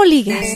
¿Cómo 0.00 0.08
ligas? 0.12 0.46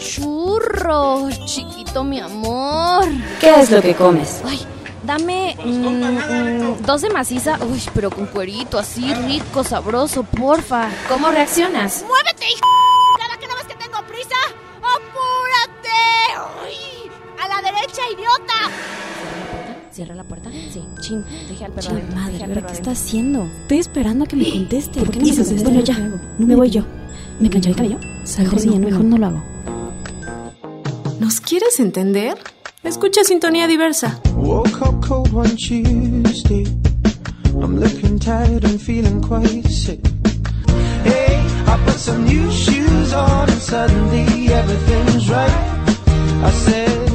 churro, 0.00 1.28
chiquito 1.46 2.02
mi 2.02 2.18
amor. 2.18 3.04
¿Qué 3.40 3.60
es 3.60 3.70
lo 3.70 3.80
que 3.80 3.94
comes? 3.94 4.42
Ay, 4.44 4.58
dame 5.04 5.56
mm, 5.64 5.70
mm, 5.70 6.82
dos 6.84 7.02
de 7.02 7.10
maciza, 7.10 7.56
uy, 7.70 7.80
pero 7.94 8.10
con 8.10 8.26
cuerito, 8.26 8.76
así 8.76 9.14
rico, 9.14 9.62
sabroso, 9.62 10.24
porfa. 10.24 10.88
¿Cómo 11.08 11.30
reaccionas? 11.30 12.04
¡Muévete, 12.08 12.46
hijo! 12.46 12.66
¿Cada 13.20 13.36
que 13.38 13.46
no 13.46 13.54
ves 13.54 13.66
que 13.68 13.74
tengo 13.76 14.04
prisa? 14.08 14.34
¡Apúrate! 14.78 16.66
¡Uy! 16.66 17.10
¡A 17.40 17.46
la 17.46 17.62
derecha, 17.62 18.02
idiota! 18.12 18.74
¿Cierra 19.92 20.16
la 20.16 20.24
puerta? 20.24 20.50
Sí. 20.50 20.82
Chin, 21.00 21.24
deje 21.48 21.64
al 21.66 21.70
perro 21.70 21.90
Chin, 21.90 22.12
madre, 22.12 22.32
deje 22.32 22.44
al 22.44 22.50
¿ahora 22.50 22.54
perro 22.62 22.66
qué 22.66 22.74
está 22.74 22.90
haciendo? 22.90 23.44
Estoy 23.62 23.78
esperando 23.78 24.24
a 24.24 24.26
que 24.26 24.34
me 24.34 24.50
conteste. 24.50 24.98
¿Por 24.98 25.12
qué 25.12 25.20
no 25.20 25.26
me 25.26 25.32
Bueno, 25.32 25.44
contesta? 25.48 25.70
ya, 25.70 25.94
¿Qué 25.94 26.02
hago? 26.02 26.18
me 26.38 26.56
voy 26.56 26.70
yo. 26.70 26.82
¿Me 27.40 27.50
planché 27.50 27.70
el 27.70 27.76
cabello? 27.76 27.98
Salgo 28.24 28.52
Mejor 28.56 28.72
yo, 28.72 28.78
mejor 28.80 29.04
no 29.04 29.18
lo 29.18 29.26
hago. 29.26 29.42
¿Nos 31.20 31.40
quieres 31.40 31.80
entender? 31.80 32.36
Escucha 32.82 33.24
Sintonía 33.24 33.66
Diversa. 33.66 34.20
Woke 34.36 34.80
up 34.82 35.00
cold 35.06 35.32
one 35.32 35.56
Tuesday. 35.56 36.64
I'm 37.60 37.78
looking 37.78 38.18
tired 38.18 38.64
and 38.64 38.80
feeling 38.80 39.20
quite 39.22 39.64
sick. 39.68 40.00
Hey, 41.04 41.40
I 41.66 41.78
put 41.86 41.98
some 41.98 42.24
new 42.24 42.50
shoes 42.50 43.12
on 43.14 43.48
and 43.48 43.60
suddenly 43.60 44.52
everything's 44.52 45.28
right. 45.30 45.50
I 46.44 46.50
said, 46.50 47.10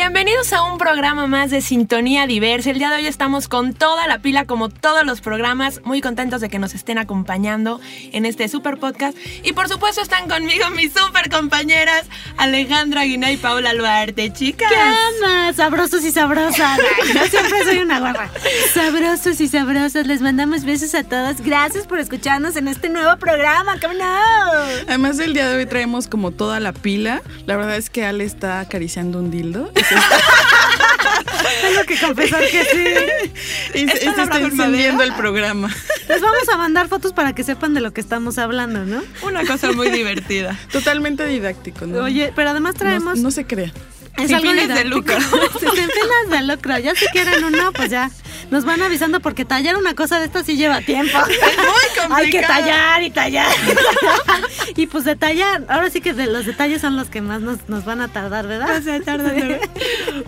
Bienvenidos 0.00 0.52
a 0.52 0.62
un 0.62 0.78
programa 0.78 1.26
más 1.26 1.50
de 1.50 1.60
Sintonía 1.60 2.28
Diversa. 2.28 2.70
El 2.70 2.78
día 2.78 2.88
de 2.88 2.98
hoy 2.98 3.06
estamos 3.08 3.48
con 3.48 3.74
toda 3.74 4.06
la 4.06 4.20
pila, 4.20 4.44
como 4.46 4.68
todos 4.68 5.04
los 5.04 5.20
programas, 5.20 5.80
muy 5.82 6.00
contentos 6.00 6.40
de 6.40 6.48
que 6.48 6.60
nos 6.60 6.72
estén 6.76 6.98
acompañando 6.98 7.80
en 8.12 8.24
este 8.24 8.46
super 8.46 8.78
podcast. 8.78 9.18
Y 9.42 9.54
por 9.54 9.68
supuesto 9.68 10.00
están 10.00 10.28
conmigo 10.28 10.70
mis 10.70 10.92
super 10.92 11.28
compañeras 11.28 12.06
Alejandra 12.36 13.02
Guinea 13.02 13.32
y 13.32 13.38
Paula 13.38 13.74
Luarte, 13.74 14.32
chicas. 14.32 14.70
¿Qué 14.70 14.76
onda? 14.76 15.52
Sabrosos 15.52 16.04
y 16.04 16.12
sabrosas. 16.12 16.78
Yo 17.14 17.26
siempre 17.26 17.64
soy 17.64 17.78
una 17.78 17.98
guarra. 17.98 18.30
Sabrosos 18.72 19.40
y 19.40 19.48
sabrosas. 19.48 20.06
Les 20.06 20.20
mandamos 20.20 20.64
besos 20.64 20.94
a 20.94 21.02
todos. 21.02 21.40
Gracias 21.40 21.88
por 21.88 21.98
escucharnos 21.98 22.54
en 22.54 22.68
este 22.68 22.88
nuevo 22.88 23.16
programa. 23.18 23.80
¿Cómo 23.80 23.94
no? 23.94 24.04
Además, 24.86 25.18
el 25.18 25.34
día 25.34 25.48
de 25.48 25.56
hoy 25.56 25.66
traemos 25.66 26.06
como 26.06 26.30
toda 26.30 26.60
la 26.60 26.72
pila. 26.72 27.20
La 27.46 27.56
verdad 27.56 27.76
es 27.76 27.90
que 27.90 28.06
Ale 28.06 28.22
está 28.22 28.60
acariciando 28.60 29.18
un 29.18 29.32
dildo. 29.32 29.72
Tengo 31.62 31.84
que 31.86 31.98
confesar 31.98 32.40
que 32.48 32.64
sí. 32.64 33.78
Y 33.78 33.88
se, 33.88 33.96
¿Es 33.96 34.18
está 34.18 34.38
encendiendo 34.38 35.02
el 35.02 35.12
programa. 35.14 35.68
Les 36.08 36.20
vamos 36.20 36.48
a 36.52 36.56
mandar 36.56 36.88
fotos 36.88 37.12
para 37.12 37.34
que 37.34 37.44
sepan 37.44 37.74
de 37.74 37.80
lo 37.80 37.92
que 37.92 38.00
estamos 38.00 38.38
hablando, 38.38 38.84
¿no? 38.84 39.02
Una 39.22 39.44
cosa 39.44 39.72
muy 39.72 39.90
divertida. 39.90 40.58
Totalmente 40.72 41.26
didáctico, 41.26 41.86
¿no? 41.86 42.04
Oye, 42.04 42.32
pero 42.34 42.50
además 42.50 42.74
no, 42.74 42.78
traemos. 42.78 43.18
no 43.18 43.30
se 43.30 43.46
crea. 43.46 43.72
Es 44.18 44.28
sin 44.28 44.40
fines 44.40 44.68
de 44.68 44.84
lucro. 44.84 45.20
Sin 45.20 45.70
fines 45.70 46.30
de 46.30 46.42
lucro. 46.42 46.78
Ya 46.78 46.94
si 46.94 47.06
quieren 47.06 47.44
uno, 47.44 47.72
pues 47.72 47.90
ya. 47.90 48.10
Nos 48.50 48.64
van 48.64 48.80
avisando 48.82 49.20
porque 49.20 49.44
tallar 49.44 49.76
una 49.76 49.94
cosa 49.94 50.18
de 50.18 50.26
esta 50.26 50.42
sí 50.42 50.56
lleva 50.56 50.80
tiempo. 50.80 51.18
Es 51.18 51.26
muy 51.28 51.36
complicado. 51.36 52.14
Hay 52.14 52.30
que 52.30 52.40
tallar 52.40 53.02
y 53.02 53.10
tallar. 53.10 53.54
y 54.76 54.86
pues 54.86 55.04
detallar. 55.04 55.64
Ahora 55.68 55.90
sí 55.90 56.00
que 56.00 56.14
de 56.14 56.26
los 56.26 56.46
detalles 56.46 56.80
son 56.80 56.96
los 56.96 57.08
que 57.08 57.20
más 57.20 57.42
nos, 57.42 57.68
nos 57.68 57.84
van 57.84 58.00
a 58.00 58.08
tardar, 58.08 58.46
¿verdad? 58.46 58.68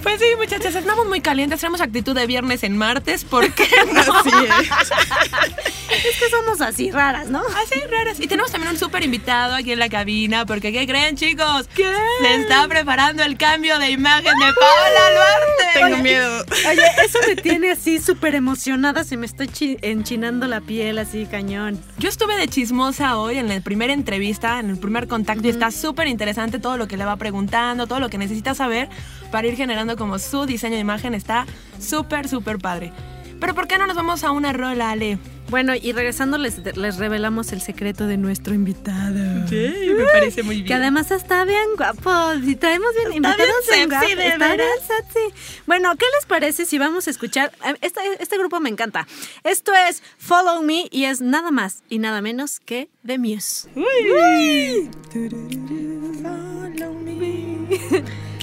Pues 0.02 0.20
sí, 0.20 0.27
muchachas, 0.38 0.74
estamos 0.74 1.06
muy 1.06 1.20
calientes. 1.20 1.61
Tenemos 1.61 1.80
actitud 1.80 2.14
de 2.14 2.27
viernes 2.27 2.62
en 2.62 2.77
martes. 2.77 3.24
¿Por 3.24 3.52
qué 3.52 3.68
no? 3.92 4.00
Así 4.00 4.30
es. 4.30 5.80
Es 6.09 6.19
que 6.19 6.31
somos 6.31 6.61
así 6.61 6.91
raras, 6.91 7.29
¿no? 7.29 7.41
Así 7.41 7.81
raras. 7.91 8.19
Y 8.20 8.27
tenemos 8.27 8.51
también 8.51 8.73
un 8.73 8.79
súper 8.79 9.03
invitado 9.05 9.55
aquí 9.55 9.73
en 9.73 9.79
la 9.79 9.89
cabina, 9.89 10.47
porque 10.47 10.73
¿qué 10.73 10.86
creen, 10.86 11.17
chicos? 11.17 11.69
¿Qué? 11.74 11.92
Se 12.23 12.35
está 12.36 12.67
preparando 12.69 13.23
el 13.23 13.36
cambio 13.36 13.79
de 13.79 13.91
imagen 13.91 14.33
de 14.39 14.52
Paola 14.55 15.11
Luarte. 15.14 15.80
Tengo 15.91 15.97
miedo. 16.02 16.45
Oye, 16.69 16.83
eso 17.05 17.19
me 17.27 17.36
tiene 17.36 17.70
así 17.73 17.98
súper 17.98 18.35
emocionada. 18.35 19.05
Se 19.05 19.17
me 19.17 19.27
está 19.27 19.47
chi- 19.47 19.77
enchinando 19.83 20.47
la 20.47 20.61
piel 20.61 20.98
así, 20.98 21.27
cañón. 21.27 21.80
Yo 21.98 22.08
estuve 22.08 22.36
de 22.36 22.48
chismosa 22.48 23.19
hoy 23.19 23.39
en 23.39 23.48
la 23.48 23.61
primera 23.61 23.92
entrevista, 23.92 24.58
en 24.58 24.70
el 24.70 24.79
primer 24.79 25.07
contacto, 25.08 25.47
y 25.47 25.51
está 25.51 25.70
súper 25.70 26.08
interesante 26.08 26.58
todo 26.58 26.77
lo 26.77 26.89
que 26.89 26.97
le 26.97 27.05
va 27.05 27.17
preguntando, 27.17 27.86
todo 27.86 28.01
lo 28.01 28.08
que 28.08 28.19
necesita 28.19 28.55
saber 28.55 28.89
para 29.30 29.47
ir 29.47 29.57
generando 29.57 29.97
como 29.97 30.19
su 30.19 30.47
diseño 30.47 30.74
de 30.74 30.80
imagen. 30.80 31.14
Está 31.14 31.47
súper, 31.79 32.29
súper 32.29 32.58
padre. 32.58 32.92
Pero 33.41 33.55
¿por 33.55 33.67
qué 33.67 33.79
no 33.79 33.86
nos 33.86 33.97
vamos 33.97 34.23
a 34.23 34.33
una 34.33 34.53
rola, 34.53 34.91
Ale? 34.91 35.19
Bueno, 35.50 35.74
y 35.74 35.92
regresando 35.92 36.38
les, 36.38 36.58
les 36.77 36.96
revelamos 36.96 37.52
el 37.52 37.61
secreto 37.61 38.06
de 38.06 38.16
nuestro 38.16 38.55
invitado. 38.55 39.48
Sí, 39.48 39.72
me 39.96 40.05
parece 40.05 40.42
muy 40.44 40.55
bien. 40.56 40.66
Que 40.66 40.74
además 40.74 41.11
está 41.11 41.44
bien 41.44 41.64
guapo. 41.77 42.34
Y 42.42 42.55
traemos 42.56 42.90
bien 42.94 43.12
invitados 43.16 43.38
bien 43.68 43.88
bien 43.88 44.00
sexy, 44.00 44.14
guapos, 44.14 44.16
de 44.16 44.28
está 44.28 44.46
bien 44.46 44.58
veras. 44.58 44.86
sexy. 44.86 45.34
Bueno, 45.66 45.96
¿qué 45.96 46.06
les 46.18 46.27
parece 46.27 46.64
si 46.66 46.78
vamos 46.78 47.08
a 47.08 47.11
escuchar? 47.11 47.50
eh, 47.66 47.74
Este, 47.80 48.00
este 48.20 48.38
grupo 48.38 48.61
me 48.61 48.70
encanta. 48.70 49.06
Esto 49.42 49.72
es 49.88 50.02
Follow 50.18 50.62
Me 50.62 50.86
y 50.90 51.05
es 51.05 51.20
nada 51.20 51.50
más 51.50 51.82
y 51.88 51.98
nada 51.98 52.20
menos 52.22 52.61
que 52.61 52.88
The 53.05 53.18
Muse. 53.18 53.68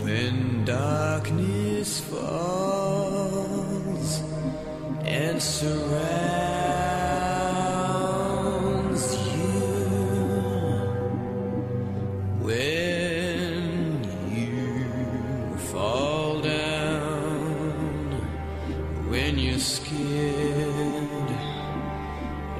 When 0.03 0.63
darkness 0.65 1.99
falls 2.01 3.41
and 5.05 5.41
surrounds 5.41 6.76
when 12.47 14.01
you 14.31 15.57
fall 15.57 16.39
down, 16.39 18.09
when 19.09 19.37
you're 19.37 19.59
scared 19.59 21.29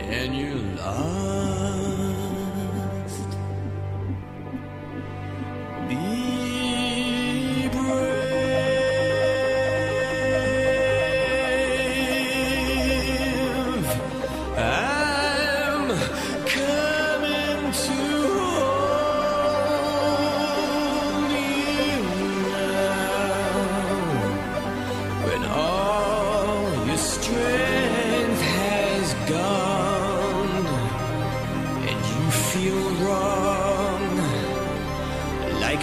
and 0.02 0.36
you're 0.36 0.76
lost. 0.84 1.17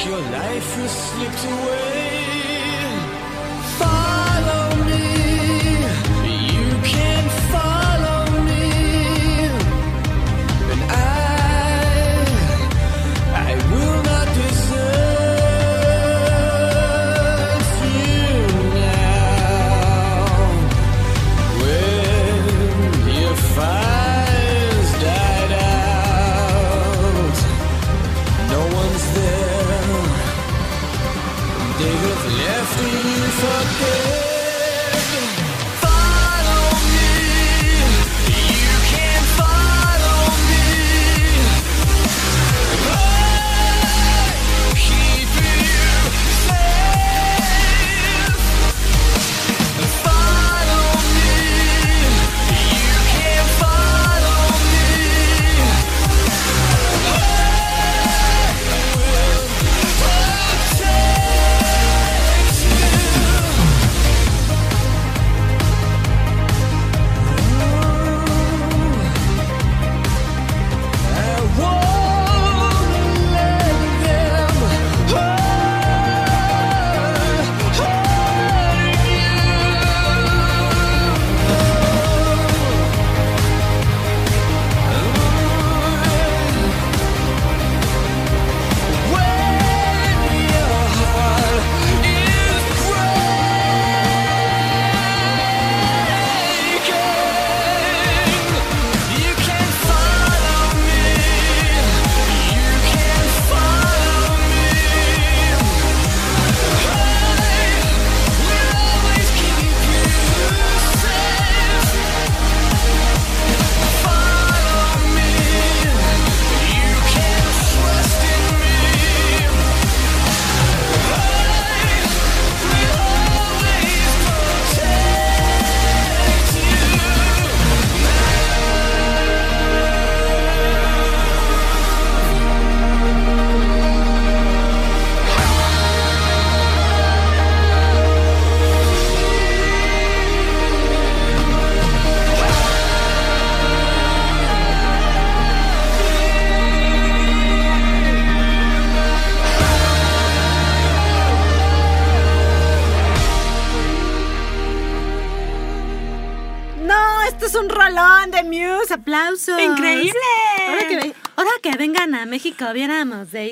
Your 0.06 0.20
life 0.20 0.74
has 0.74 0.90
slipped 0.90 1.44
away. 1.44 1.93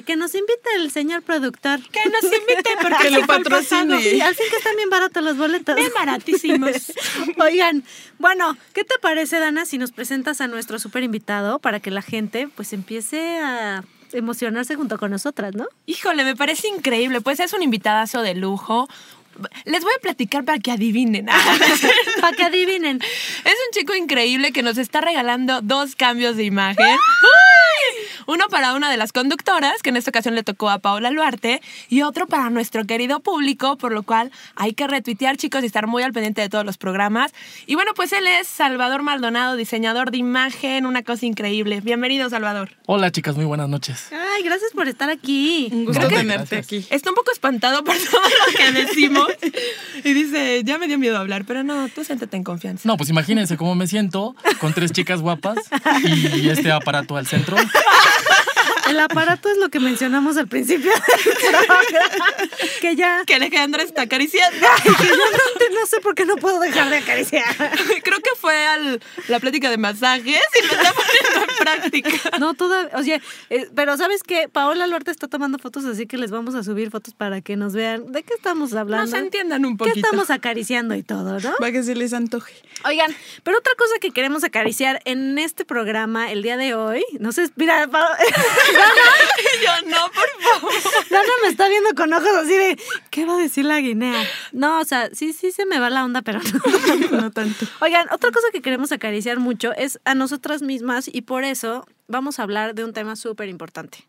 Que 0.06 0.16
nos 0.16 0.34
invite 0.34 0.68
el 0.76 0.90
señor 0.90 1.22
productor. 1.22 1.80
Que 1.90 2.00
nos 2.08 2.24
invite 2.24 2.70
porque 2.82 2.96
Que 3.04 3.10
lo 3.10 3.26
patrocine. 3.26 3.86
pasado. 3.86 4.00
Sí, 4.00 4.20
al 4.20 4.34
fin 4.34 4.46
que 4.50 4.56
están 4.56 4.76
bien 4.76 4.90
baratos 4.90 5.22
los 5.22 5.36
boletos. 5.36 5.76
Bien 5.76 5.90
baratísimos. 5.94 6.92
Oigan, 7.38 7.84
bueno, 8.18 8.56
¿qué 8.72 8.84
te 8.84 8.94
parece, 9.00 9.38
Dana, 9.38 9.64
si 9.64 9.78
nos 9.78 9.92
presentas 9.92 10.40
a 10.40 10.46
nuestro 10.48 10.78
super 10.78 11.02
invitado 11.02 11.58
para 11.58 11.80
que 11.80 11.90
la 11.90 12.02
gente 12.02 12.48
pues 12.54 12.72
empiece 12.72 13.38
a 13.38 13.84
emocionarse 14.12 14.74
junto 14.76 14.98
con 14.98 15.10
nosotras, 15.10 15.54
¿no? 15.54 15.66
Híjole, 15.86 16.24
me 16.24 16.36
parece 16.36 16.68
increíble. 16.68 17.20
Pues 17.20 17.40
es 17.40 17.52
un 17.52 17.62
invitadazo 17.62 18.22
de 18.22 18.34
lujo. 18.34 18.88
Les 19.64 19.82
voy 19.82 19.92
a 19.96 20.00
platicar 20.02 20.44
para 20.44 20.58
que 20.58 20.70
adivinen. 20.70 21.26
Para 22.22 22.36
que 22.36 22.44
adivinen. 22.44 23.00
Es 23.02 23.54
un 23.66 23.72
chico 23.72 23.96
increíble 23.96 24.52
que 24.52 24.62
nos 24.62 24.78
está 24.78 25.00
regalando 25.00 25.60
dos 25.60 25.96
cambios 25.96 26.36
de 26.36 26.44
imagen. 26.44 26.86
¡Uy! 26.86 28.06
Uno 28.28 28.46
para 28.48 28.74
una 28.74 28.88
de 28.92 28.96
las 28.96 29.12
conductoras, 29.12 29.82
que 29.82 29.90
en 29.90 29.96
esta 29.96 30.10
ocasión 30.10 30.36
le 30.36 30.44
tocó 30.44 30.70
a 30.70 30.78
Paola 30.78 31.10
Luarte, 31.10 31.60
y 31.88 32.02
otro 32.02 32.28
para 32.28 32.48
nuestro 32.50 32.86
querido 32.86 33.18
público, 33.18 33.76
por 33.76 33.90
lo 33.90 34.04
cual 34.04 34.30
hay 34.54 34.72
que 34.74 34.86
retuitear, 34.86 35.36
chicos, 35.36 35.64
y 35.64 35.66
estar 35.66 35.88
muy 35.88 36.04
al 36.04 36.12
pendiente 36.12 36.40
de 36.40 36.48
todos 36.48 36.64
los 36.64 36.78
programas. 36.78 37.32
Y 37.66 37.74
bueno, 37.74 37.90
pues 37.96 38.12
él 38.12 38.24
es 38.28 38.46
Salvador 38.46 39.02
Maldonado, 39.02 39.56
diseñador 39.56 40.12
de 40.12 40.18
imagen, 40.18 40.86
una 40.86 41.02
cosa 41.02 41.26
increíble. 41.26 41.80
Bienvenido, 41.80 42.30
Salvador. 42.30 42.70
Hola 42.86 43.10
chicas, 43.10 43.34
muy 43.34 43.44
buenas 43.44 43.68
noches. 43.68 44.06
Ay, 44.12 44.44
gracias 44.44 44.70
por 44.72 44.86
estar 44.86 45.10
aquí. 45.10 45.68
Un 45.72 45.86
gusto 45.86 46.06
Creo 46.06 46.20
tenerte 46.20 46.56
Gracias. 46.56 46.66
aquí. 46.66 46.94
Está 46.94 47.10
un 47.10 47.16
poco 47.16 47.32
espantado 47.32 47.82
por 47.82 47.96
todo 47.96 48.20
lo 48.22 48.56
que 48.56 48.72
decimos. 48.72 49.28
Y 50.04 50.14
dice, 50.14 50.62
ya 50.64 50.78
me 50.78 50.88
dio 50.88 50.98
miedo 50.98 51.16
hablar, 51.16 51.44
pero 51.44 51.62
no, 51.62 51.88
tú 51.88 52.02
siéntete 52.12 52.36
en 52.36 52.44
confianza. 52.44 52.86
No, 52.86 52.96
pues 52.96 53.08
imagínense 53.08 53.56
cómo 53.56 53.74
me 53.74 53.86
siento 53.86 54.34
con 54.60 54.74
tres 54.74 54.92
chicas 54.92 55.20
guapas 55.20 55.56
y 56.04 56.48
este 56.48 56.70
aparato 56.70 57.16
al 57.16 57.26
centro. 57.26 57.56
El 58.88 59.00
aparato 59.00 59.48
es 59.48 59.56
lo 59.56 59.70
que 59.70 59.80
mencionamos 59.80 60.36
al 60.36 60.48
principio 60.48 60.92
que 62.80 62.94
ya 62.96 63.22
Que 63.24 63.36
Alejandra 63.36 63.82
está 63.82 64.02
acariciando. 64.02 64.66
que 64.82 65.06
yo 65.06 65.14
no, 65.14 65.22
no 65.82 65.86
sé 65.86 66.00
por 66.00 66.14
qué 66.14 66.24
no 66.24 66.36
puedo 66.36 66.60
dejar 66.60 66.88
de 66.90 66.98
acariciar. 66.98 67.44
Creo 68.04 68.18
que 68.20 68.30
fue 68.40 68.54
a 68.66 68.78
la 69.26 69.40
plática 69.40 69.68
de 69.68 69.78
masajes 69.78 70.24
y 70.62 70.66
lo 70.66 70.72
está 70.74 70.92
poniendo 70.94 71.50
en 71.52 71.56
práctica. 71.58 72.10
No, 72.38 72.54
toda, 72.54 72.88
o 72.94 73.02
sea, 73.02 73.20
eh, 73.50 73.68
pero 73.74 73.96
¿sabes 73.96 74.22
qué? 74.22 74.48
Paola 74.48 74.86
Luarte 74.86 75.10
está 75.10 75.26
tomando 75.28 75.58
fotos, 75.58 75.84
así 75.84 76.06
que 76.06 76.16
les 76.18 76.30
vamos 76.30 76.54
a 76.54 76.62
subir 76.62 76.90
fotos 76.90 77.14
para 77.14 77.40
que 77.40 77.56
nos 77.56 77.72
vean 77.74 78.10
de 78.12 78.22
qué 78.22 78.34
estamos 78.34 78.72
hablando. 78.74 79.10
Nos 79.10 79.20
entiendan 79.20 79.64
un 79.64 79.76
¿Qué 79.76 79.84
poquito. 79.86 80.06
estamos 80.06 80.30
acariciando 80.30 80.94
y 80.94 81.02
todo, 81.02 81.38
no? 81.40 81.52
Para 81.58 81.72
que 81.72 81.82
se 81.82 81.94
les 81.94 82.12
antoje. 82.12 82.54
Oigan, 82.84 83.14
pero 83.42 83.58
otra 83.58 83.72
cosa 83.76 83.94
que 84.00 84.10
queremos 84.12 84.44
acariciar 84.44 85.00
en 85.04 85.38
este 85.38 85.64
programa 85.64 86.30
el 86.32 86.42
día 86.42 86.56
de 86.56 86.74
hoy, 86.74 87.04
no 87.20 87.32
sé, 87.32 87.48
mira, 87.56 87.86
Pa- 87.88 88.16
Yo 89.62 89.88
no, 89.88 90.10
por 90.10 90.42
favor. 90.42 90.72
Dana 91.10 91.28
me 91.42 91.48
está 91.48 91.68
viendo 91.68 91.90
con 91.94 92.12
ojos 92.12 92.28
así 92.42 92.54
de, 92.56 92.78
¿qué 93.10 93.24
va 93.24 93.34
a 93.34 93.38
decir 93.38 93.64
la 93.64 93.80
guinea? 93.80 94.22
No, 94.52 94.80
o 94.80 94.84
sea, 94.84 95.10
sí, 95.12 95.32
sí 95.32 95.52
se 95.52 95.66
me 95.66 95.71
va 95.78 95.90
la 95.90 96.04
onda, 96.04 96.22
pero 96.22 96.40
no, 97.10 97.20
no 97.20 97.30
tanto. 97.30 97.66
Oigan, 97.80 98.06
otra 98.12 98.30
cosa 98.30 98.48
que 98.52 98.62
queremos 98.62 98.92
acariciar 98.92 99.38
mucho 99.38 99.72
es 99.74 100.00
a 100.04 100.14
nosotras 100.14 100.62
mismas 100.62 101.08
y 101.12 101.22
por 101.22 101.44
eso 101.44 101.86
vamos 102.08 102.38
a 102.38 102.42
hablar 102.42 102.74
de 102.74 102.84
un 102.84 102.92
tema 102.92 103.16
súper 103.16 103.48
importante. 103.48 104.06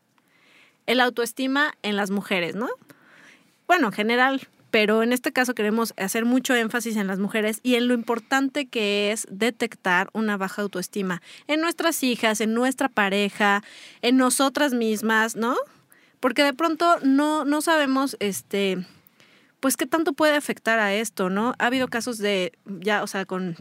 El 0.86 1.00
autoestima 1.00 1.74
en 1.82 1.96
las 1.96 2.12
mujeres, 2.12 2.56
¿no? 2.56 2.68
Bueno, 3.68 3.88
en 3.88 3.94
general, 3.94 4.48
pero 4.74 5.04
en 5.04 5.14
este 5.14 5.32
caso 5.32 5.54
queremos 5.54 5.94
hacer 5.98 6.26
mucho 6.26 6.56
énfasis 6.56 6.96
en 6.98 7.06
las 7.06 7.20
mujeres 7.20 7.60
y 7.62 7.76
en 7.76 7.88
lo 7.88 7.94
importante 7.94 8.66
que 8.66 9.12
es 9.12 9.28
detectar 9.30 10.10
una 10.14 10.36
baja 10.36 10.64
autoestima 10.64 11.22
en 11.48 11.62
nuestras 11.62 12.02
hijas, 12.02 12.42
en 12.42 12.56
nuestra 12.56 12.90
pareja, 12.90 13.64
en 14.02 14.18
nosotras 14.18 14.74
mismas, 14.74 15.36
¿no? 15.36 15.56
Porque 16.20 16.44
de 16.44 16.54
pronto 16.54 16.98
no, 17.04 17.46
no 17.46 17.62
sabemos, 17.62 18.18
este, 18.20 18.84
pues 19.64 19.78
qué 19.78 19.86
tanto 19.86 20.12
puede 20.12 20.36
afectar 20.36 20.78
a 20.80 20.94
esto, 20.94 21.30
¿no? 21.30 21.54
Ha 21.58 21.68
habido 21.68 21.88
casos 21.88 22.18
de, 22.18 22.52
ya, 22.66 23.02
o 23.02 23.08
sea, 23.08 23.24
con 23.24 23.56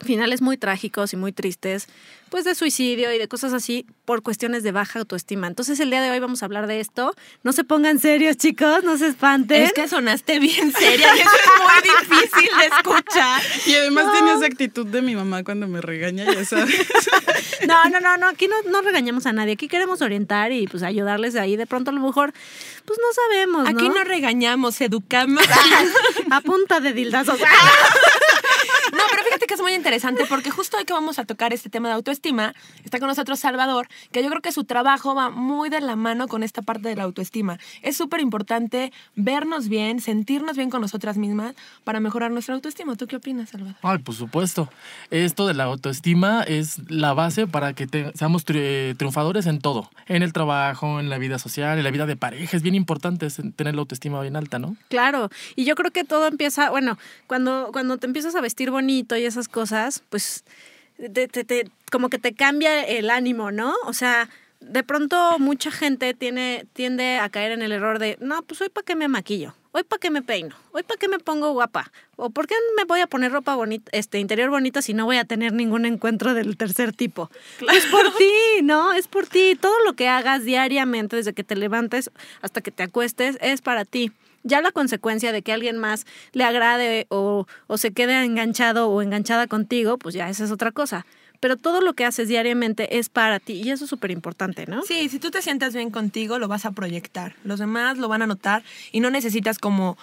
finales 0.00 0.40
muy 0.40 0.56
trágicos 0.56 1.12
y 1.12 1.16
muy 1.16 1.32
tristes, 1.32 1.88
pues 2.30 2.44
de 2.44 2.54
suicidio 2.54 3.12
y 3.12 3.18
de 3.18 3.26
cosas 3.26 3.52
así 3.52 3.86
por 4.04 4.22
cuestiones 4.22 4.62
de 4.62 4.72
baja 4.72 5.00
autoestima. 5.00 5.46
Entonces 5.46 5.80
el 5.80 5.90
día 5.90 6.02
de 6.02 6.10
hoy 6.10 6.18
vamos 6.20 6.42
a 6.42 6.46
hablar 6.46 6.66
de 6.66 6.80
esto. 6.80 7.14
No 7.42 7.52
se 7.52 7.64
pongan 7.64 7.98
serios, 7.98 8.36
chicos, 8.36 8.84
no 8.84 8.96
se 8.98 9.08
espanten. 9.08 9.62
Es 9.62 9.72
que 9.72 9.88
sonaste 9.88 10.38
bien 10.38 10.72
seria 10.72 11.16
y 11.16 11.20
eso 11.20 11.30
es 11.30 11.62
muy 11.62 12.16
difícil 12.16 12.50
de 12.58 12.66
escuchar. 12.66 13.42
Y 13.66 13.74
además 13.74 14.12
tiene 14.12 14.32
esa 14.34 14.46
actitud 14.46 14.86
de 14.86 15.02
mi 15.02 15.16
mamá 15.16 15.42
cuando 15.42 15.66
me 15.66 15.80
regaña, 15.80 16.24
ya 16.24 16.44
sabes. 16.44 16.74
No, 17.66 17.84
no, 17.90 17.98
no, 18.00 18.16
no, 18.16 18.28
aquí 18.28 18.46
no, 18.46 18.54
no 18.70 18.82
regañamos 18.82 19.26
a 19.26 19.32
nadie, 19.32 19.54
aquí 19.54 19.66
queremos 19.66 20.00
orientar 20.00 20.52
y 20.52 20.68
pues 20.68 20.84
ayudarles 20.84 21.34
ahí. 21.34 21.56
De 21.56 21.66
pronto 21.66 21.90
a 21.90 21.92
lo 21.92 22.00
mejor, 22.00 22.32
pues 22.84 22.98
no 22.98 23.12
sabemos, 23.12 23.64
¿no? 23.64 23.68
Aquí 23.68 23.88
no 23.88 24.04
regañamos, 24.04 24.80
educamos. 24.80 25.42
A 26.30 26.40
punta 26.40 26.80
de 26.80 26.92
dildazos. 26.92 27.38
No, 28.98 29.04
pero 29.10 29.22
fíjate 29.22 29.46
que 29.46 29.54
es 29.54 29.60
muy 29.60 29.74
interesante 29.74 30.24
porque 30.28 30.50
justo 30.50 30.76
hoy 30.76 30.84
que 30.84 30.92
vamos 30.92 31.18
a 31.20 31.24
tocar 31.24 31.52
este 31.52 31.70
tema 31.70 31.88
de 31.88 31.94
autoestima, 31.94 32.54
está 32.84 32.98
con 32.98 33.06
nosotros 33.08 33.38
Salvador, 33.38 33.86
que 34.12 34.22
yo 34.24 34.28
creo 34.28 34.42
que 34.42 34.50
su 34.52 34.64
trabajo 34.64 35.14
va 35.14 35.30
muy 35.30 35.68
de 35.70 35.80
la 35.80 35.94
mano 35.94 36.26
con 36.26 36.42
esta 36.42 36.62
parte 36.62 36.88
de 36.88 36.96
la 36.96 37.04
autoestima. 37.04 37.58
Es 37.82 37.96
súper 37.96 38.20
importante 38.20 38.92
vernos 39.14 39.68
bien, 39.68 40.00
sentirnos 40.00 40.56
bien 40.56 40.68
con 40.68 40.80
nosotras 40.80 41.16
mismas 41.16 41.54
para 41.84 42.00
mejorar 42.00 42.32
nuestra 42.32 42.54
autoestima. 42.56 42.96
¿Tú 42.96 43.06
qué 43.06 43.16
opinas, 43.16 43.50
Salvador? 43.50 43.76
Ay, 43.82 43.98
por 43.98 44.14
supuesto. 44.16 44.68
Esto 45.12 45.46
de 45.46 45.54
la 45.54 45.64
autoestima 45.64 46.42
es 46.42 46.78
la 46.90 47.14
base 47.14 47.46
para 47.46 47.74
que 47.74 47.86
te- 47.86 48.12
seamos 48.16 48.44
tri- 48.44 48.96
triunfadores 48.96 49.46
en 49.46 49.60
todo. 49.60 49.90
En 50.06 50.22
el 50.24 50.32
trabajo, 50.32 50.98
en 50.98 51.08
la 51.08 51.18
vida 51.18 51.38
social, 51.38 51.78
en 51.78 51.84
la 51.84 51.90
vida 51.92 52.06
de 52.06 52.16
pareja. 52.16 52.56
Es 52.56 52.62
bien 52.64 52.74
importante 52.74 53.28
tener 53.54 53.74
la 53.76 53.80
autoestima 53.80 54.20
bien 54.22 54.34
alta, 54.34 54.58
¿no? 54.58 54.76
Claro, 54.88 55.30
y 55.54 55.64
yo 55.64 55.76
creo 55.76 55.92
que 55.92 56.02
todo 56.02 56.26
empieza, 56.26 56.70
bueno, 56.70 56.98
cuando, 57.28 57.68
cuando 57.72 57.98
te 57.98 58.06
empiezas 58.06 58.34
a 58.34 58.40
vestir 58.40 58.70
bonito 58.72 58.87
y 58.88 59.06
esas 59.24 59.48
cosas, 59.48 60.02
pues 60.08 60.44
te, 60.96 61.28
te- 61.28 61.44
te- 61.44 61.70
como 61.92 62.08
que 62.08 62.18
te 62.18 62.32
cambia 62.34 62.82
el 62.84 63.10
ánimo, 63.10 63.50
¿no? 63.50 63.74
O 63.84 63.92
sea, 63.92 64.28
de 64.60 64.82
pronto 64.82 65.38
mucha 65.38 65.70
gente 65.70 66.14
tiene, 66.14 66.66
tiende 66.72 67.18
a 67.18 67.28
caer 67.28 67.52
en 67.52 67.62
el 67.62 67.72
error 67.72 67.98
de, 67.98 68.16
no, 68.20 68.42
pues 68.42 68.60
hoy 68.60 68.68
para 68.68 68.84
qué 68.84 68.96
me 68.96 69.06
maquillo, 69.06 69.54
hoy 69.72 69.84
para 69.84 70.00
qué 70.00 70.10
me 70.10 70.22
peino, 70.22 70.56
hoy 70.72 70.82
para 70.82 70.98
qué 70.98 71.06
me 71.08 71.18
pongo 71.20 71.52
guapa, 71.52 71.92
o 72.16 72.30
por 72.30 72.48
qué 72.48 72.56
me 72.76 72.84
voy 72.84 73.00
a 73.00 73.06
poner 73.06 73.30
ropa 73.30 73.54
bonita, 73.54 73.88
este 73.92 74.18
interior 74.18 74.50
bonita 74.50 74.82
si 74.82 74.94
no 74.94 75.04
voy 75.04 75.18
a 75.18 75.24
tener 75.24 75.52
ningún 75.52 75.84
encuentro 75.86 76.34
del 76.34 76.56
tercer 76.56 76.92
tipo. 76.92 77.30
Es 77.72 77.86
por 77.86 78.12
ti, 78.16 78.62
¿no? 78.64 78.92
Es 78.92 79.06
por 79.06 79.26
ti. 79.28 79.56
Todo 79.60 79.74
lo 79.84 79.92
que 79.92 80.08
hagas 80.08 80.44
diariamente, 80.44 81.14
desde 81.14 81.32
que 81.34 81.44
te 81.44 81.54
levantes 81.54 82.10
hasta 82.42 82.60
que 82.60 82.72
te 82.72 82.82
acuestes, 82.82 83.38
es 83.40 83.60
para 83.62 83.84
ti. 83.84 84.10
Ya 84.42 84.60
la 84.60 84.72
consecuencia 84.72 85.32
de 85.32 85.42
que 85.42 85.52
alguien 85.52 85.78
más 85.78 86.06
le 86.32 86.44
agrade 86.44 87.06
o, 87.10 87.46
o 87.66 87.78
se 87.78 87.92
quede 87.92 88.24
enganchado 88.24 88.88
o 88.88 89.02
enganchada 89.02 89.46
contigo, 89.46 89.98
pues 89.98 90.14
ya 90.14 90.28
esa 90.28 90.44
es 90.44 90.50
otra 90.50 90.72
cosa. 90.72 91.06
Pero 91.40 91.56
todo 91.56 91.80
lo 91.80 91.92
que 91.92 92.04
haces 92.04 92.28
diariamente 92.28 92.98
es 92.98 93.08
para 93.08 93.38
ti 93.38 93.54
y 93.54 93.70
eso 93.70 93.84
es 93.84 93.90
súper 93.90 94.10
importante, 94.10 94.66
¿no? 94.66 94.82
Sí, 94.82 95.08
si 95.08 95.18
tú 95.18 95.30
te 95.30 95.40
sientas 95.40 95.74
bien 95.74 95.90
contigo, 95.90 96.38
lo 96.38 96.48
vas 96.48 96.64
a 96.64 96.72
proyectar. 96.72 97.36
Los 97.44 97.60
demás 97.60 97.98
lo 97.98 98.08
van 98.08 98.22
a 98.22 98.26
notar 98.26 98.64
y 98.90 99.00
no 99.00 99.10
necesitas 99.10 99.58
como 99.58 99.96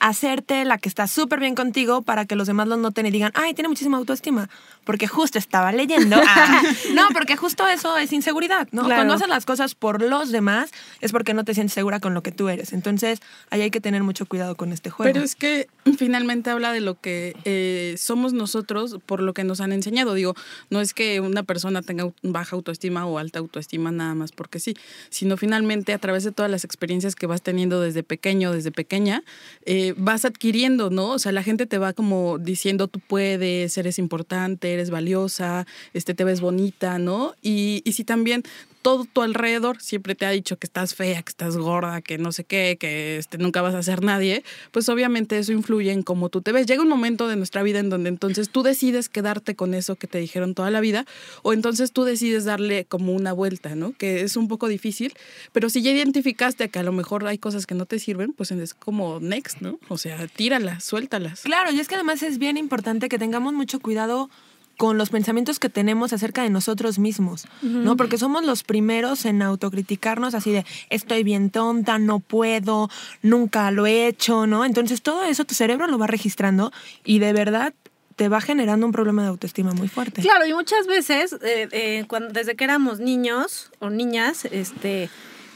hacerte 0.00 0.64
la 0.64 0.78
que 0.78 0.88
está 0.88 1.06
súper 1.06 1.40
bien 1.40 1.54
contigo 1.54 2.02
para 2.02 2.26
que 2.26 2.36
los 2.36 2.46
demás 2.46 2.68
lo 2.68 2.76
noten 2.76 3.06
y 3.06 3.10
digan, 3.10 3.32
ay, 3.34 3.54
tiene 3.54 3.68
muchísima 3.68 3.96
autoestima. 3.96 4.50
Porque 4.84 5.08
justo 5.08 5.38
estaba 5.38 5.72
leyendo. 5.72 6.16
Ah, 6.36 6.62
no, 6.94 7.08
porque 7.12 7.36
justo 7.36 7.66
eso 7.68 7.96
es 7.96 8.12
inseguridad, 8.12 8.66
¿no? 8.72 8.82
Claro. 8.82 9.00
Cuando 9.00 9.14
haces 9.14 9.28
las 9.28 9.46
cosas 9.46 9.74
por 9.74 10.02
los 10.02 10.32
demás 10.32 10.70
es 11.00 11.12
porque 11.12 11.32
no 11.32 11.44
te 11.44 11.54
sientes 11.54 11.74
segura 11.74 12.00
con 12.00 12.12
lo 12.12 12.22
que 12.22 12.32
tú 12.32 12.48
eres. 12.48 12.72
Entonces, 12.72 13.20
ahí 13.50 13.60
hay 13.60 13.70
que 13.70 13.80
tener 13.80 14.02
mucho 14.02 14.26
cuidado 14.26 14.56
con 14.56 14.72
este 14.72 14.90
juego. 14.90 15.12
Pero 15.12 15.24
es 15.24 15.36
que 15.36 15.68
finalmente 15.96 16.50
habla 16.50 16.72
de 16.72 16.80
lo 16.80 16.98
que 17.00 17.36
eh, 17.44 17.94
somos 17.98 18.32
nosotros 18.32 18.98
por 19.06 19.20
lo 19.22 19.32
que 19.32 19.44
nos 19.44 19.60
han 19.60 19.72
enseñado. 19.72 20.14
Digo, 20.14 20.34
no 20.70 20.80
es 20.80 20.94
que 20.94 21.20
una 21.20 21.42
persona 21.42 21.82
tenga 21.82 22.10
baja 22.22 22.56
autoestima 22.56 23.06
o 23.06 23.18
alta 23.18 23.38
autoestima 23.38 23.92
nada 23.92 24.14
más 24.14 24.32
porque 24.32 24.60
sí, 24.60 24.74
sino 25.10 25.36
finalmente 25.36 25.92
a 25.92 25.98
través 25.98 26.24
de 26.24 26.32
todas 26.32 26.50
las 26.50 26.64
experiencias 26.64 27.14
que 27.14 27.26
vas 27.26 27.42
teniendo 27.42 27.80
desde 27.80 28.02
pequeño, 28.02 28.52
desde 28.52 28.72
pequeña, 28.72 29.22
eh, 29.66 29.94
vas 29.96 30.24
adquiriendo, 30.24 30.90
¿no? 30.90 31.10
O 31.10 31.18
sea, 31.18 31.32
la 31.32 31.42
gente 31.42 31.66
te 31.66 31.78
va 31.78 31.92
como 31.92 32.38
diciendo 32.38 32.88
tú 32.88 33.00
puedes, 33.00 33.76
eres 33.78 33.98
importante, 33.98 34.73
eres 34.74 34.90
valiosa, 34.90 35.66
este, 35.92 36.14
te 36.14 36.24
ves 36.24 36.40
bonita, 36.40 36.98
¿no? 36.98 37.34
Y, 37.42 37.82
y 37.84 37.92
si 37.92 38.04
también 38.04 38.44
todo 38.84 39.06
tu 39.06 39.22
alrededor 39.22 39.80
siempre 39.80 40.14
te 40.14 40.26
ha 40.26 40.30
dicho 40.30 40.58
que 40.58 40.66
estás 40.66 40.94
fea, 40.94 41.22
que 41.22 41.30
estás 41.30 41.56
gorda, 41.56 42.02
que 42.02 42.18
no 42.18 42.32
sé 42.32 42.44
qué, 42.44 42.76
que 42.78 43.16
este, 43.16 43.38
nunca 43.38 43.62
vas 43.62 43.74
a 43.74 43.82
ser 43.82 44.02
nadie, 44.02 44.44
pues 44.72 44.90
obviamente 44.90 45.38
eso 45.38 45.52
influye 45.52 45.90
en 45.90 46.02
cómo 46.02 46.28
tú 46.28 46.42
te 46.42 46.52
ves. 46.52 46.66
Llega 46.66 46.82
un 46.82 46.90
momento 46.90 47.26
de 47.26 47.36
nuestra 47.36 47.62
vida 47.62 47.78
en 47.78 47.88
donde 47.88 48.10
entonces 48.10 48.50
tú 48.50 48.62
decides 48.62 49.08
quedarte 49.08 49.56
con 49.56 49.72
eso 49.72 49.96
que 49.96 50.06
te 50.06 50.18
dijeron 50.18 50.54
toda 50.54 50.70
la 50.70 50.80
vida 50.80 51.06
o 51.42 51.54
entonces 51.54 51.92
tú 51.92 52.04
decides 52.04 52.44
darle 52.44 52.84
como 52.84 53.14
una 53.14 53.32
vuelta, 53.32 53.74
¿no? 53.74 53.94
Que 53.94 54.20
es 54.20 54.36
un 54.36 54.48
poco 54.48 54.68
difícil, 54.68 55.14
pero 55.52 55.70
si 55.70 55.80
ya 55.80 55.90
identificaste 55.90 56.68
que 56.68 56.78
a 56.78 56.82
lo 56.82 56.92
mejor 56.92 57.26
hay 57.26 57.38
cosas 57.38 57.66
que 57.66 57.74
no 57.74 57.86
te 57.86 57.98
sirven, 57.98 58.34
pues 58.34 58.50
es 58.50 58.74
como 58.74 59.18
next, 59.18 59.62
¿no? 59.62 59.78
O 59.88 59.96
sea, 59.96 60.26
tíralas, 60.26 60.84
suéltalas. 60.84 61.40
Claro, 61.40 61.72
y 61.72 61.80
es 61.80 61.88
que 61.88 61.94
además 61.94 62.22
es 62.22 62.36
bien 62.36 62.58
importante 62.58 63.08
que 63.08 63.18
tengamos 63.18 63.54
mucho 63.54 63.80
cuidado 63.80 64.28
con 64.76 64.98
los 64.98 65.10
pensamientos 65.10 65.58
que 65.58 65.68
tenemos 65.68 66.12
acerca 66.12 66.42
de 66.42 66.50
nosotros 66.50 66.98
mismos, 66.98 67.46
¿no? 67.62 67.96
Porque 67.96 68.18
somos 68.18 68.44
los 68.44 68.62
primeros 68.62 69.24
en 69.24 69.42
autocriticarnos 69.42 70.34
así 70.34 70.52
de 70.52 70.64
estoy 70.90 71.22
bien 71.22 71.50
tonta, 71.50 71.98
no 71.98 72.20
puedo, 72.20 72.88
nunca 73.22 73.70
lo 73.70 73.86
he 73.86 74.06
hecho, 74.06 74.46
¿no? 74.46 74.64
Entonces 74.64 75.02
todo 75.02 75.24
eso 75.24 75.44
tu 75.44 75.54
cerebro 75.54 75.86
lo 75.86 75.98
va 75.98 76.06
registrando 76.06 76.72
y 77.04 77.18
de 77.18 77.32
verdad 77.32 77.74
te 78.16 78.28
va 78.28 78.40
generando 78.40 78.86
un 78.86 78.92
problema 78.92 79.22
de 79.22 79.28
autoestima 79.28 79.72
muy 79.72 79.88
fuerte. 79.88 80.22
Claro, 80.22 80.46
y 80.46 80.54
muchas 80.54 80.86
veces, 80.86 81.32
eh, 81.42 81.68
eh, 81.72 82.04
cuando, 82.06 82.32
desde 82.32 82.54
que 82.54 82.64
éramos 82.64 83.00
niños 83.00 83.70
o 83.80 83.90
niñas, 83.90 84.44
este, 84.44 85.10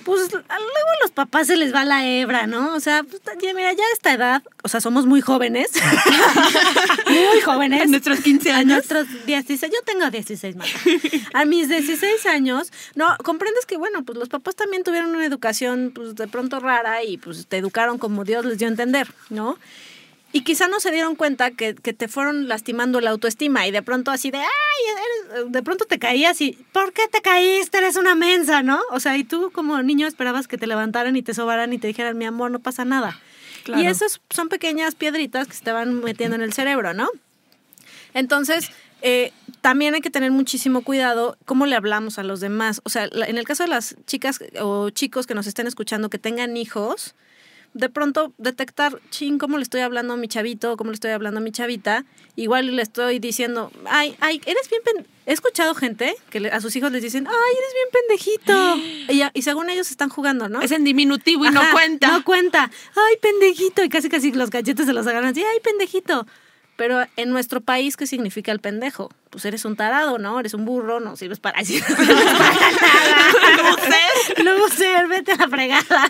pues 0.08 0.32
luego 0.32 0.42
a 0.48 1.02
los 1.02 1.10
papás 1.10 1.46
se 1.48 1.56
les 1.56 1.74
va 1.74 1.84
la 1.84 2.06
hebra, 2.06 2.46
¿no? 2.46 2.74
O 2.74 2.80
sea, 2.80 3.02
pues, 3.02 3.20
ya, 3.42 3.52
mira, 3.52 3.72
ya 3.72 3.82
a 3.84 3.92
esta 3.92 4.12
edad, 4.14 4.42
o 4.62 4.68
sea, 4.68 4.80
somos 4.80 5.04
muy 5.04 5.20
jóvenes. 5.20 5.70
muy 7.06 7.40
jóvenes. 7.42 7.82
A 7.82 7.86
nuestros 7.86 8.20
15 8.20 8.50
A 8.52 8.56
años. 8.56 8.72
nuestros 8.72 9.06
16, 9.26 9.72
yo 9.72 9.82
tengo 9.84 10.10
16 10.10 10.56
más. 10.56 10.68
A 11.34 11.44
mis 11.44 11.68
16 11.68 12.24
años, 12.26 12.72
no, 12.94 13.06
comprendes 13.22 13.66
que, 13.66 13.76
bueno, 13.76 14.02
pues 14.04 14.18
los 14.18 14.28
papás 14.28 14.56
también 14.56 14.82
tuvieron 14.82 15.10
una 15.14 15.26
educación, 15.26 15.92
pues 15.94 16.14
de 16.14 16.26
pronto 16.26 16.58
rara 16.58 17.04
y 17.04 17.18
pues 17.18 17.46
te 17.46 17.58
educaron 17.58 17.98
como 17.98 18.24
Dios 18.24 18.44
les 18.44 18.58
dio 18.58 18.66
a 18.66 18.70
entender, 18.70 19.08
¿no? 19.28 19.58
Y 20.32 20.42
quizá 20.42 20.68
no 20.68 20.78
se 20.78 20.90
dieron 20.90 21.16
cuenta 21.16 21.52
que, 21.52 21.74
que 21.74 21.94
te 21.94 22.06
fueron 22.06 22.48
lastimando 22.48 23.00
la 23.00 23.10
autoestima 23.10 23.66
y 23.66 23.70
de 23.70 23.82
pronto 23.82 24.10
así 24.10 24.30
de, 24.30 24.38
ay, 24.38 24.44
eres- 25.34 25.50
de 25.52 25.62
pronto 25.62 25.86
te 25.86 25.98
caías 25.98 26.38
y, 26.42 26.52
¿por 26.72 26.92
qué 26.92 27.08
te 27.10 27.22
caíste? 27.22 27.78
Eres 27.78 27.96
una 27.96 28.14
mensa, 28.14 28.62
¿no? 28.62 28.78
O 28.90 29.00
sea, 29.00 29.16
y 29.16 29.24
tú 29.24 29.50
como 29.52 29.82
niño 29.82 30.06
esperabas 30.06 30.46
que 30.46 30.58
te 30.58 30.66
levantaran 30.66 31.16
y 31.16 31.22
te 31.22 31.32
sobaran 31.32 31.72
y 31.72 31.78
te 31.78 31.86
dijeran, 31.86 32.18
mi 32.18 32.26
amor, 32.26 32.50
no 32.50 32.58
pasa 32.58 32.84
nada. 32.84 33.18
Claro. 33.64 33.82
Y 33.82 33.86
esas 33.86 34.20
son 34.28 34.48
pequeñas 34.50 34.94
piedritas 34.94 35.48
que 35.48 35.54
se 35.54 35.64
te 35.64 35.72
van 35.72 36.00
metiendo 36.02 36.36
en 36.36 36.42
el 36.42 36.52
cerebro, 36.52 36.92
¿no? 36.92 37.08
Entonces, 38.14 38.70
eh, 39.02 39.32
también 39.60 39.94
hay 39.94 40.00
que 40.00 40.10
tener 40.10 40.30
muchísimo 40.30 40.82
cuidado 40.82 41.36
cómo 41.44 41.66
le 41.66 41.74
hablamos 41.76 42.18
a 42.18 42.22
los 42.22 42.40
demás. 42.40 42.80
O 42.84 42.90
sea, 42.90 43.08
en 43.10 43.38
el 43.38 43.44
caso 43.44 43.62
de 43.62 43.70
las 43.70 43.96
chicas 44.06 44.40
o 44.60 44.90
chicos 44.90 45.26
que 45.26 45.34
nos 45.34 45.46
estén 45.46 45.66
escuchando 45.66 46.10
que 46.10 46.18
tengan 46.18 46.56
hijos, 46.56 47.14
de 47.78 47.88
pronto 47.88 48.32
detectar, 48.38 49.00
ching, 49.10 49.38
cómo 49.38 49.56
le 49.56 49.62
estoy 49.62 49.80
hablando 49.82 50.14
a 50.14 50.16
mi 50.16 50.26
chavito, 50.28 50.76
cómo 50.76 50.90
le 50.90 50.94
estoy 50.94 51.12
hablando 51.12 51.38
a 51.38 51.42
mi 51.42 51.52
chavita. 51.52 52.04
Igual 52.34 52.74
le 52.74 52.82
estoy 52.82 53.20
diciendo, 53.20 53.70
ay, 53.86 54.16
ay, 54.20 54.40
eres 54.46 54.68
bien 54.68 54.82
pen-". 54.84 55.06
He 55.26 55.32
escuchado 55.32 55.74
gente 55.74 56.14
que 56.30 56.40
le- 56.40 56.50
a 56.50 56.60
sus 56.60 56.74
hijos 56.74 56.90
les 56.90 57.02
dicen, 57.02 57.26
ay, 57.28 57.54
eres 57.56 57.72
bien 57.74 57.88
pendejito. 57.92 58.76
Y, 59.10 59.22
y 59.32 59.42
según 59.42 59.70
ellos 59.70 59.90
están 59.90 60.10
jugando, 60.10 60.48
¿no? 60.50 60.60
Es 60.60 60.70
en 60.72 60.84
diminutivo 60.84 61.46
y 61.46 61.50
no 61.50 61.62
cuenta. 61.72 62.08
No 62.08 62.24
cuenta. 62.24 62.70
Ay, 62.94 63.16
pendejito. 63.22 63.82
Y 63.84 63.88
casi 63.88 64.08
casi 64.10 64.32
los 64.32 64.50
cachetes 64.50 64.84
se 64.84 64.92
los 64.92 65.06
agarran 65.06 65.30
así. 65.30 65.42
Ay, 65.42 65.60
pendejito. 65.60 66.26
Pero 66.78 67.04
en 67.16 67.30
nuestro 67.30 67.60
país, 67.60 67.96
¿qué 67.96 68.06
significa 68.06 68.52
el 68.52 68.60
pendejo? 68.60 69.10
Pues 69.30 69.44
eres 69.44 69.64
un 69.64 69.74
tarado, 69.74 70.18
¿no? 70.18 70.38
Eres 70.38 70.54
un 70.54 70.64
burro, 70.64 71.00
no 71.00 71.16
sirves 71.16 71.40
para, 71.40 71.58
no 71.60 71.66
sirves 71.66 71.84
para 71.84 72.54
nada. 72.54 73.32
Loser, 74.44 75.08
vete 75.08 75.32
a 75.32 75.36
la 75.38 75.48
fregada. 75.48 76.08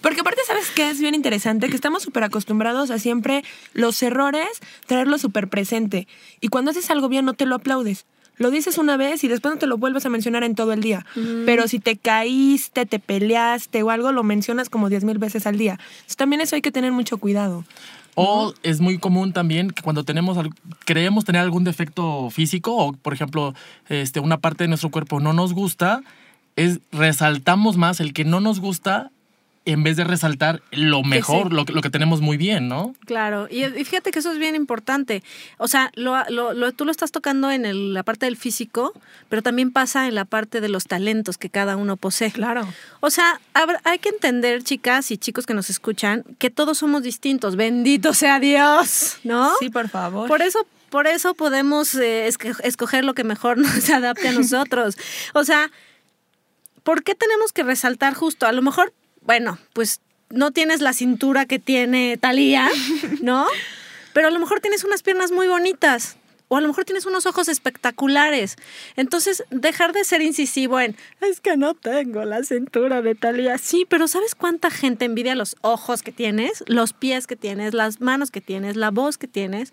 Porque 0.00 0.22
aparte, 0.22 0.40
¿sabes 0.46 0.70
qué 0.74 0.88
es 0.88 0.98
bien 0.98 1.14
interesante? 1.14 1.68
Que 1.68 1.74
estamos 1.74 2.02
súper 2.02 2.24
acostumbrados 2.24 2.90
a 2.90 2.98
siempre 2.98 3.44
los 3.74 4.02
errores 4.02 4.48
traerlos 4.86 5.20
súper 5.20 5.48
presente. 5.48 6.08
Y 6.40 6.48
cuando 6.48 6.70
haces 6.70 6.90
algo 6.90 7.10
bien, 7.10 7.26
no 7.26 7.34
te 7.34 7.44
lo 7.44 7.56
aplaudes. 7.56 8.06
Lo 8.38 8.50
dices 8.50 8.78
una 8.78 8.96
vez 8.96 9.22
y 9.24 9.28
después 9.28 9.52
no 9.54 9.58
te 9.58 9.66
lo 9.66 9.76
vuelves 9.76 10.06
a 10.06 10.08
mencionar 10.08 10.42
en 10.42 10.54
todo 10.54 10.72
el 10.72 10.80
día. 10.80 11.04
Pero 11.44 11.68
si 11.68 11.80
te 11.80 11.98
caíste, 11.98 12.86
te 12.86 12.98
peleaste 12.98 13.82
o 13.82 13.90
algo, 13.90 14.10
lo 14.10 14.22
mencionas 14.22 14.70
como 14.70 14.88
diez 14.88 15.04
mil 15.04 15.18
veces 15.18 15.46
al 15.46 15.58
día. 15.58 15.72
Entonces, 15.72 16.16
también 16.16 16.40
eso 16.40 16.56
hay 16.56 16.62
que 16.62 16.72
tener 16.72 16.92
mucho 16.92 17.18
cuidado. 17.18 17.66
O 18.14 18.52
es 18.62 18.80
muy 18.80 18.98
común 18.98 19.32
también 19.32 19.70
que 19.70 19.82
cuando 19.82 20.04
tenemos 20.04 20.38
creemos 20.84 21.24
tener 21.24 21.40
algún 21.40 21.64
defecto 21.64 22.28
físico 22.30 22.76
o, 22.76 22.92
por 22.92 23.14
ejemplo, 23.14 23.54
este, 23.88 24.20
una 24.20 24.38
parte 24.38 24.64
de 24.64 24.68
nuestro 24.68 24.90
cuerpo 24.90 25.20
no 25.20 25.32
nos 25.32 25.54
gusta, 25.54 26.02
es 26.56 26.80
resaltamos 26.90 27.76
más 27.76 28.00
el 28.00 28.12
que 28.12 28.24
no 28.24 28.40
nos 28.40 28.60
gusta 28.60 29.10
en 29.64 29.84
vez 29.84 29.96
de 29.96 30.02
resaltar 30.02 30.60
lo 30.72 31.04
mejor, 31.04 31.48
sí. 31.50 31.54
lo, 31.54 31.64
que- 31.64 31.72
lo 31.72 31.82
que 31.82 31.90
tenemos 31.90 32.20
muy 32.20 32.36
bien, 32.36 32.66
¿no? 32.68 32.96
Claro, 33.06 33.46
y, 33.48 33.64
y 33.64 33.84
fíjate 33.84 34.10
que 34.10 34.18
eso 34.18 34.32
es 34.32 34.38
bien 34.38 34.56
importante. 34.56 35.22
O 35.58 35.68
sea, 35.68 35.92
lo, 35.94 36.16
lo- 36.30 36.52
lo- 36.52 36.72
tú 36.72 36.84
lo 36.84 36.90
estás 36.90 37.12
tocando 37.12 37.48
en 37.50 37.64
el- 37.64 37.94
la 37.94 38.02
parte 38.02 38.26
del 38.26 38.36
físico, 38.36 38.92
pero 39.28 39.40
también 39.40 39.70
pasa 39.70 40.08
en 40.08 40.16
la 40.16 40.24
parte 40.24 40.60
de 40.60 40.68
los 40.68 40.84
talentos 40.86 41.38
que 41.38 41.48
cada 41.48 41.76
uno 41.76 41.96
posee. 41.96 42.32
Claro. 42.32 42.66
O 42.98 43.10
sea, 43.10 43.40
habrá- 43.54 43.80
hay 43.84 44.00
que 44.00 44.08
entender, 44.08 44.64
chicas 44.64 45.10
y 45.12 45.16
chicos 45.16 45.46
que 45.46 45.54
nos 45.54 45.70
escuchan, 45.70 46.24
que 46.38 46.50
todos 46.50 46.78
somos 46.78 47.04
distintos. 47.04 47.54
Bendito 47.54 48.14
sea 48.14 48.40
Dios, 48.40 49.18
¿no? 49.22 49.52
Sí, 49.60 49.70
por 49.70 49.88
favor. 49.88 50.26
Por 50.26 50.42
eso, 50.42 50.66
por 50.90 51.06
eso 51.06 51.34
podemos 51.34 51.94
eh, 51.94 52.26
escoger 52.64 53.04
lo 53.04 53.14
que 53.14 53.22
mejor 53.22 53.58
nos 53.58 53.88
adapte 53.90 54.26
a 54.26 54.32
nosotros. 54.32 54.96
O 55.34 55.44
sea, 55.44 55.70
¿por 56.82 57.04
qué 57.04 57.14
tenemos 57.14 57.52
que 57.52 57.62
resaltar 57.62 58.14
justo? 58.14 58.46
A 58.46 58.52
lo 58.52 58.62
mejor, 58.62 58.92
bueno, 59.24 59.58
pues 59.72 60.00
no 60.30 60.50
tienes 60.50 60.80
la 60.80 60.92
cintura 60.92 61.46
que 61.46 61.58
tiene 61.58 62.16
Talía, 62.16 62.68
¿no? 63.22 63.46
Pero 64.12 64.28
a 64.28 64.30
lo 64.30 64.38
mejor 64.38 64.60
tienes 64.60 64.84
unas 64.84 65.02
piernas 65.02 65.30
muy 65.30 65.46
bonitas. 65.46 66.16
O 66.48 66.58
a 66.58 66.60
lo 66.60 66.68
mejor 66.68 66.84
tienes 66.84 67.06
unos 67.06 67.24
ojos 67.24 67.48
espectaculares. 67.48 68.56
Entonces, 68.96 69.42
dejar 69.50 69.94
de 69.94 70.04
ser 70.04 70.20
incisivo 70.20 70.78
en, 70.80 70.96
es 71.22 71.40
que 71.40 71.56
no 71.56 71.72
tengo 71.72 72.26
la 72.26 72.42
cintura 72.42 73.00
de 73.00 73.14
Talía. 73.14 73.56
Sí, 73.56 73.86
pero 73.88 74.06
¿sabes 74.06 74.34
cuánta 74.34 74.70
gente 74.70 75.06
envidia 75.06 75.34
los 75.34 75.56
ojos 75.62 76.02
que 76.02 76.12
tienes, 76.12 76.62
los 76.66 76.92
pies 76.92 77.26
que 77.26 77.36
tienes, 77.36 77.72
las 77.72 78.02
manos 78.02 78.30
que 78.30 78.42
tienes, 78.42 78.76
la 78.76 78.90
voz 78.90 79.16
que 79.16 79.28
tienes? 79.28 79.72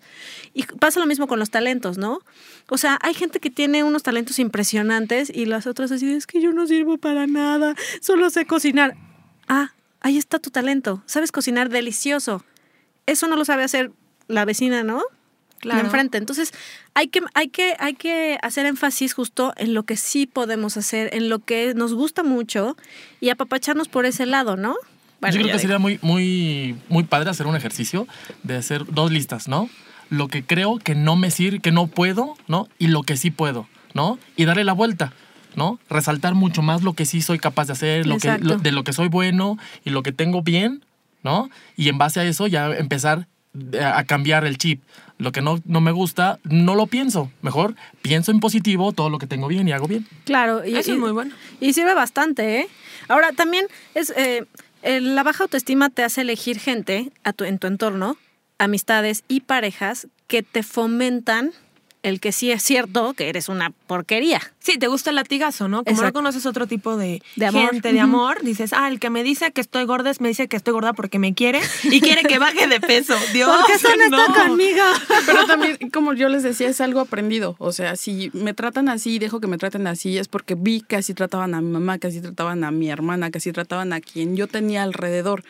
Y 0.54 0.62
pasa 0.62 1.00
lo 1.00 1.06
mismo 1.06 1.26
con 1.26 1.38
los 1.38 1.50
talentos, 1.50 1.98
¿no? 1.98 2.20
O 2.70 2.78
sea, 2.78 2.98
hay 3.02 3.12
gente 3.12 3.40
que 3.40 3.50
tiene 3.50 3.84
unos 3.84 4.02
talentos 4.02 4.38
impresionantes 4.38 5.28
y 5.28 5.44
las 5.44 5.66
otras 5.66 5.92
así, 5.92 6.10
es 6.10 6.26
que 6.26 6.40
yo 6.40 6.50
no 6.52 6.66
sirvo 6.66 6.96
para 6.96 7.26
nada, 7.26 7.74
solo 8.00 8.30
sé 8.30 8.46
cocinar. 8.46 8.96
Ah, 9.50 9.72
ahí 10.00 10.16
está 10.16 10.38
tu 10.38 10.50
talento. 10.50 11.02
Sabes 11.06 11.32
cocinar 11.32 11.70
delicioso. 11.70 12.44
Eso 13.06 13.26
no 13.26 13.34
lo 13.34 13.44
sabe 13.44 13.64
hacer 13.64 13.90
la 14.28 14.44
vecina, 14.44 14.84
¿no? 14.84 15.02
Claro. 15.58 15.80
De 15.80 15.86
enfrente. 15.86 16.18
Entonces, 16.18 16.52
hay 16.94 17.08
que, 17.08 17.20
hay, 17.34 17.48
que, 17.48 17.74
hay 17.80 17.94
que 17.94 18.38
hacer 18.42 18.64
énfasis 18.64 19.12
justo 19.12 19.52
en 19.56 19.74
lo 19.74 19.82
que 19.82 19.96
sí 19.96 20.26
podemos 20.26 20.76
hacer, 20.76 21.12
en 21.14 21.28
lo 21.28 21.40
que 21.40 21.74
nos 21.74 21.94
gusta 21.94 22.22
mucho 22.22 22.76
y 23.20 23.30
apapacharnos 23.30 23.88
por 23.88 24.06
ese 24.06 24.24
lado, 24.24 24.56
¿no? 24.56 24.76
Bueno, 25.20 25.34
Yo 25.34 25.40
creo 25.40 25.46
que 25.46 25.52
digo. 25.52 25.58
sería 25.58 25.78
muy, 25.80 25.98
muy, 26.00 26.76
muy 26.88 27.02
padre 27.02 27.28
hacer 27.30 27.48
un 27.48 27.56
ejercicio 27.56 28.06
de 28.44 28.56
hacer 28.56 28.84
dos 28.86 29.10
listas, 29.10 29.48
¿no? 29.48 29.68
Lo 30.10 30.28
que 30.28 30.44
creo 30.44 30.78
que 30.78 30.94
no 30.94 31.16
me 31.16 31.32
sirve, 31.32 31.58
que 31.58 31.72
no 31.72 31.88
puedo, 31.88 32.36
¿no? 32.46 32.68
Y 32.78 32.86
lo 32.86 33.02
que 33.02 33.16
sí 33.16 33.32
puedo, 33.32 33.68
¿no? 33.94 34.18
Y 34.36 34.44
darle 34.44 34.62
la 34.64 34.72
vuelta, 34.74 35.12
¿no? 35.56 35.78
Resaltar 35.88 36.34
mucho 36.34 36.62
más 36.62 36.82
lo 36.82 36.92
que 36.94 37.06
sí 37.06 37.22
soy 37.22 37.38
capaz 37.38 37.66
de 37.66 37.72
hacer, 37.72 38.06
lo 38.06 38.18
que, 38.18 38.38
lo- 38.38 38.56
de 38.58 38.72
lo 38.72 38.84
que 38.84 38.92
soy 38.92 39.08
bueno 39.08 39.58
y 39.84 39.90
lo 39.90 40.02
que 40.02 40.12
tengo 40.12 40.42
bien, 40.42 40.84
¿no? 41.22 41.50
Y 41.76 41.88
en 41.88 41.98
base 41.98 42.20
a 42.20 42.24
eso 42.24 42.46
ya 42.46 42.66
empezar 42.76 43.26
eh, 43.72 43.80
a 43.82 44.04
cambiar 44.04 44.44
el 44.44 44.58
chip. 44.58 44.80
Lo 45.18 45.32
que 45.32 45.42
no, 45.42 45.60
no 45.66 45.80
me 45.82 45.92
gusta, 45.92 46.38
no 46.44 46.74
lo 46.74 46.86
pienso. 46.86 47.30
Mejor 47.42 47.74
pienso 48.00 48.30
en 48.30 48.40
positivo 48.40 48.92
todo 48.92 49.10
lo 49.10 49.18
que 49.18 49.26
tengo 49.26 49.48
bien 49.48 49.68
y 49.68 49.72
hago 49.72 49.86
bien. 49.86 50.06
Claro, 50.24 50.64
y, 50.66 50.76
Eso 50.76 50.92
es 50.92 50.98
muy 50.98 51.10
bueno. 51.12 51.34
Y 51.60 51.74
sirve 51.74 51.92
bastante, 51.94 52.60
¿eh? 52.60 52.68
Ahora, 53.08 53.32
también 53.32 53.66
es 53.94 54.14
eh, 54.16 54.46
la 54.82 55.22
baja 55.22 55.44
autoestima 55.44 55.90
te 55.90 56.04
hace 56.04 56.22
elegir 56.22 56.58
gente 56.58 57.10
a 57.22 57.34
tu, 57.34 57.44
en 57.44 57.58
tu 57.58 57.66
entorno, 57.66 58.16
amistades 58.58 59.24
y 59.28 59.40
parejas 59.40 60.06
que 60.26 60.42
te 60.42 60.62
fomentan 60.62 61.50
el 62.02 62.20
que 62.20 62.32
sí 62.32 62.50
es 62.50 62.62
cierto 62.62 63.14
que 63.14 63.28
eres 63.28 63.48
una 63.48 63.70
porquería. 63.70 64.40
Sí, 64.58 64.78
te 64.78 64.88
gusta 64.88 65.10
el 65.10 65.16
latigazo, 65.16 65.68
¿no? 65.68 65.84
Como 65.84 66.02
no 66.02 66.12
conoces 66.12 66.46
otro 66.46 66.66
tipo 66.66 66.96
de, 66.96 67.22
De 67.36 67.46
amor. 67.46 67.70
gente, 67.70 67.92
de 67.92 68.00
amor, 68.00 68.42
dices, 68.42 68.72
ah, 68.72 68.88
el 68.88 69.00
que 69.00 69.10
me 69.10 69.22
dice 69.22 69.52
que 69.52 69.60
estoy 69.60 69.84
gorda 69.84 70.10
es 70.10 70.20
me 70.20 70.28
dice 70.28 70.48
que 70.48 70.56
estoy 70.56 70.72
gorda 70.72 70.92
porque 70.92 71.18
me 71.18 71.34
quiere 71.34 71.60
y 71.84 72.00
quiere 72.00 72.22
que 72.22 72.38
baje 72.38 72.66
de 72.66 72.80
peso. 72.80 73.14
Dios, 73.32 73.48
¿Por 73.48 73.66
qué 73.66 74.08
no 74.08 74.16
está 74.16 74.46
conmigo? 74.46 74.82
Pero 75.26 75.46
también, 75.46 75.78
como 75.92 76.12
yo 76.14 76.28
les 76.28 76.42
decía, 76.42 76.68
es 76.68 76.80
algo 76.80 77.00
aprendido. 77.00 77.56
O 77.58 77.72
sea, 77.72 77.96
si 77.96 78.30
me 78.32 78.54
tratan 78.54 78.88
así 78.88 79.14
y 79.14 79.18
dejo 79.18 79.40
que 79.40 79.46
me 79.46 79.58
traten 79.58 79.86
así, 79.86 80.18
es 80.18 80.28
porque 80.28 80.54
vi 80.54 80.80
que 80.82 80.96
así 80.96 81.14
trataban 81.14 81.54
a 81.54 81.60
mi 81.60 81.70
mamá, 81.70 81.98
que 81.98 82.08
así 82.08 82.20
trataban 82.20 82.64
a 82.64 82.70
mi 82.70 82.90
hermana, 82.90 83.30
que 83.30 83.38
así 83.38 83.52
trataban 83.52 83.92
a 83.92 84.00
quien 84.00 84.36
yo 84.36 84.46
tenía 84.46 84.82
alrededor. 84.82 85.44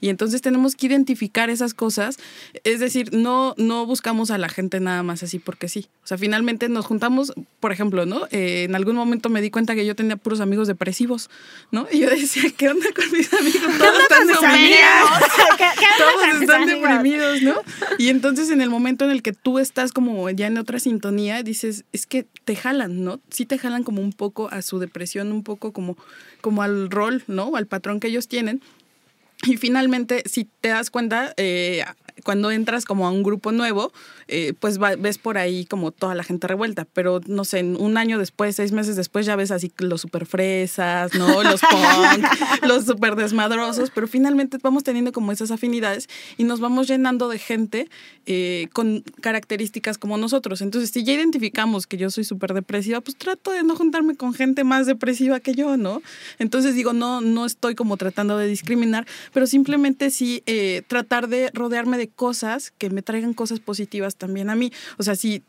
Y 0.00 0.10
entonces 0.10 0.42
tenemos 0.42 0.76
que 0.76 0.86
identificar 0.86 1.50
esas 1.50 1.74
cosas. 1.74 2.18
Es 2.64 2.80
decir, 2.80 3.12
no, 3.12 3.54
no 3.56 3.86
buscamos 3.86 4.30
a 4.30 4.38
la 4.38 4.48
gente 4.48 4.78
nada 4.80 5.02
más 5.02 5.22
así 5.22 5.38
porque 5.38 5.68
sí. 5.68 5.88
O 6.04 6.06
sea, 6.06 6.18
finalmente 6.18 6.68
nos 6.68 6.86
juntamos, 6.86 7.32
por 7.60 7.72
ejemplo, 7.72 8.04
¿no? 8.06 8.26
Eh, 8.30 8.64
en 8.64 8.74
algún 8.74 8.94
momento 8.94 9.28
me 9.28 9.40
di 9.40 9.50
cuenta 9.50 9.74
que 9.74 9.86
yo 9.86 9.96
tenía 9.96 10.16
puros 10.16 10.40
amigos 10.40 10.68
depresivos, 10.68 11.30
¿no? 11.70 11.86
Y 11.90 12.00
yo 12.00 12.10
decía, 12.10 12.44
¿qué 12.56 12.68
onda 12.68 12.86
con 12.94 13.10
mis 13.10 13.32
amigos? 13.32 13.78
Todos 13.78 14.00
están 14.00 14.26
deprimidos. 14.26 15.10
Todos 15.98 16.42
están 16.42 16.66
deprimidos, 16.66 17.42
¿no? 17.42 17.54
Y 17.98 18.08
entonces 18.08 18.50
en 18.50 18.60
el 18.60 18.70
momento 18.70 19.04
en 19.04 19.10
el 19.10 19.22
que 19.22 19.32
tú 19.32 19.58
estás 19.58 19.92
como 19.92 20.28
ya 20.30 20.46
en 20.46 20.58
otra 20.58 20.78
sintonía, 20.78 21.42
dices, 21.42 21.84
es 21.92 22.06
que 22.06 22.26
te 22.44 22.54
jalan, 22.54 23.02
¿no? 23.02 23.20
Sí 23.30 23.46
te 23.46 23.58
jalan 23.58 23.82
como 23.82 24.02
un 24.02 24.12
poco 24.12 24.48
a 24.50 24.62
su 24.62 24.78
depresión, 24.78 25.32
un 25.32 25.42
poco 25.42 25.72
como, 25.72 25.96
como 26.40 26.62
al 26.62 26.90
rol, 26.90 27.24
¿no? 27.26 27.56
Al 27.56 27.66
patrón 27.66 28.00
que 28.00 28.08
ellos 28.08 28.28
tienen. 28.28 28.60
Y 29.44 29.56
finalmente, 29.56 30.22
si 30.26 30.44
te 30.60 30.70
das 30.70 30.90
cuenta, 30.90 31.34
eh, 31.36 31.84
cuando 32.26 32.50
entras 32.50 32.84
como 32.84 33.06
a 33.06 33.10
un 33.10 33.22
grupo 33.22 33.52
nuevo, 33.52 33.92
eh, 34.28 34.52
pues 34.58 34.82
va- 34.82 34.96
ves 34.96 35.16
por 35.16 35.38
ahí 35.38 35.64
como 35.64 35.92
toda 35.92 36.14
la 36.16 36.24
gente 36.24 36.48
revuelta, 36.48 36.84
pero 36.92 37.20
no 37.26 37.44
sé, 37.44 37.62
un 37.62 37.96
año 37.96 38.18
después, 38.18 38.56
seis 38.56 38.72
meses 38.72 38.96
después 38.96 39.24
ya 39.24 39.36
ves 39.36 39.52
así 39.52 39.72
los 39.78 40.00
super 40.00 40.26
fresas, 40.26 41.14
¿no? 41.14 41.42
Los 41.44 41.60
punk, 41.70 42.26
los 42.66 42.84
super 42.84 43.14
desmadrosos, 43.14 43.90
pero 43.90 44.08
finalmente 44.08 44.58
vamos 44.60 44.82
teniendo 44.82 45.12
como 45.12 45.30
esas 45.30 45.52
afinidades 45.52 46.08
y 46.36 46.42
nos 46.44 46.58
vamos 46.58 46.88
llenando 46.88 47.28
de 47.28 47.38
gente 47.38 47.88
eh, 48.26 48.66
con 48.72 49.04
características 49.20 49.98
como 49.98 50.16
nosotros. 50.18 50.60
Entonces, 50.62 50.90
si 50.90 51.04
ya 51.04 51.12
identificamos 51.12 51.86
que 51.86 51.96
yo 51.96 52.10
soy 52.10 52.24
súper 52.24 52.52
depresiva, 52.54 53.00
pues 53.00 53.16
trato 53.16 53.52
de 53.52 53.62
no 53.62 53.76
juntarme 53.76 54.16
con 54.16 54.34
gente 54.34 54.64
más 54.64 54.86
depresiva 54.86 55.38
que 55.38 55.54
yo, 55.54 55.76
¿no? 55.76 56.02
Entonces 56.40 56.74
digo, 56.74 56.92
no, 56.92 57.20
no 57.20 57.46
estoy 57.46 57.76
como 57.76 57.96
tratando 57.96 58.36
de 58.38 58.48
discriminar, 58.48 59.06
pero 59.32 59.46
simplemente 59.46 60.10
sí 60.10 60.42
eh, 60.46 60.82
tratar 60.88 61.28
de 61.28 61.50
rodearme 61.54 61.98
de 61.98 62.08
cosas 62.16 62.72
que 62.78 62.90
me 62.90 63.02
traigan 63.02 63.34
cosas 63.34 63.60
positivas 63.60 64.16
también 64.16 64.50
a 64.50 64.56
mí. 64.56 64.72
O 64.98 65.02
sea, 65.02 65.14
si 65.14 65.42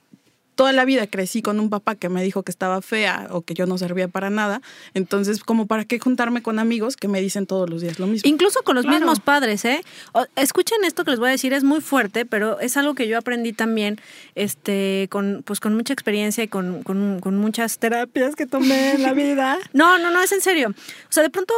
toda 0.55 0.73
la 0.73 0.85
vida 0.85 1.05
crecí 1.05 1.43
con 1.43 1.59
un 1.59 1.69
papá 1.69 1.93
que 1.93 2.09
me 2.09 2.23
dijo 2.23 2.41
que 2.41 2.49
estaba 2.51 2.81
fea 2.81 3.27
o 3.29 3.41
que 3.43 3.53
yo 3.53 3.67
no 3.67 3.77
servía 3.77 4.07
para 4.07 4.31
nada, 4.31 4.63
entonces 4.95 5.43
como 5.43 5.67
para 5.67 5.85
qué 5.85 5.99
juntarme 5.99 6.41
con 6.41 6.57
amigos 6.57 6.97
que 6.97 7.07
me 7.07 7.21
dicen 7.21 7.45
todos 7.45 7.69
los 7.69 7.81
días 7.81 7.99
lo 7.99 8.07
mismo. 8.07 8.27
Incluso 8.27 8.63
con 8.63 8.73
los 8.75 8.83
Claro. 8.83 8.97
mismos 8.97 9.19
padres, 9.19 9.63
¿eh? 9.65 9.83
O- 10.13 10.25
escuchen 10.35 10.83
esto 10.83 11.03
que 11.05 11.11
les 11.11 11.19
voy 11.19 11.27
a 11.29 11.31
decir, 11.33 11.53
es 11.53 11.63
muy 11.63 11.79
fuerte, 11.79 12.25
pero 12.25 12.59
es 12.59 12.75
algo 12.75 12.95
que 12.95 13.07
yo 13.07 13.19
aprendí 13.19 13.53
también, 13.53 13.99
este, 14.33 15.07
con, 15.11 15.43
pues 15.45 15.59
con 15.59 15.75
mucha 15.75 15.93
experiencia 15.93 16.43
y 16.43 16.47
con, 16.47 16.81
con- 16.81 17.19
con 17.19 17.37
muchas 17.37 17.77
terapias 17.77 18.35
que 18.35 18.47
tomé 18.47 18.93
en 18.95 19.03
la 19.03 19.13
vida. 19.13 19.59
No, 19.73 19.99
no, 19.99 20.09
no, 20.09 20.23
es 20.23 20.31
en 20.31 20.41
serio. 20.41 20.69
O 20.69 21.11
sea, 21.11 21.21
de 21.21 21.29
pronto 21.29 21.53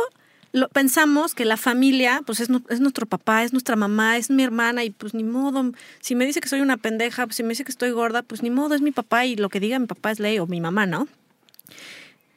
lo, 0.52 0.68
pensamos 0.70 1.36
que 1.36 1.46
la 1.46 1.58
familia, 1.58 2.22
pues 2.26 2.40
es, 2.40 2.50
es 2.70 2.80
nuestro 2.80 3.06
papá, 3.06 3.44
es 3.44 3.54
nuestra 3.54 3.76
mamá, 3.76 4.18
es 4.18 4.30
mi 4.30 4.44
hermana, 4.44 4.84
y 4.84 4.90
pues 4.90 5.14
ni 5.14 5.24
modo. 5.24 5.72
Si 6.00 6.16
me 6.16 6.26
dice 6.26 6.42
que 6.42 6.50
soy 6.50 6.62
una 6.62 6.78
pendeja, 6.78 7.26
pues, 7.26 7.36
si 7.36 7.44
me 7.44 7.50
dice 7.50 7.64
que 7.64 7.72
estoy 7.72 7.92
gorda, 7.92 8.22
pues 8.24 8.42
ni 8.44 8.50
modo, 8.50 8.76
es 8.76 8.82
mi 8.82 8.92
papá, 8.92 9.26
y 9.26 9.36
lo 9.36 9.50
que 9.50 9.60
diga 9.60 9.80
mi 9.80 9.88
papá 9.88 10.12
es 10.12 10.20
ley, 10.20 10.40
o 10.40 10.48
mi 10.48 10.62
mamá, 10.62 10.86
¿no? 10.86 11.08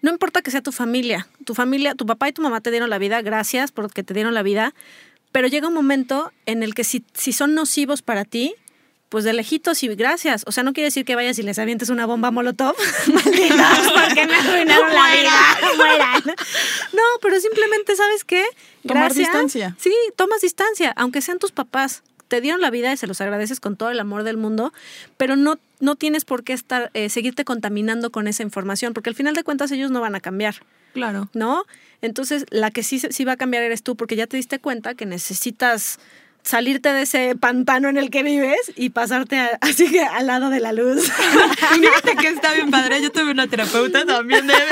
No 0.02 0.10
importa 0.10 0.42
que 0.42 0.50
sea 0.50 0.62
tu 0.62 0.72
familia, 0.72 1.28
tu 1.44 1.54
familia, 1.54 1.94
tu 1.94 2.06
papá 2.06 2.28
y 2.28 2.32
tu 2.32 2.42
mamá 2.42 2.60
te 2.60 2.70
dieron 2.70 2.90
la 2.90 2.98
vida, 2.98 3.22
gracias 3.22 3.70
porque 3.70 4.02
te 4.02 4.14
dieron 4.14 4.34
la 4.34 4.42
vida, 4.42 4.74
pero 5.30 5.46
llega 5.46 5.68
un 5.68 5.74
momento 5.74 6.32
en 6.44 6.62
el 6.64 6.74
que 6.74 6.82
si, 6.82 7.04
si 7.14 7.32
son 7.32 7.54
nocivos 7.54 8.02
para 8.02 8.24
ti, 8.24 8.54
pues 9.12 9.24
de 9.24 9.34
lejitos 9.34 9.82
y 9.82 9.88
gracias. 9.88 10.42
O 10.46 10.52
sea, 10.52 10.62
no 10.64 10.72
quiere 10.72 10.86
decir 10.86 11.04
que 11.04 11.14
vayas 11.14 11.38
y 11.38 11.42
les 11.42 11.58
avientes 11.58 11.90
una 11.90 12.06
bomba 12.06 12.30
molotov. 12.30 12.74
Malditos, 13.12 13.92
porque 13.94 14.26
me 14.26 14.34
arruinaron 14.34 14.88
la 14.88 15.14
vida. 15.14 15.32
Mueran. 15.76 16.22
No, 16.94 17.02
pero 17.20 17.38
simplemente, 17.38 17.94
¿sabes 17.94 18.24
qué? 18.24 18.42
Tomar 18.86 19.12
distancia. 19.12 19.76
Sí, 19.78 19.94
tomas 20.16 20.40
distancia, 20.40 20.94
aunque 20.96 21.20
sean 21.20 21.38
tus 21.38 21.52
papás. 21.52 22.02
Te 22.28 22.40
dieron 22.40 22.62
la 22.62 22.70
vida 22.70 22.90
y 22.90 22.96
se 22.96 23.06
los 23.06 23.20
agradeces 23.20 23.60
con 23.60 23.76
todo 23.76 23.90
el 23.90 24.00
amor 24.00 24.22
del 24.22 24.38
mundo, 24.38 24.72
pero 25.18 25.36
no, 25.36 25.58
no 25.80 25.96
tienes 25.96 26.24
por 26.24 26.42
qué 26.42 26.54
estar, 26.54 26.90
eh, 26.94 27.10
seguirte 27.10 27.44
contaminando 27.44 28.10
con 28.10 28.26
esa 28.28 28.42
información, 28.42 28.94
porque 28.94 29.10
al 29.10 29.14
final 29.14 29.34
de 29.34 29.44
cuentas 29.44 29.70
ellos 29.72 29.90
no 29.90 30.00
van 30.00 30.14
a 30.14 30.20
cambiar. 30.20 30.62
Claro. 30.94 31.28
¿no? 31.34 31.64
Entonces, 32.00 32.46
la 32.48 32.70
que 32.70 32.82
sí, 32.82 32.98
sí 32.98 33.24
va 33.26 33.32
a 33.32 33.36
cambiar 33.36 33.62
eres 33.62 33.82
tú, 33.82 33.94
porque 33.94 34.16
ya 34.16 34.26
te 34.26 34.38
diste 34.38 34.58
cuenta 34.58 34.94
que 34.94 35.04
necesitas 35.04 35.98
salirte 36.42 36.92
de 36.92 37.02
ese 37.02 37.34
pantano 37.36 37.88
en 37.88 37.96
el 37.96 38.10
que 38.10 38.22
vives 38.22 38.72
y 38.76 38.90
pasarte 38.90 39.38
a- 39.38 39.58
así 39.60 39.90
que 39.90 40.00
al 40.00 40.26
lado 40.26 40.50
de 40.50 40.60
la 40.60 40.72
luz. 40.72 41.10
Fíjate 41.74 42.16
que 42.16 42.28
está 42.28 42.52
bien 42.52 42.70
padre. 42.70 43.00
Yo 43.02 43.10
tuve 43.12 43.30
una 43.30 43.46
terapeuta 43.46 44.04
también 44.04 44.46
de 44.46 44.54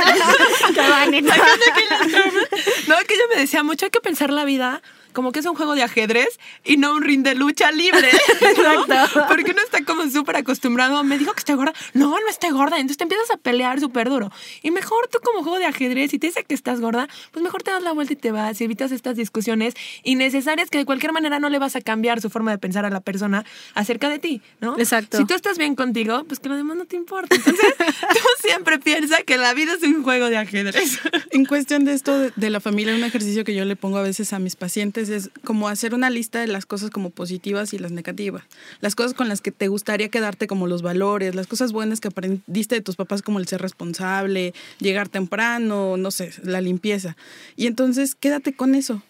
No, 2.89 2.97
que 3.07 3.15
ella 3.15 3.25
me 3.35 3.41
decía 3.41 3.63
mucho, 3.63 3.87
hay 3.87 3.91
que 3.91 4.01
pensar 4.01 4.31
la 4.31 4.45
vida 4.45 4.83
como 5.13 5.33
que 5.33 5.41
es 5.41 5.47
un 5.47 5.55
juego 5.55 5.75
de 5.75 5.83
ajedrez 5.83 6.39
y 6.65 6.77
no 6.77 6.95
un 6.95 7.03
ring 7.03 7.23
de 7.23 7.35
lucha 7.35 7.71
libre. 7.71 8.09
¿no? 8.41 8.85
Exacto. 8.85 9.25
Porque 9.29 9.53
uno 9.53 9.63
está 9.63 9.85
como 9.85 10.09
súper 10.11 10.37
acostumbrado. 10.37 11.03
Me 11.05 11.19
dijo 11.19 11.33
que 11.33 11.41
estoy 11.41 11.57
gorda. 11.57 11.73
No, 11.95 12.09
no 12.11 12.29
estoy 12.29 12.51
gorda. 12.51 12.77
Entonces 12.77 12.97
te 12.97 13.05
empiezas 13.05 13.31
a 13.31 13.37
pelear 13.37 13.81
súper 13.81 14.09
duro. 14.09 14.31
Y 14.63 14.71
mejor 14.71 15.09
tú 15.09 15.19
como 15.23 15.43
juego 15.43 15.59
de 15.59 15.67
ajedrez, 15.67 16.11
si 16.11 16.19
te 16.19 16.29
dice 16.29 16.45
que 16.45 16.55
estás 16.55 16.81
gorda, 16.81 17.09
pues 17.33 17.43
mejor 17.43 17.63
te 17.63 17.71
das 17.71 17.83
la 17.83 17.93
vuelta 17.93 18.13
y 18.13 18.17
te 18.17 18.31
vas 18.31 18.61
y 18.61 18.65
evitas 18.65 18.93
estas 18.93 19.17
discusiones 19.17 19.75
innecesarias 20.03 20.71
que 20.71 20.79
de 20.79 20.85
cualquier 20.85 21.13
manera 21.13 21.39
no 21.39 21.49
le 21.49 21.59
vas 21.59 21.77
a 21.77 21.81
cambiar 21.81 22.21
su 22.21 22.31
forma 22.31 22.51
de 22.51 22.59
pensar 22.59 22.85
a 22.85 22.91
la 22.91 23.01
persona 23.01 23.45
acerca 23.75 24.09
de 24.09 24.19
ti, 24.19 24.43
¿no? 24.61 24.79
Exacto. 24.79 25.19
Si 25.19 25.25
tú 25.25 25.35
estás 25.35 25.59
bien 25.59 25.75
contigo, 25.75 26.25
pues 26.25 26.41
que 26.41 26.49
lo 26.49 26.57
demás 26.57 26.77
no 26.77 26.85
te 26.85 26.97
importa. 26.97 27.35
Entonces, 27.35 27.75
tú 27.79 28.49
siempre 28.49 28.79
piensas 28.79 29.25
que 29.25 29.37
la 29.37 29.55
vida 29.55 29.75
es 29.75 29.83
un 29.83 30.03
juego 30.03 30.29
de 30.29 30.37
ajedrez. 30.37 31.01
En 31.31 31.45
cuestión 31.45 31.85
de 31.85 31.95
esto 31.95 32.19
de, 32.19 32.33
de 32.37 32.51
la 32.51 32.61
familia, 32.61 32.95
un 32.95 33.05
ejercicio 33.05 33.45
que 33.45 33.55
yo 33.55 33.65
le 33.65 33.77
pongo 33.77 33.99
a 33.99 34.03
veces 34.03 34.33
a 34.33 34.39
mis 34.39 34.57
pacientes 34.57 35.00
es 35.09 35.31
como 35.45 35.69
hacer 35.69 35.95
una 35.95 36.11
lista 36.11 36.41
de 36.41 36.47
las 36.47 36.67
cosas 36.67 36.91
como 36.91 37.11
positivas 37.11 37.73
y 37.73 37.79
las 37.79 37.93
negativas. 37.93 38.45
Las 38.81 38.95
cosas 38.95 39.15
con 39.15 39.29
las 39.29 39.41
que 39.41 39.53
te 39.53 39.69
gustaría 39.69 40.09
quedarte 40.09 40.47
como 40.47 40.67
los 40.67 40.83
valores, 40.83 41.35
las 41.35 41.47
cosas 41.47 41.73
buenas 41.73 42.01
que 42.01 42.09
aprendiste 42.09 42.75
de 42.75 42.81
tus 42.81 42.97
papás 42.97 43.23
como 43.23 43.39
el 43.39 43.47
ser 43.47 43.63
responsable, 43.63 44.55
llegar 44.79 45.09
temprano, 45.09 45.97
no 45.97 46.11
sé, 46.11 46.33
la 46.43 46.61
limpieza. 46.61 47.17
Y 47.57 47.67
entonces 47.67 48.15
quédate 48.15 48.53
con 48.53 48.75
eso. 48.75 49.03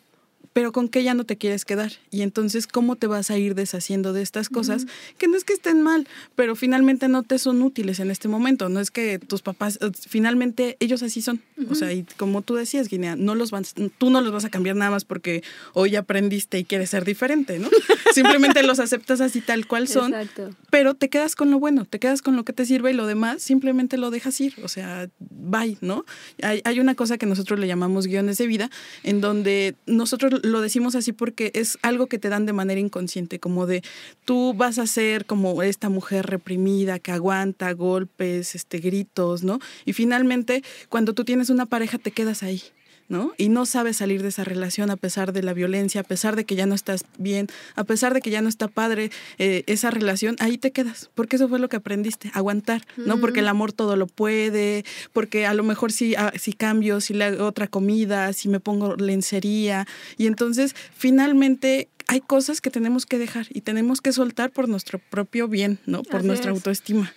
Pero 0.53 0.73
con 0.73 0.89
qué 0.89 1.05
ya 1.05 1.15
no 1.15 1.25
te 1.25 1.37
quieres 1.37 1.65
quedar. 1.65 1.93
Y 2.11 2.23
entonces, 2.23 2.67
¿cómo 2.67 2.97
te 2.97 3.07
vas 3.07 3.31
a 3.31 3.39
ir 3.39 3.55
deshaciendo 3.55 4.13
de 4.13 4.23
estas 4.23 4.49
cosas? 4.49 4.87
Que 5.17 5.29
no 5.29 5.37
es 5.37 5.45
que 5.45 5.53
estén 5.53 5.81
mal, 5.83 6.09
pero 6.35 6.57
finalmente 6.57 7.09
no 7.09 7.23
te 7.23 7.39
son 7.39 7.63
útiles 7.63 8.01
en 8.01 8.11
este 8.11 8.27
momento. 8.27 8.69
No 8.69 8.81
es 8.81 8.91
que 8.91 9.19
tus 9.19 9.43
papás, 9.43 9.79
eh, 9.81 9.91
finalmente 9.95 10.77
ellos 10.81 11.03
así 11.03 11.23
son. 11.23 11.41
O 11.71 11.75
sea, 11.75 11.93
y 11.93 12.05
como 12.17 12.43
tú 12.43 12.57
decías, 12.57 12.89
Guinea, 12.89 13.17
no 13.17 13.35
los 13.35 13.51
vas, 13.51 13.75
tú 13.99 14.11
no 14.11 14.21
los 14.21 14.33
vas 14.33 14.45
a 14.45 14.51
cambiar 14.51 14.77
nada 14.77 14.91
más 14.91 15.05
porque 15.05 15.43
hoy 15.73 15.95
aprendiste 15.97 16.59
y 16.59 16.65
quieres 16.65 16.91
ser 16.91 17.05
diferente, 17.05 17.59
¿no? 17.59 17.69
Simplemente 18.13 18.63
los 18.63 18.81
aceptas 18.81 19.21
así 19.21 19.41
tal 19.41 19.67
cual 19.67 19.87
son, 19.89 20.15
Exacto. 20.15 20.51
pero 20.71 20.95
te 20.95 21.09
quedas 21.09 21.37
con 21.37 21.51
lo 21.51 21.59
bueno, 21.59 21.85
te 21.85 21.99
quedas 21.99 22.23
con 22.23 22.37
lo 22.37 22.45
que 22.45 22.53
te 22.53 22.65
sirve 22.67 22.91
y 22.91 22.95
lo 22.95 23.07
demás 23.07 23.43
simplemente 23.43 23.99
lo 23.99 24.11
dejas 24.11 24.41
ir. 24.41 24.55
O 24.63 24.69
sea, 24.69 25.09
bye, 25.19 25.79
¿no? 25.81 26.05
Hay, 26.43 26.61
hay 26.65 26.81
una 26.81 26.95
cosa 26.95 27.19
que 27.19 27.27
nosotros 27.27 27.59
le 27.61 27.67
llamamos 27.67 28.07
guiones 28.07 28.39
de 28.39 28.47
vida, 28.47 28.71
en 29.03 29.21
donde 29.21 29.75
nosotros 29.87 30.40
lo 30.43 30.61
decimos 30.61 30.95
así 30.95 31.13
porque 31.13 31.51
es 31.55 31.79
algo 31.83 32.07
que 32.07 32.19
te 32.19 32.29
dan 32.29 32.47
de 32.47 32.53
manera 32.53 32.81
inconsciente, 32.81 33.39
como 33.39 33.67
de 33.67 33.83
tú 34.25 34.55
vas 34.55 34.79
a 34.79 34.87
ser 34.87 35.27
como 35.27 35.63
esta 35.63 35.89
mujer 35.89 36.27
reprimida 36.27 36.99
que 36.99 37.13
aguanta 37.13 37.73
golpes, 37.73 38.55
este, 38.55 38.79
gritos, 38.79 39.43
¿no? 39.43 39.59
Y 39.85 39.93
finalmente, 39.93 40.63
cuando 40.89 41.15
tú 41.15 41.25
tienes 41.25 41.51
una 41.51 41.67
pareja, 41.67 41.99
te 41.99 42.11
quedas 42.11 42.43
ahí. 42.43 42.63
¿No? 43.11 43.33
Y 43.37 43.49
no 43.49 43.67
sabes 43.67 43.99
salir 43.99 44.23
de 44.23 44.29
esa 44.29 44.45
relación 44.45 44.89
a 44.89 44.97
pesar 44.97 45.33
de 45.33 45.43
la 45.43 45.53
violencia, 45.53 46.01
a 46.01 46.05
pesar 46.05 46.37
de 46.37 46.45
que 46.45 46.55
ya 46.55 46.65
no 46.65 46.77
estás 46.77 47.05
bien, 47.19 47.49
a 47.75 47.83
pesar 47.83 48.15
de 48.15 48.23
que 48.23 48.31
ya 48.31 48.41
no 48.41 48.49
está 48.49 48.69
padre 48.69 49.11
eh, 49.39 49.65
esa 49.67 49.91
relación, 49.91 50.37
ahí 50.39 50.57
te 50.59 50.71
quedas, 50.71 51.11
porque 51.17 51.37
eso 51.37 51.49
fue 51.49 51.59
lo 51.59 51.69
que 51.69 51.77
aprendiste, 51.77 52.31
aguantar, 52.35 52.87
¿no? 52.97 53.19
Porque 53.21 53.41
el 53.41 53.49
amor 53.49 53.73
todo 53.73 53.97
lo 53.97 54.07
puede, 54.07 54.85
porque 55.13 55.45
a 55.45 55.55
lo 55.55 55.65
mejor 55.65 55.91
si, 55.91 56.15
ah, 56.15 56.33
si 56.39 56.53
cambio, 56.53 57.01
si 57.01 57.13
le 57.13 57.25
hago 57.25 57.47
otra 57.47 57.67
comida, 57.67 58.33
si 58.33 58.49
me 58.49 58.61
pongo 58.61 58.95
lencería, 58.95 59.89
y 60.17 60.29
entonces 60.29 60.77
finalmente 60.97 61.89
hay 62.07 62.21
cosas 62.21 62.61
que 62.61 62.71
tenemos 62.71 63.07
que 63.07 63.19
dejar 63.19 63.47
y 63.51 63.63
tenemos 63.63 64.01
que 64.01 64.13
soltar 64.13 64.51
por 64.51 64.69
nuestro 64.69 65.01
propio 65.01 65.49
bien, 65.49 65.81
¿no? 65.85 66.05
Por 66.05 66.21
Así 66.21 66.29
nuestra 66.29 66.53
es. 66.53 66.57
autoestima. 66.57 67.13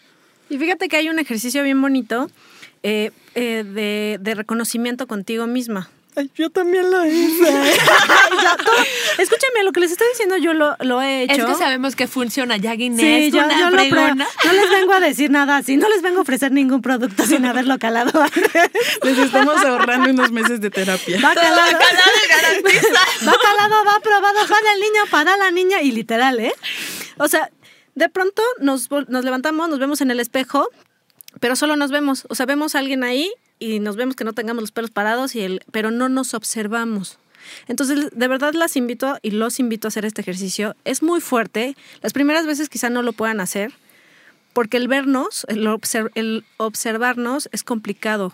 Y 0.49 0.57
fíjate 0.57 0.87
que 0.87 0.97
hay 0.97 1.09
un 1.09 1.19
ejercicio 1.19 1.63
bien 1.63 1.79
bonito 1.81 2.29
eh, 2.83 3.11
eh, 3.35 3.63
de, 3.65 4.17
de 4.21 4.35
reconocimiento 4.35 5.07
contigo 5.07 5.47
misma. 5.47 5.89
Ay, 6.15 6.29
yo 6.35 6.51
también 6.51 6.91
lo 6.91 7.03
hice. 7.05 7.49
Escúchame, 9.17 9.63
lo 9.63 9.71
que 9.71 9.79
les 9.79 9.91
estoy 9.91 10.07
diciendo 10.09 10.37
yo 10.37 10.53
lo, 10.53 10.75
lo 10.79 11.01
he 11.01 11.23
hecho. 11.23 11.33
Es 11.33 11.45
que 11.45 11.55
sabemos 11.55 11.95
que 11.95 12.07
funciona. 12.07 12.57
Ya 12.57 12.75
Guinea 12.75 12.99
Sí, 12.99 13.25
es 13.25 13.33
yo, 13.33 13.43
una 13.43 13.59
yo 13.59 13.69
lo 13.71 13.89
pruebo. 13.89 14.15
No 14.15 14.53
les 14.53 14.69
vengo 14.69 14.93
a 14.93 14.99
decir 14.99 15.31
nada 15.31 15.57
así, 15.57 15.75
no 15.75 15.89
les 15.89 16.03
vengo 16.03 16.19
a 16.19 16.21
ofrecer 16.21 16.51
ningún 16.51 16.83
producto 16.83 17.25
sin 17.25 17.45
haberlo 17.45 17.79
calado 17.79 18.21
antes. 18.21 18.71
Les 19.01 19.17
estamos 19.17 19.63
ahorrando 19.65 20.11
unos 20.11 20.31
meses 20.31 20.61
de 20.61 20.69
terapia. 20.69 21.19
Va 21.23 21.33
calado. 21.33 21.71
Calado 21.71 22.11
y 22.23 22.27
garantiza. 22.29 22.99
Va 23.27 23.33
calado, 23.41 23.85
va 23.85 23.95
aprobado, 23.95 24.47
para 24.47 24.73
el 24.73 24.79
niño, 24.81 25.01
para 25.09 25.37
la 25.37 25.51
niña 25.51 25.81
y 25.81 25.91
literal, 25.91 26.39
¿eh? 26.39 26.53
O 27.17 27.27
sea, 27.27 27.49
de 27.95 28.09
pronto 28.09 28.43
nos, 28.59 28.89
nos 29.07 29.23
levantamos, 29.23 29.69
nos 29.69 29.79
vemos 29.79 30.01
en 30.01 30.11
el 30.11 30.19
espejo, 30.19 30.69
pero 31.43 31.57
solo 31.57 31.75
nos 31.75 31.91
vemos. 31.91 32.25
O 32.29 32.35
sea, 32.35 32.45
vemos 32.45 32.73
a 32.73 32.79
alguien 32.79 33.03
ahí 33.03 33.29
y 33.59 33.81
nos 33.81 33.97
vemos 33.97 34.15
que 34.15 34.23
no 34.23 34.31
tengamos 34.31 34.61
los 34.63 34.71
pelos 34.71 34.91
parados, 34.91 35.35
y 35.35 35.41
el, 35.41 35.61
pero 35.71 35.91
no 35.91 36.07
nos 36.07 36.33
observamos. 36.33 37.19
Entonces, 37.67 38.11
de 38.13 38.27
verdad 38.29 38.53
las 38.53 38.77
invito 38.77 39.17
y 39.21 39.31
los 39.31 39.59
invito 39.59 39.87
a 39.87 39.89
hacer 39.89 40.05
este 40.05 40.21
ejercicio. 40.21 40.77
Es 40.85 41.03
muy 41.03 41.19
fuerte. 41.19 41.75
Las 42.01 42.13
primeras 42.13 42.45
veces 42.45 42.69
quizá 42.69 42.89
no 42.89 43.01
lo 43.01 43.11
puedan 43.11 43.41
hacer, 43.41 43.73
porque 44.53 44.77
el 44.77 44.87
vernos, 44.87 45.45
el, 45.49 45.67
obser- 45.67 46.11
el 46.15 46.45
observarnos 46.55 47.49
es 47.51 47.63
complicado. 47.65 48.33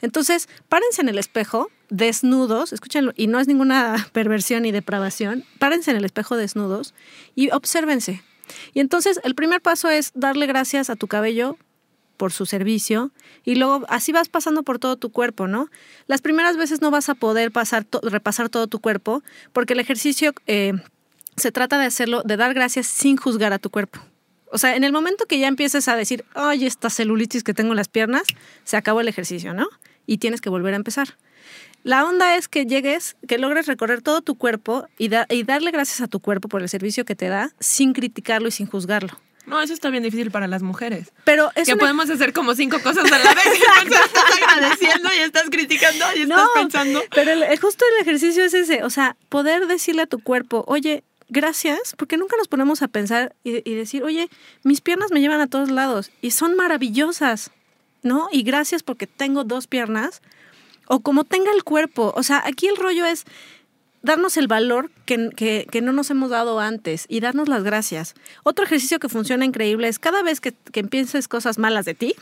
Entonces, 0.00 0.48
párense 0.68 1.02
en 1.02 1.08
el 1.08 1.18
espejo, 1.18 1.68
desnudos, 1.90 2.72
escúchenlo, 2.72 3.12
y 3.16 3.26
no 3.26 3.40
es 3.40 3.48
ninguna 3.48 4.08
perversión 4.12 4.62
ni 4.62 4.70
depravación, 4.70 5.44
párense 5.58 5.90
en 5.90 5.96
el 5.96 6.04
espejo 6.04 6.36
desnudos 6.36 6.94
y 7.34 7.50
obsérvense. 7.50 8.22
Y 8.72 8.78
entonces, 8.78 9.18
el 9.24 9.34
primer 9.34 9.60
paso 9.60 9.90
es 9.90 10.12
darle 10.14 10.46
gracias 10.46 10.90
a 10.90 10.94
tu 10.94 11.08
cabello 11.08 11.58
por 12.16 12.32
su 12.32 12.46
servicio 12.46 13.10
y 13.44 13.56
luego 13.56 13.84
así 13.88 14.12
vas 14.12 14.28
pasando 14.28 14.62
por 14.62 14.78
todo 14.78 14.96
tu 14.96 15.10
cuerpo, 15.10 15.46
¿no? 15.46 15.68
Las 16.06 16.22
primeras 16.22 16.56
veces 16.56 16.80
no 16.80 16.90
vas 16.90 17.08
a 17.08 17.14
poder 17.14 17.52
pasar 17.52 17.86
repasar 18.02 18.48
todo 18.48 18.66
tu 18.66 18.80
cuerpo 18.80 19.22
porque 19.52 19.74
el 19.74 19.80
ejercicio 19.80 20.32
eh, 20.46 20.72
se 21.36 21.52
trata 21.52 21.78
de 21.78 21.86
hacerlo, 21.86 22.22
de 22.24 22.36
dar 22.36 22.54
gracias 22.54 22.86
sin 22.86 23.16
juzgar 23.16 23.52
a 23.52 23.58
tu 23.58 23.70
cuerpo. 23.70 24.00
O 24.50 24.58
sea, 24.58 24.76
en 24.76 24.84
el 24.84 24.92
momento 24.92 25.26
que 25.26 25.38
ya 25.38 25.48
empieces 25.48 25.88
a 25.88 25.96
decir, 25.96 26.24
ay, 26.34 26.66
esta 26.66 26.88
celulitis 26.88 27.44
que 27.44 27.52
tengo 27.52 27.72
en 27.72 27.76
las 27.76 27.88
piernas, 27.88 28.22
se 28.64 28.76
acabó 28.76 29.00
el 29.00 29.08
ejercicio, 29.08 29.52
¿no? 29.54 29.68
Y 30.06 30.18
tienes 30.18 30.40
que 30.40 30.48
volver 30.48 30.72
a 30.72 30.76
empezar. 30.76 31.16
La 31.82 32.04
onda 32.04 32.36
es 32.36 32.48
que 32.48 32.64
llegues, 32.64 33.16
que 33.28 33.38
logres 33.38 33.66
recorrer 33.66 34.02
todo 34.02 34.22
tu 34.22 34.36
cuerpo 34.36 34.88
y 34.98 35.08
darle 35.08 35.70
gracias 35.70 36.00
a 36.00 36.08
tu 36.08 36.20
cuerpo 36.20 36.48
por 36.48 36.62
el 36.62 36.68
servicio 36.68 37.04
que 37.04 37.14
te 37.14 37.28
da 37.28 37.52
sin 37.60 37.92
criticarlo 37.92 38.48
y 38.48 38.50
sin 38.50 38.66
juzgarlo. 38.66 39.18
No, 39.46 39.60
eso 39.62 39.72
está 39.72 39.90
bien 39.90 40.02
difícil 40.02 40.30
para 40.30 40.46
las 40.48 40.62
mujeres. 40.62 41.12
Pero 41.24 41.50
es 41.54 41.66
que 41.66 41.74
una- 41.74 41.80
podemos 41.80 42.10
hacer 42.10 42.32
como 42.32 42.54
cinco 42.54 42.80
cosas 42.82 43.10
a 43.10 43.18
la 43.18 43.34
vez. 43.34 43.44
Y 43.86 43.94
estás 43.94 44.42
agradeciendo 44.42 45.08
y 45.16 45.18
estás 45.22 45.44
criticando 45.50 46.04
y 46.16 46.22
estás 46.22 46.48
pensando. 46.54 47.02
Pero 47.14 47.30
el- 47.32 47.42
el- 47.44 47.60
justo 47.60 47.84
el 47.96 48.02
ejercicio 48.02 48.44
es 48.44 48.54
ese, 48.54 48.82
o 48.84 48.90
sea, 48.90 49.16
poder 49.28 49.66
decirle 49.66 50.02
a 50.02 50.06
tu 50.06 50.20
cuerpo, 50.20 50.64
oye, 50.66 51.04
gracias, 51.28 51.94
porque 51.96 52.16
nunca 52.16 52.36
nos 52.36 52.48
ponemos 52.48 52.82
a 52.82 52.88
pensar 52.88 53.34
y, 53.44 53.68
y 53.68 53.74
decir, 53.74 54.02
oye, 54.04 54.28
mis 54.64 54.80
piernas 54.80 55.10
me 55.12 55.20
llevan 55.20 55.40
a 55.40 55.46
todos 55.46 55.70
lados 55.70 56.10
y 56.20 56.30
son 56.32 56.54
maravillosas, 56.56 57.50
¿no? 58.02 58.28
Y 58.32 58.42
gracias 58.42 58.82
porque 58.82 59.06
tengo 59.06 59.44
dos 59.44 59.66
piernas 59.66 60.22
o 60.88 61.00
como 61.00 61.24
tenga 61.24 61.50
el 61.52 61.64
cuerpo. 61.64 62.12
O 62.16 62.22
sea, 62.22 62.42
aquí 62.46 62.66
el 62.68 62.76
rollo 62.76 63.04
es 63.06 63.24
darnos 64.06 64.36
el 64.36 64.46
valor 64.46 64.90
que, 65.04 65.30
que- 65.70 65.80
no 65.82 65.92
nos 65.92 66.10
hemos 66.10 66.30
dado 66.30 66.58
antes 66.60 67.04
y 67.08 67.20
darnos 67.20 67.48
las 67.48 67.62
gracias. 67.62 68.14
Otro 68.44 68.64
ejercicio 68.64 68.98
que 68.98 69.08
funciona 69.10 69.44
increíble 69.44 69.88
es 69.88 69.98
cada 69.98 70.22
vez 70.22 70.40
que, 70.40 70.52
que 70.72 70.84
pienses 70.84 71.28
cosas 71.28 71.58
malas 71.58 71.84
de 71.84 71.94
ti, 71.94 72.14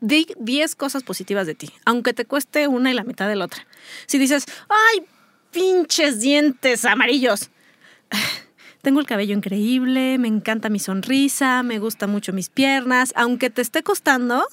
di 0.00 0.26
10 0.38 0.74
cosas 0.76 1.02
positivas 1.02 1.46
de 1.46 1.54
ti, 1.54 1.70
aunque 1.84 2.12
te 2.12 2.24
cueste 2.24 2.68
una 2.68 2.90
y 2.90 2.94
la 2.94 3.04
mitad 3.04 3.28
de 3.28 3.36
la 3.36 3.46
otra. 3.46 3.66
Si 4.06 4.18
dices, 4.18 4.44
ay, 4.68 5.04
pinches 5.50 6.20
dientes 6.20 6.84
amarillos. 6.84 7.50
Tengo 8.82 8.98
el 8.98 9.06
cabello 9.06 9.34
increíble, 9.34 10.18
me 10.18 10.26
encanta 10.26 10.68
mi 10.68 10.80
sonrisa, 10.80 11.62
me 11.62 11.78
gustan 11.78 12.10
mucho 12.10 12.32
mis 12.32 12.48
piernas, 12.48 13.12
aunque 13.16 13.48
te 13.48 13.62
esté 13.62 13.84
costando, 13.84 14.44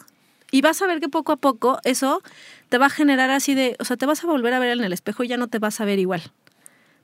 y 0.52 0.62
vas 0.62 0.82
a 0.84 0.88
ver 0.88 1.00
que 1.00 1.10
poco 1.10 1.32
a 1.32 1.36
poco 1.38 1.80
eso 1.84 2.22
te 2.70 2.78
va 2.78 2.86
a 2.88 2.90
generar 2.90 3.30
así 3.32 3.56
de, 3.56 3.76
o 3.80 3.86
sea, 3.86 3.98
te 3.98 4.06
vas 4.06 4.24
a 4.24 4.28
volver 4.28 4.54
a 4.54 4.60
ver 4.60 4.72
en 4.78 4.84
el 4.84 4.94
espejo 4.94 5.24
y 5.24 5.28
ya 5.28 5.38
no 5.38 5.48
te 5.48 5.60
vas 5.60 5.82
a 5.82 5.86
ver 5.86 6.00
igual. 6.00 6.22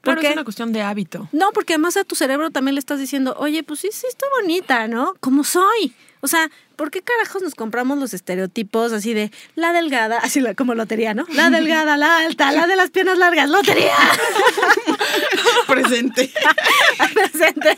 Claro, 0.01 0.17
Porque- 0.17 0.27
es 0.27 0.33
una 0.33 0.43
cuestión 0.43 0.71
de 0.71 0.81
hábito. 0.83 1.27
no, 1.31 1.51
porque 1.51 1.73
además 1.73 1.97
a 1.97 2.03
tu 2.03 2.13
cerebro 2.15 2.51
también 2.51 2.75
le 2.75 2.79
estás 2.79 2.99
diciendo, 2.99 3.35
oye, 3.39 3.63
pues 3.63 3.79
sí, 3.79 3.89
sí, 3.91 4.05
estoy 4.07 4.29
bonita, 4.41 4.87
¿no? 4.87 5.15
Como 5.19 5.43
soy. 5.43 5.95
O 6.21 6.27
sea, 6.27 6.49
¿por 6.75 6.89
qué 6.91 7.01
carajos 7.01 7.41
nos 7.43 7.53
compramos 7.55 7.97
los 7.99 8.13
estereotipos 8.13 8.91
así 8.93 9.13
de 9.13 9.31
la 9.55 9.73
delgada, 9.73 10.17
así 10.19 10.41
la- 10.41 10.53
como 10.55 10.73
lotería, 10.75 11.13
¿no? 11.15 11.25
La 11.33 11.49
delgada, 11.49 11.97
la 11.97 12.17
alta, 12.19 12.51
la 12.51 12.65
de 12.67 12.75
las 12.75 12.89
piernas 12.91 13.17
largas, 13.17 13.49
lotería. 13.49 13.93
Presente. 15.67 16.31
Presente. 17.13 17.77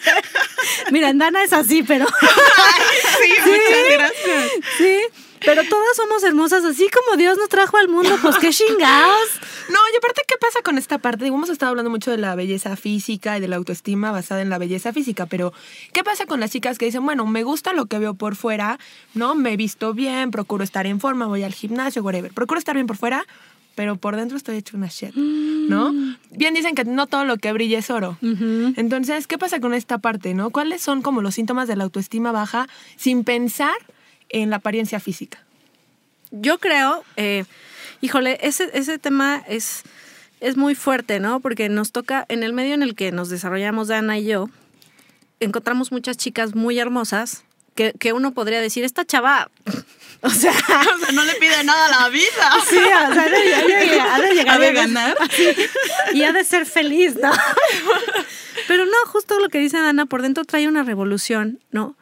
Mira, 0.92 1.10
en 1.10 1.18
Dana 1.18 1.44
es 1.44 1.54
así, 1.54 1.84
pero. 1.84 2.06
Sí, 3.20 3.34
muchas 3.46 3.94
gracias. 3.98 4.52
Sí, 4.78 5.00
pero 5.46 5.64
todas 5.64 5.96
somos 5.96 6.24
hermosas, 6.24 6.64
así 6.64 6.88
como 6.90 7.18
Dios 7.18 7.38
nos 7.38 7.50
trajo 7.50 7.78
al 7.78 7.88
mundo, 7.88 8.18
pues 8.22 8.38
qué 8.38 8.50
chingados. 8.50 9.30
No, 9.70 9.80
y 9.94 9.98
aparte, 9.98 10.22
¿qué 10.26 10.36
pasa 10.40 10.62
con 10.62 10.78
esta 10.78 10.98
parte? 10.98 11.26
Digo, 11.26 11.36
hemos 11.36 11.50
estado 11.50 11.72
hablando 11.72 11.92
mucho 11.92 12.10
de 12.10 12.18
la 12.18 12.36
belleza 12.36 12.78
física 12.78 13.38
y 13.38 13.42
de 13.42 13.50
la 13.50 13.58
autoestima 13.58 14.12
basada 14.12 14.42
en 14.42 14.50
la 14.50 14.58
belleza 14.58 14.94
física, 14.94 15.26
pero 15.26 15.52
¿qué 15.92 16.06
pasa 16.06 16.26
con 16.26 16.40
las 16.40 16.52
chicas 16.52 16.78
que 16.78 16.86
dicen, 16.86 17.04
bueno, 17.04 17.26
me 17.26 17.44
gusta 17.44 17.74
lo 17.74 17.86
que 17.88 18.00
veo 18.00 18.14
por 18.14 18.38
fuera, 18.38 18.80
¿no? 19.14 19.36
Me 19.36 19.52
he 19.52 19.58
visto 19.58 19.94
bien, 19.94 20.32
procuro 20.32 20.64
estar 20.64 20.86
en 20.88 21.02
forma, 21.02 21.28
voy 21.28 21.44
al 21.44 21.54
gimnasio, 21.54 22.02
whatever. 22.02 22.32
Procuro 22.32 22.60
estar 22.60 22.76
bien 22.76 22.88
por 22.88 22.96
fuera, 22.96 23.26
pero 23.76 23.98
por 23.98 24.16
dentro 24.16 24.38
estoy 24.38 24.56
hecho 24.56 24.78
una 24.78 24.88
shit, 24.88 25.14
¿no? 25.16 25.94
Bien 26.32 26.54
dicen 26.54 26.74
que 26.74 26.86
no 26.86 27.06
todo 27.08 27.26
lo 27.26 27.36
que 27.36 27.52
brilla 27.52 27.80
es 27.80 27.90
oro. 27.90 28.18
Entonces, 28.22 29.28
¿qué 29.28 29.38
pasa 29.38 29.60
con 29.60 29.74
esta 29.74 29.98
parte, 29.98 30.34
no? 30.34 30.50
¿Cuáles 30.50 30.82
son 30.82 31.02
como 31.02 31.22
los 31.22 31.36
síntomas 31.36 31.68
de 31.68 31.76
la 31.76 31.84
autoestima 31.84 32.32
baja 32.32 32.68
sin 32.96 33.26
pensar 33.26 33.76
en 34.30 34.50
la 34.50 34.58
apariencia 34.58 35.00
física? 35.00 35.40
Yo 36.32 36.58
creo, 36.60 37.04
eh, 37.16 37.46
híjole, 38.02 38.38
ese, 38.42 38.70
ese 38.74 38.98
tema 39.00 39.44
es, 39.48 39.84
es 40.42 40.58
muy 40.58 40.76
fuerte, 40.76 41.20
¿no? 41.20 41.40
Porque 41.40 41.70
nos 41.70 41.92
toca, 41.92 42.26
en 42.30 42.44
el 42.44 42.54
medio 42.54 42.74
en 42.74 42.84
el 42.84 42.96
que 42.96 43.12
nos 43.12 43.30
desarrollamos 43.30 43.88
Dana 43.88 44.18
y 44.20 44.26
yo, 44.26 44.50
encontramos 45.40 45.92
muchas 45.92 46.18
chicas 46.18 46.56
muy 46.56 46.80
hermosas 46.80 47.44
que, 47.76 47.94
que 48.00 48.12
uno 48.14 48.34
podría 48.34 48.60
decir, 48.60 48.84
esta 48.84 49.06
chava, 49.06 49.50
o 50.22 50.30
sea, 50.30 50.52
O 50.96 51.00
sea, 51.00 51.12
no 51.14 51.24
le 51.24 51.34
pide 51.36 51.64
nada 51.64 51.86
a 51.86 52.02
la 52.04 52.10
vida. 52.10 52.52
sí, 52.70 52.78
o 52.78 52.84
sea, 52.84 53.06
ha 53.08 53.10
de, 53.12 53.56
ha 53.56 53.66
de- 53.66 54.00
ha 54.02 54.20
de 54.20 54.34
llegar 54.34 54.56
¿Ha 54.58 54.60
de 54.60 54.68
a- 54.68 54.72
ganar? 54.74 55.18
y 56.14 56.24
ha 56.24 56.34
de 56.34 56.44
ser 56.44 56.66
feliz, 56.66 57.16
¿no? 57.16 57.32
Pero 58.68 58.86
no, 58.86 58.92
justo 59.08 59.40
lo 59.40 59.50
que 59.50 59.60
dice 59.60 59.78
Dana, 59.80 60.06
por 60.08 60.22
dentro 60.22 60.44
trae 60.44 60.68
una 60.68 60.84
revolución, 60.84 61.60
¿no? 61.72 61.96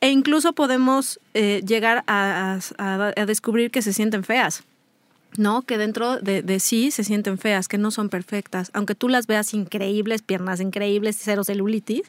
E 0.00 0.08
incluso 0.10 0.52
podemos 0.54 1.20
eh, 1.34 1.62
llegar 1.66 2.04
a, 2.06 2.58
a- 2.78 3.24
descubrir 3.26 3.70
que 3.70 3.82
se 3.82 3.92
sienten 3.92 4.24
feas, 4.24 4.64
¿no? 5.36 5.62
Que 5.62 5.76
dentro 5.76 6.16
de, 6.18 6.42
de 6.42 6.58
sí 6.58 6.90
se 6.90 7.04
sienten 7.04 7.36
feas, 7.38 7.68
que 7.68 7.76
no 7.78 7.90
son 7.90 8.08
perfectas. 8.08 8.70
Aunque 8.72 8.94
tú 8.94 9.08
las 9.08 9.26
veas 9.26 9.52
increíbles, 9.52 10.22
piernas 10.22 10.60
increíbles, 10.60 11.18
cero 11.20 11.44
celulitis, 11.44 12.02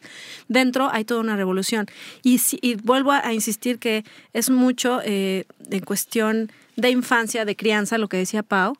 dentro 0.47 0.89
hay 0.91 1.03
toda 1.03 1.19
una 1.19 1.35
revolución. 1.35 1.85
Y, 2.23 2.37
si- 2.37 2.59
y 2.61 2.75
vuelvo 2.75 3.11
a 3.11 3.33
insistir 3.33 3.77
que 3.77 4.05
es 4.33 4.49
mucho 4.49 5.01
eh, 5.03 5.45
en 5.69 5.81
cuestión 5.81 6.51
de 6.77 6.89
infancia, 6.91 7.43
de 7.45 7.55
crianza, 7.57 7.97
lo 7.97 8.07
que 8.07 8.17
decía 8.17 8.41
Pau, 8.41 8.77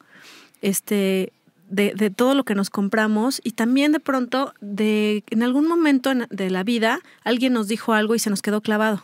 este, 0.62 1.34
de, 1.72 1.94
de 1.96 2.10
todo 2.12 2.36
lo 2.36 2.44
que 2.44 2.54
nos 2.56 2.70
compramos 2.70 3.42
y 3.44 3.52
también 3.52 3.92
de 3.92 4.00
pronto 4.00 4.54
de 4.62 5.24
en 5.30 5.42
algún 5.42 5.68
momento 5.68 6.12
en- 6.12 6.28
de 6.30 6.50
la 6.52 6.64
vida 6.64 7.00
alguien 7.24 7.54
nos 7.54 7.68
dijo 7.68 7.94
algo 7.94 8.14
y 8.14 8.20
se 8.20 8.30
nos 8.30 8.42
quedó 8.42 8.62
clavado. 8.62 9.04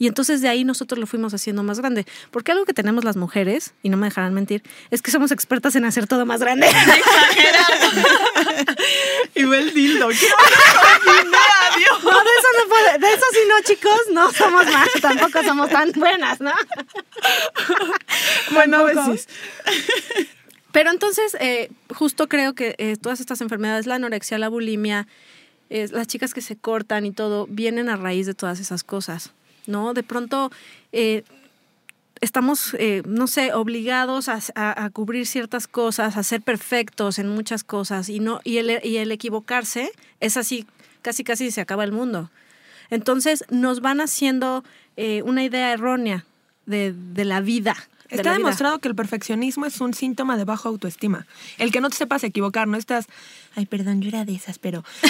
Y 0.00 0.06
entonces 0.06 0.40
de 0.40 0.48
ahí 0.48 0.62
nosotros 0.62 0.96
lo 1.00 1.08
fuimos 1.08 1.34
haciendo 1.34 1.64
más 1.64 1.80
grande. 1.80 2.06
Porque 2.30 2.52
algo 2.52 2.64
que 2.64 2.72
tenemos 2.72 3.02
las 3.02 3.16
mujeres, 3.16 3.74
y 3.82 3.88
no 3.88 3.96
me 3.96 4.06
dejarán 4.06 4.32
mentir, 4.32 4.62
es 4.92 5.02
que 5.02 5.10
somos 5.10 5.32
expertas 5.32 5.74
en 5.74 5.84
hacer 5.84 6.06
todo 6.06 6.24
más 6.24 6.38
grande. 6.40 6.68
Y 9.34 9.42
ve 9.44 9.58
el 9.58 9.74
dildo. 9.74 10.06
¿Qué 10.08 10.14
No, 12.04 12.12
de 12.12 12.30
eso 12.38 12.48
no 12.62 12.68
puede, 12.68 12.98
de 12.98 13.12
eso 13.12 13.24
sí 13.32 13.38
no, 13.48 13.60
chicos, 13.64 14.00
no 14.12 14.32
somos 14.32 14.66
más, 14.72 14.88
tampoco 15.00 15.42
somos 15.42 15.68
tan 15.70 15.90
buenas, 15.92 16.40
¿no? 16.40 16.52
Bueno, 18.52 18.78
a 18.78 18.82
veces. 18.84 19.28
Pero 20.78 20.92
entonces, 20.92 21.36
eh, 21.40 21.72
justo 21.92 22.28
creo 22.28 22.54
que 22.54 22.76
eh, 22.78 22.94
todas 22.94 23.18
estas 23.18 23.40
enfermedades, 23.40 23.88
la 23.88 23.96
anorexia, 23.96 24.38
la 24.38 24.48
bulimia, 24.48 25.08
eh, 25.70 25.88
las 25.90 26.06
chicas 26.06 26.32
que 26.32 26.40
se 26.40 26.54
cortan 26.54 27.04
y 27.04 27.10
todo, 27.10 27.48
vienen 27.48 27.88
a 27.88 27.96
raíz 27.96 28.26
de 28.26 28.34
todas 28.34 28.60
esas 28.60 28.84
cosas, 28.84 29.32
¿no? 29.66 29.92
De 29.92 30.04
pronto 30.04 30.52
estamos, 32.20 32.76
no 33.08 33.26
sé, 33.26 33.52
obligados 33.54 34.28
a, 34.28 34.90
cubrir 34.92 35.26
ciertas 35.26 35.66
cosas, 35.66 36.16
a 36.16 36.22
ser 36.22 36.42
perfectos 36.42 37.18
en 37.18 37.28
muchas 37.28 37.64
cosas 37.64 38.08
y, 38.08 38.20
no, 38.20 38.40
y, 38.44 38.58
el, 38.58 38.78
y 38.84 38.98
el 38.98 39.10
equivocarse 39.10 39.90
es 40.20 40.36
así, 40.36 40.64
casi 41.02 41.24
casi 41.24 41.50
se 41.50 41.60
acaba 41.60 41.82
el 41.82 41.90
mundo. 41.90 42.30
Entonces 42.88 43.44
nos 43.50 43.80
van 43.80 44.00
haciendo 44.00 44.62
una 45.24 45.42
idea 45.42 45.72
errónea 45.72 46.24
de, 46.66 46.92
de 46.92 47.24
la 47.24 47.40
vida. 47.40 47.74
De 48.10 48.16
Está 48.16 48.30
vida. 48.30 48.38
demostrado 48.38 48.78
que 48.78 48.88
el 48.88 48.94
perfeccionismo 48.94 49.66
es 49.66 49.80
un 49.80 49.94
síntoma 49.94 50.36
de 50.36 50.44
baja 50.44 50.68
autoestima. 50.68 51.26
El 51.58 51.70
que 51.70 51.80
no 51.80 51.90
te 51.90 51.96
sepas 51.96 52.24
equivocar, 52.24 52.66
no 52.66 52.76
estás, 52.76 53.06
ay, 53.54 53.66
perdón, 53.66 54.00
yo 54.00 54.08
era 54.08 54.24
de 54.24 54.34
esas, 54.34 54.58
pero... 54.58 54.82
no, 55.02 55.08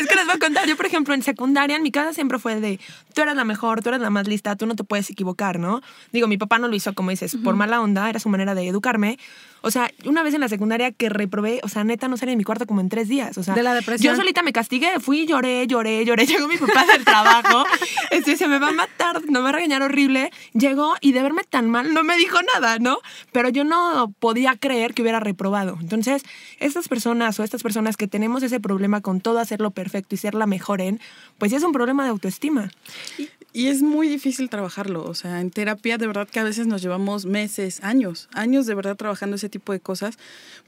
es 0.00 0.06
que 0.08 0.14
les 0.14 0.26
voy 0.26 0.36
a 0.36 0.38
contar. 0.38 0.66
Yo, 0.66 0.76
por 0.76 0.86
ejemplo, 0.86 1.14
en 1.14 1.22
secundaria, 1.22 1.76
en 1.76 1.82
mi 1.82 1.90
casa 1.90 2.12
siempre 2.12 2.38
fue 2.38 2.60
de, 2.60 2.80
tú 3.14 3.22
eres 3.22 3.36
la 3.36 3.44
mejor, 3.44 3.82
tú 3.82 3.90
eres 3.90 4.00
la 4.00 4.10
más 4.10 4.26
lista, 4.26 4.56
tú 4.56 4.66
no 4.66 4.74
te 4.74 4.84
puedes 4.84 5.10
equivocar, 5.10 5.58
¿no? 5.58 5.82
Digo, 6.12 6.28
mi 6.28 6.38
papá 6.38 6.58
no 6.58 6.68
lo 6.68 6.76
hizo, 6.76 6.94
como 6.94 7.10
dices, 7.10 7.36
por 7.44 7.56
mala 7.56 7.80
onda, 7.80 8.08
era 8.08 8.20
su 8.20 8.28
manera 8.28 8.54
de 8.54 8.68
educarme. 8.68 9.18
O 9.62 9.70
sea, 9.70 9.90
una 10.04 10.22
vez 10.22 10.34
en 10.34 10.40
la 10.40 10.48
secundaria 10.48 10.92
que 10.92 11.08
reprobé, 11.08 11.60
o 11.62 11.68
sea, 11.68 11.84
neta, 11.84 12.08
no 12.08 12.16
salí 12.16 12.32
de 12.32 12.36
mi 12.36 12.44
cuarto 12.44 12.66
como 12.66 12.80
en 12.80 12.88
tres 12.88 13.08
días. 13.08 13.36
O 13.38 13.42
sea, 13.42 13.54
De 13.54 13.62
la 13.62 13.74
depresión. 13.74 14.14
Yo 14.14 14.16
solita 14.16 14.42
me 14.42 14.52
castigué, 14.52 15.00
fui, 15.00 15.26
lloré, 15.26 15.66
lloré, 15.66 16.04
lloré. 16.04 16.26
Llegó 16.26 16.48
mi 16.48 16.56
papá 16.56 16.84
del 16.86 17.04
trabajo. 17.04 17.64
Este, 18.10 18.36
se 18.36 18.48
me 18.48 18.58
va 18.58 18.68
a 18.68 18.72
matar, 18.72 19.22
me 19.28 19.40
va 19.40 19.48
a 19.48 19.52
regañar 19.52 19.82
horrible. 19.82 20.30
Llegó 20.52 20.94
y 21.00 21.12
de 21.12 21.22
verme 21.22 21.42
tan 21.44 21.70
mal 21.70 21.92
no 21.92 22.04
me 22.04 22.16
dijo 22.16 22.38
nada, 22.54 22.78
¿no? 22.78 22.98
Pero 23.32 23.48
yo 23.48 23.64
no 23.64 24.14
podía 24.18 24.56
creer 24.56 24.94
que 24.94 25.02
hubiera 25.02 25.20
reprobado. 25.20 25.78
Entonces, 25.80 26.22
estas 26.58 26.88
personas 26.88 27.38
o 27.38 27.44
estas 27.44 27.62
personas 27.62 27.96
que 27.96 28.08
tenemos 28.08 28.42
ese 28.42 28.60
problema 28.60 29.00
con 29.00 29.20
todo 29.20 29.38
hacerlo 29.38 29.70
perfecto 29.70 30.14
y 30.14 30.18
ser 30.18 30.34
la 30.34 30.46
mejor 30.46 30.80
en, 30.80 31.00
pues 31.38 31.52
es 31.52 31.62
un 31.62 31.72
problema 31.72 32.04
de 32.04 32.10
autoestima. 32.10 32.70
Y 33.18 33.28
es 33.68 33.80
muy 33.82 34.06
difícil 34.08 34.50
trabajarlo, 34.50 35.02
o 35.04 35.14
sea, 35.14 35.40
en 35.40 35.50
terapia 35.50 35.96
de 35.96 36.06
verdad 36.06 36.28
que 36.28 36.40
a 36.40 36.44
veces 36.44 36.66
nos 36.66 36.82
llevamos 36.82 37.24
meses, 37.24 37.82
años, 37.82 38.28
años 38.34 38.66
de 38.66 38.74
verdad 38.74 38.96
trabajando 38.96 39.36
ese 39.36 39.48
tipo 39.48 39.72
de 39.72 39.80
cosas, 39.80 40.18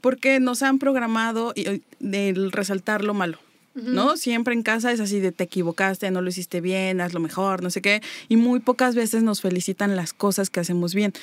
porque 0.01 0.39
nos 0.39 0.63
han 0.63 0.79
programado 0.79 1.53
y- 1.55 1.83
el 2.01 2.51
resaltar 2.51 3.03
lo 3.03 3.13
malo. 3.13 3.37
¿No? 3.75 4.17
Siempre 4.17 4.53
en 4.55 4.63
casa 4.63 4.91
es 4.91 4.99
así 4.99 5.19
de 5.21 5.31
te 5.31 5.45
equivocaste, 5.45 6.09
no 6.11 6.21
lo 6.21 6.27
hiciste 6.29 6.59
bien, 6.59 6.99
haz 6.99 7.13
lo 7.13 7.21
mejor, 7.21 7.63
no 7.63 7.69
sé 7.69 7.81
qué. 7.81 8.01
Y 8.27 8.35
muy 8.35 8.59
pocas 8.59 8.93
veces 8.93 9.23
nos 9.23 9.39
felicitan 9.39 9.95
las 9.95 10.11
cosas 10.11 10.49
que 10.49 10.59
hacemos 10.59 10.93
bien. 10.93 11.13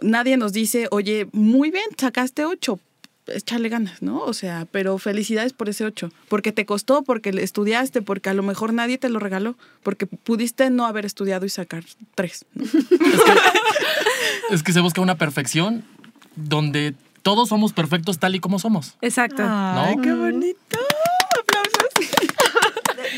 Nadie 0.00 0.36
nos 0.38 0.52
dice, 0.54 0.86
oye, 0.90 1.28
muy 1.32 1.70
bien, 1.70 1.84
sacaste 1.98 2.46
ocho. 2.46 2.78
Échale 3.34 3.68
ganas, 3.68 4.02
¿no? 4.02 4.20
O 4.20 4.32
sea, 4.34 4.66
pero 4.70 4.98
felicidades 4.98 5.52
por 5.52 5.68
ese 5.68 5.84
ocho. 5.84 6.10
Porque 6.28 6.52
te 6.52 6.66
costó, 6.66 7.02
porque 7.02 7.32
le 7.32 7.42
estudiaste, 7.42 8.02
porque 8.02 8.30
a 8.30 8.34
lo 8.34 8.42
mejor 8.42 8.72
nadie 8.72 8.98
te 8.98 9.08
lo 9.08 9.18
regaló, 9.18 9.56
porque 9.82 10.06
pudiste 10.06 10.70
no 10.70 10.86
haber 10.86 11.04
estudiado 11.06 11.46
y 11.46 11.48
sacar 11.48 11.84
tres. 12.14 12.44
¿no? 12.54 12.64
Es 14.50 14.62
que 14.62 14.72
se 14.72 14.80
busca 14.80 15.00
una 15.00 15.16
perfección 15.16 15.84
donde 16.36 16.94
todos 17.22 17.48
somos 17.50 17.72
perfectos 17.72 18.18
tal 18.18 18.34
y 18.34 18.40
como 18.40 18.58
somos. 18.58 18.96
Exacto. 19.02 19.42
Ay, 19.46 19.96
¿No? 19.96 20.02
qué 20.02 20.14
bonito. 20.14 20.78
Aplausos. 21.40 22.10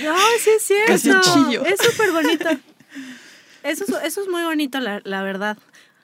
No, 0.05 0.14
sí 0.42 0.51
es 0.75 0.87
Casi 0.87 1.03
cierto. 1.11 1.33
chillo. 1.35 1.64
Es 1.64 1.79
súper 1.81 2.12
bonito. 2.12 2.49
Eso, 3.62 3.85
es- 3.85 4.05
eso 4.05 4.23
es 4.23 4.29
muy 4.29 4.42
bonito, 4.42 4.79
la, 4.81 5.01
la 5.05 5.23
verdad. 5.23 5.59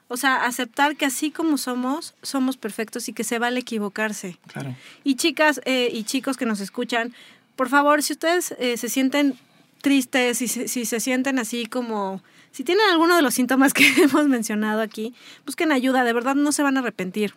O 0.09 0.16
sea, 0.16 0.45
aceptar 0.45 0.97
que 0.97 1.05
así 1.07 1.31
como 1.31 1.59
somos, 1.59 2.14
somos 2.23 2.57
perfectos 2.57 3.09
y 3.09 3.12
que 3.12 3.25
se 3.25 3.38
vale 3.38 3.61
equivocarse. 3.61 4.38
Claro. 4.47 4.75
Y 5.05 5.16
chicas 5.16 5.61
eh, 5.64 5.90
y 5.92 6.05
chicos 6.05 6.37
que 6.37 6.47
nos 6.47 6.61
escuchan, 6.61 7.12
por 7.57 7.69
favor, 7.69 8.03
si 8.03 8.12
ustedes 8.12 8.55
eh, 8.59 8.77
se 8.77 8.88
sienten 8.88 9.37
tristes, 9.83 10.38
si, 10.38 10.49
se- 10.49 10.69
si 10.69 10.85
se 10.85 11.01
sienten 11.01 11.38
así 11.38 11.66
como, 11.66 12.23
si 12.53 12.62
tienen 12.64 12.85
alguno 12.90 13.16
de 13.16 13.23
los 13.23 13.35
síntomas 13.35 13.73
que 13.73 13.87
hemos 14.03 14.29
mencionado 14.29 14.81
aquí, 14.81 15.14
busquen 15.45 15.73
ayuda, 15.73 16.05
de 16.05 16.12
verdad 16.12 16.35
no 16.37 16.53
se 16.53 16.62
van 16.62 16.77
a 16.77 16.81
arrepentir. 16.81 17.35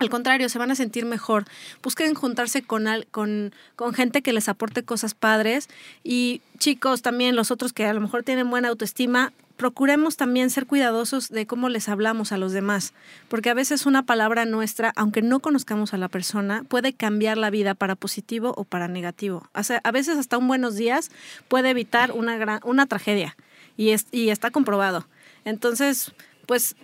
Al 0.00 0.08
contrario, 0.08 0.48
se 0.48 0.58
van 0.58 0.70
a 0.70 0.74
sentir 0.74 1.04
mejor. 1.04 1.44
Busquen 1.82 2.14
juntarse 2.14 2.62
con, 2.62 2.88
al- 2.88 3.06
con, 3.08 3.54
con 3.76 3.92
gente 3.92 4.22
que 4.22 4.32
les 4.32 4.48
aporte 4.48 4.82
cosas 4.82 5.12
padres. 5.14 5.68
Y 6.02 6.40
chicos, 6.58 7.02
también 7.02 7.36
los 7.36 7.50
otros 7.50 7.74
que 7.74 7.84
a 7.84 7.92
lo 7.92 8.00
mejor 8.00 8.22
tienen 8.22 8.48
buena 8.48 8.68
autoestima, 8.68 9.34
procuremos 9.60 10.16
también 10.16 10.48
ser 10.48 10.64
cuidadosos 10.64 11.28
de 11.28 11.46
cómo 11.46 11.68
les 11.68 11.90
hablamos 11.90 12.32
a 12.32 12.38
los 12.38 12.52
demás. 12.52 12.94
Porque 13.28 13.50
a 13.50 13.54
veces 13.54 13.84
una 13.84 14.06
palabra 14.06 14.46
nuestra, 14.46 14.90
aunque 14.96 15.20
no 15.20 15.40
conozcamos 15.40 15.92
a 15.92 15.98
la 15.98 16.08
persona, 16.08 16.64
puede 16.66 16.94
cambiar 16.94 17.36
la 17.36 17.50
vida 17.50 17.74
para 17.74 17.94
positivo 17.94 18.54
o 18.56 18.64
para 18.64 18.88
negativo. 18.88 19.50
A 19.52 19.90
veces 19.90 20.16
hasta 20.16 20.38
un 20.38 20.48
buenos 20.48 20.76
días 20.76 21.10
puede 21.48 21.68
evitar 21.68 22.12
una, 22.12 22.38
gran, 22.38 22.60
una 22.64 22.86
tragedia. 22.86 23.36
Y 23.76 23.90
está 24.30 24.50
comprobado. 24.50 25.06
Entonces, 25.44 26.12
pues 26.46 26.74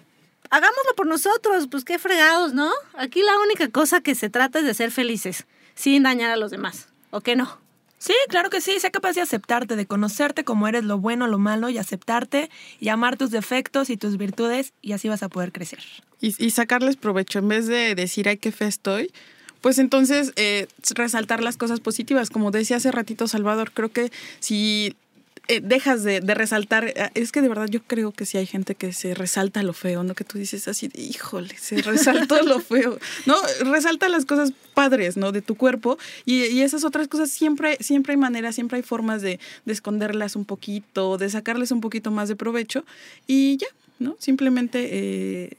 hagámoslo 0.51 0.95
por 0.97 1.07
nosotros, 1.07 1.69
pues 1.71 1.83
qué 1.83 1.99
fregados, 1.99 2.53
¿no? 2.53 2.71
Aquí 2.93 3.23
la 3.23 3.39
única 3.43 3.71
cosa 3.71 4.03
que 4.03 4.15
se 4.15 4.29
trata 4.29 4.59
es 4.59 4.67
de 4.67 4.75
ser 4.75 4.91
felices, 4.91 5.47
sin 5.75 6.03
dañar 6.03 6.31
a 6.31 6.37
los 6.37 6.51
demás, 6.51 6.89
¿o 7.11 7.23
qué 7.23 7.37
no? 7.37 7.59
Sí, 7.99 8.15
claro 8.29 8.51
que 8.51 8.61
sí. 8.61 8.79
Sé 8.79 8.91
capaz 8.91 9.15
de 9.15 9.23
aceptarte, 9.23 9.77
de 9.77 9.87
conocerte 9.87 10.45
como 10.45 10.69
eres, 10.69 10.85
lo 10.85 10.99
bueno, 10.99 11.27
lo 11.27 11.39
malo, 11.39 11.69
y 11.71 11.79
aceptarte 11.79 12.51
y 12.81 12.89
amar 12.89 13.17
tus 13.17 13.31
defectos 13.31 13.91
y 13.91 13.97
tus 13.97 14.17
virtudes, 14.17 14.73
y 14.83 14.93
así 14.93 15.09
vas 15.09 15.23
a 15.23 15.29
poder 15.29 15.53
crecer. 15.53 15.81
Y, 16.21 16.35
y 16.45 16.51
sacarles 16.51 16.97
provecho. 16.97 17.39
En 17.39 17.49
vez 17.49 17.67
de 17.67 17.95
decir, 17.95 18.29
ay, 18.29 18.37
qué 18.37 18.53
fe 18.53 18.67
estoy, 18.67 19.11
pues 19.61 19.79
entonces 19.79 20.33
eh, 20.37 20.69
resaltar 20.95 21.43
las 21.43 21.57
cosas 21.57 21.81
positivas. 21.81 22.31
Como 22.31 22.51
decía 22.51 22.77
hace 22.77 22.93
ratito 22.93 23.27
Salvador, 23.27 23.73
creo 23.73 23.91
que 23.91 24.13
si 24.39 24.95
eh, 25.49 25.61
dejas 25.63 26.03
de, 26.03 26.21
de 26.21 26.35
resaltar, 26.35 26.85
eh, 26.89 27.11
es 27.15 27.33
que 27.33 27.41
de 27.41 27.49
verdad 27.49 27.69
yo 27.69 27.83
creo 27.83 28.13
que 28.13 28.27
sí 28.27 28.37
hay 28.37 28.47
gente 28.47 28.75
que 28.75 28.93
se 28.93 29.15
resalta 29.15 29.63
lo 29.63 29.73
feo, 29.73 30.03
¿no? 30.03 30.15
Que 30.15 30.25
tú 30.25 30.39
dices 30.39 30.67
así, 30.69 30.91
híjole, 30.95 31.57
se 31.57 31.77
resaltó 31.83 32.43
lo 32.43 32.61
feo. 32.61 32.99
No, 33.27 33.37
resalta 33.61 34.09
las 34.09 34.25
cosas 34.25 34.53
padres, 34.75 35.17
¿no? 35.17 35.33
De 35.33 35.43
tu 35.43 35.55
cuerpo 35.55 35.99
y, 36.25 36.47
y 36.47 36.63
esas 36.63 36.85
otras 36.85 37.09
cosas 37.09 37.31
siempre, 37.31 37.79
siempre 37.81 38.15
hay 38.15 38.17
maneras, 38.17 38.55
siempre 38.55 38.77
hay 38.77 38.83
formas 38.83 39.23
de, 39.23 39.39
de 39.65 39.73
esconderlas 39.73 40.37
un 40.37 40.45
poquito, 40.45 41.17
de 41.17 41.31
sacarles 41.31 41.71
un 41.71 41.81
poquito 41.81 42.11
más 42.11 42.29
de 42.29 42.37
provecho 42.37 42.85
y 43.27 43.57
ya, 43.57 43.69
¿no? 43.99 44.17
Simplemente 44.19 44.89
eh, 44.91 45.57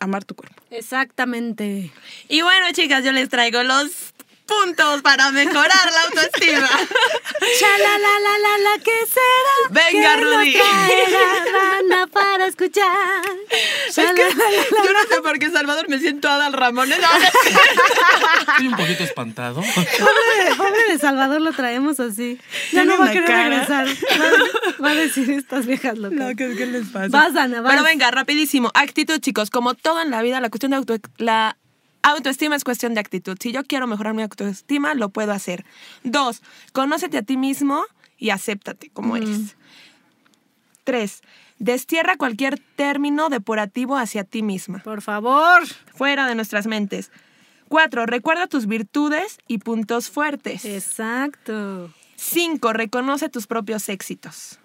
amar 0.00 0.24
tu 0.24 0.34
cuerpo. 0.34 0.62
Exactamente. 0.70 1.92
Y 2.28 2.42
bueno, 2.42 2.66
chicas, 2.72 3.04
yo 3.04 3.12
les 3.12 3.28
traigo 3.28 3.62
los 3.62 4.14
puntos 4.46 5.02
para 5.02 5.30
mejorar 5.32 5.92
la 5.92 6.02
autoestima. 6.02 6.68
Chalalala, 7.60 8.82
¿qué 8.82 9.06
será? 9.06 9.56
Venga, 9.70 10.16
¿Qué 10.16 10.22
Rudy. 10.22 10.52
nos 10.52 10.62
traerá 10.62 11.44
Rana 11.52 12.06
para 12.06 12.46
escuchar? 12.46 13.22
Es 13.88 13.94
que 13.94 14.04
yo 14.04 14.92
no 14.92 15.02
sé 15.08 15.22
por 15.22 15.38
qué 15.38 15.50
Salvador 15.50 15.88
me 15.88 15.98
siento 15.98 16.28
Adal 16.28 16.52
Ramones. 16.52 16.98
No. 16.98 17.08
Estoy 18.52 18.68
un 18.68 18.76
poquito 18.76 19.04
espantado. 19.04 19.60
Pobre, 19.62 20.54
pobre 20.56 20.84
de 20.92 20.98
Salvador 20.98 21.40
lo 21.40 21.52
traemos 21.52 22.00
así. 22.00 22.38
Ya 22.72 22.84
no 22.84 22.98
va 22.98 23.06
a 23.06 23.12
querer 23.12 23.26
cara. 23.26 23.48
regresar. 23.48 23.86
Va, 23.88 24.84
va 24.84 24.90
a 24.90 24.94
decir 24.94 25.30
estas 25.30 25.66
viejas 25.66 25.98
locas. 25.98 26.18
No, 26.18 26.28
¿qué, 26.36 26.54
qué 26.56 26.66
les 26.66 26.86
pasa? 26.88 27.08
Vas, 27.08 27.34
Ana, 27.36 27.60
vas. 27.60 27.72
Pero 27.72 27.84
venga, 27.84 28.10
rapidísimo. 28.10 28.70
Actitud, 28.74 29.18
chicos. 29.20 29.50
Como 29.50 29.74
todo 29.74 30.00
en 30.02 30.10
la 30.10 30.22
vida, 30.22 30.40
la 30.40 30.50
cuestión 30.50 30.70
de 30.70 30.76
auto, 30.76 30.96
la 31.18 31.56
autoestima 32.10 32.56
es 32.56 32.64
cuestión 32.64 32.94
de 32.94 33.00
actitud. 33.00 33.36
Si 33.40 33.52
yo 33.52 33.64
quiero 33.64 33.86
mejorar 33.86 34.14
mi 34.14 34.22
autoestima, 34.22 34.94
lo 34.94 35.10
puedo 35.10 35.32
hacer. 35.32 35.64
Dos, 36.04 36.42
conócete 36.72 37.18
a 37.18 37.22
ti 37.22 37.36
mismo 37.36 37.84
y 38.18 38.30
acéptate 38.30 38.90
como 38.90 39.16
eres. 39.16 39.56
Tres, 40.84 41.22
destierra 41.58 42.16
cualquier 42.16 42.60
término 42.76 43.28
depurativo 43.28 43.96
hacia 43.96 44.24
ti 44.24 44.42
misma. 44.42 44.78
Por 44.84 45.02
favor. 45.02 45.66
Fuera 45.94 46.26
de 46.26 46.34
nuestras 46.34 46.66
mentes. 46.66 47.10
Cuatro, 47.68 48.06
recuerda 48.06 48.46
tus 48.46 48.66
virtudes 48.66 49.38
y 49.48 49.58
puntos 49.58 50.08
fuertes. 50.08 50.64
Exacto. 50.64 51.92
Cinco, 52.14 52.72
reconoce 52.72 53.28
tus 53.28 53.46
propios 53.46 53.88
éxitos. 53.88 54.60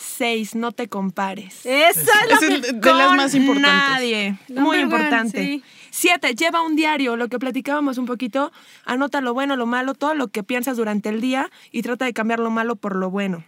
Seis, 0.00 0.54
no 0.54 0.72
te 0.72 0.88
compares. 0.88 1.64
Esa 1.66 2.00
es 2.00 2.06
la 2.30 2.36
Es 2.36 2.42
el- 2.42 2.80
de 2.80 2.92
las 2.94 3.14
más 3.16 3.34
importantes. 3.34 3.90
Nadie. 3.90 4.38
Muy 4.48 4.78
importante. 4.78 5.42
sí. 5.44 5.62
Siete, 5.90 6.34
lleva 6.34 6.62
un 6.62 6.74
diario, 6.76 7.16
lo 7.16 7.28
que 7.28 7.38
platicábamos 7.38 7.98
un 7.98 8.06
poquito. 8.06 8.50
Anota 8.84 9.20
lo 9.20 9.34
bueno, 9.34 9.56
lo 9.56 9.66
malo, 9.66 9.94
todo 9.94 10.14
lo 10.14 10.28
que 10.28 10.42
piensas 10.42 10.76
durante 10.76 11.08
el 11.08 11.20
día 11.20 11.50
y 11.72 11.82
trata 11.82 12.04
de 12.04 12.12
cambiar 12.12 12.38
lo 12.38 12.50
malo 12.50 12.76
por 12.76 12.96
lo 12.96 13.10
bueno. 13.10 13.44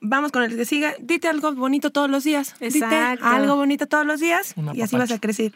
Vamos 0.00 0.32
con 0.32 0.42
el 0.42 0.56
que 0.56 0.64
siga. 0.64 0.94
Dite 1.00 1.28
algo 1.28 1.52
bonito 1.54 1.90
todos 1.90 2.10
los 2.10 2.24
días. 2.24 2.54
Dite 2.60 2.84
algo 3.22 3.56
bonito 3.56 3.86
todos 3.86 4.04
los 4.04 4.20
días 4.20 4.54
y 4.74 4.82
así 4.82 4.96
vas 4.96 5.10
a 5.10 5.18
crecer. 5.18 5.52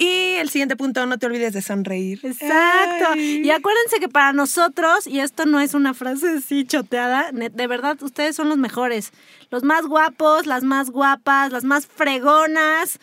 Y 0.00 0.36
el 0.36 0.48
siguiente 0.48 0.76
punto, 0.76 1.04
no 1.06 1.18
te 1.18 1.26
olvides 1.26 1.52
de 1.52 1.60
sonreír. 1.60 2.20
Exacto. 2.22 3.06
Ay. 3.14 3.42
Y 3.44 3.50
acuérdense 3.50 3.98
que 3.98 4.08
para 4.08 4.32
nosotros, 4.32 5.08
y 5.08 5.18
esto 5.18 5.44
no 5.44 5.58
es 5.58 5.74
una 5.74 5.92
frase 5.92 6.36
así 6.38 6.64
choteada, 6.64 7.32
de 7.32 7.66
verdad, 7.66 8.00
ustedes 8.00 8.36
son 8.36 8.48
los 8.48 8.58
mejores. 8.58 9.10
Los 9.50 9.64
más 9.64 9.86
guapos, 9.86 10.46
las 10.46 10.62
más 10.62 10.90
guapas, 10.90 11.50
las 11.50 11.64
más 11.64 11.88
fregonas. 11.88 13.00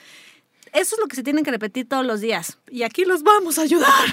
Eso 0.72 0.96
es 0.96 1.02
lo 1.02 1.08
que 1.08 1.18
se 1.18 1.24
tienen 1.24 1.44
que 1.44 1.52
repetir 1.52 1.90
todos 1.90 2.06
los 2.06 2.22
días. 2.22 2.60
Y 2.72 2.84
aquí 2.84 3.04
los 3.04 3.24
vamos 3.24 3.60
a 3.60 3.64
ayudar. 3.64 3.92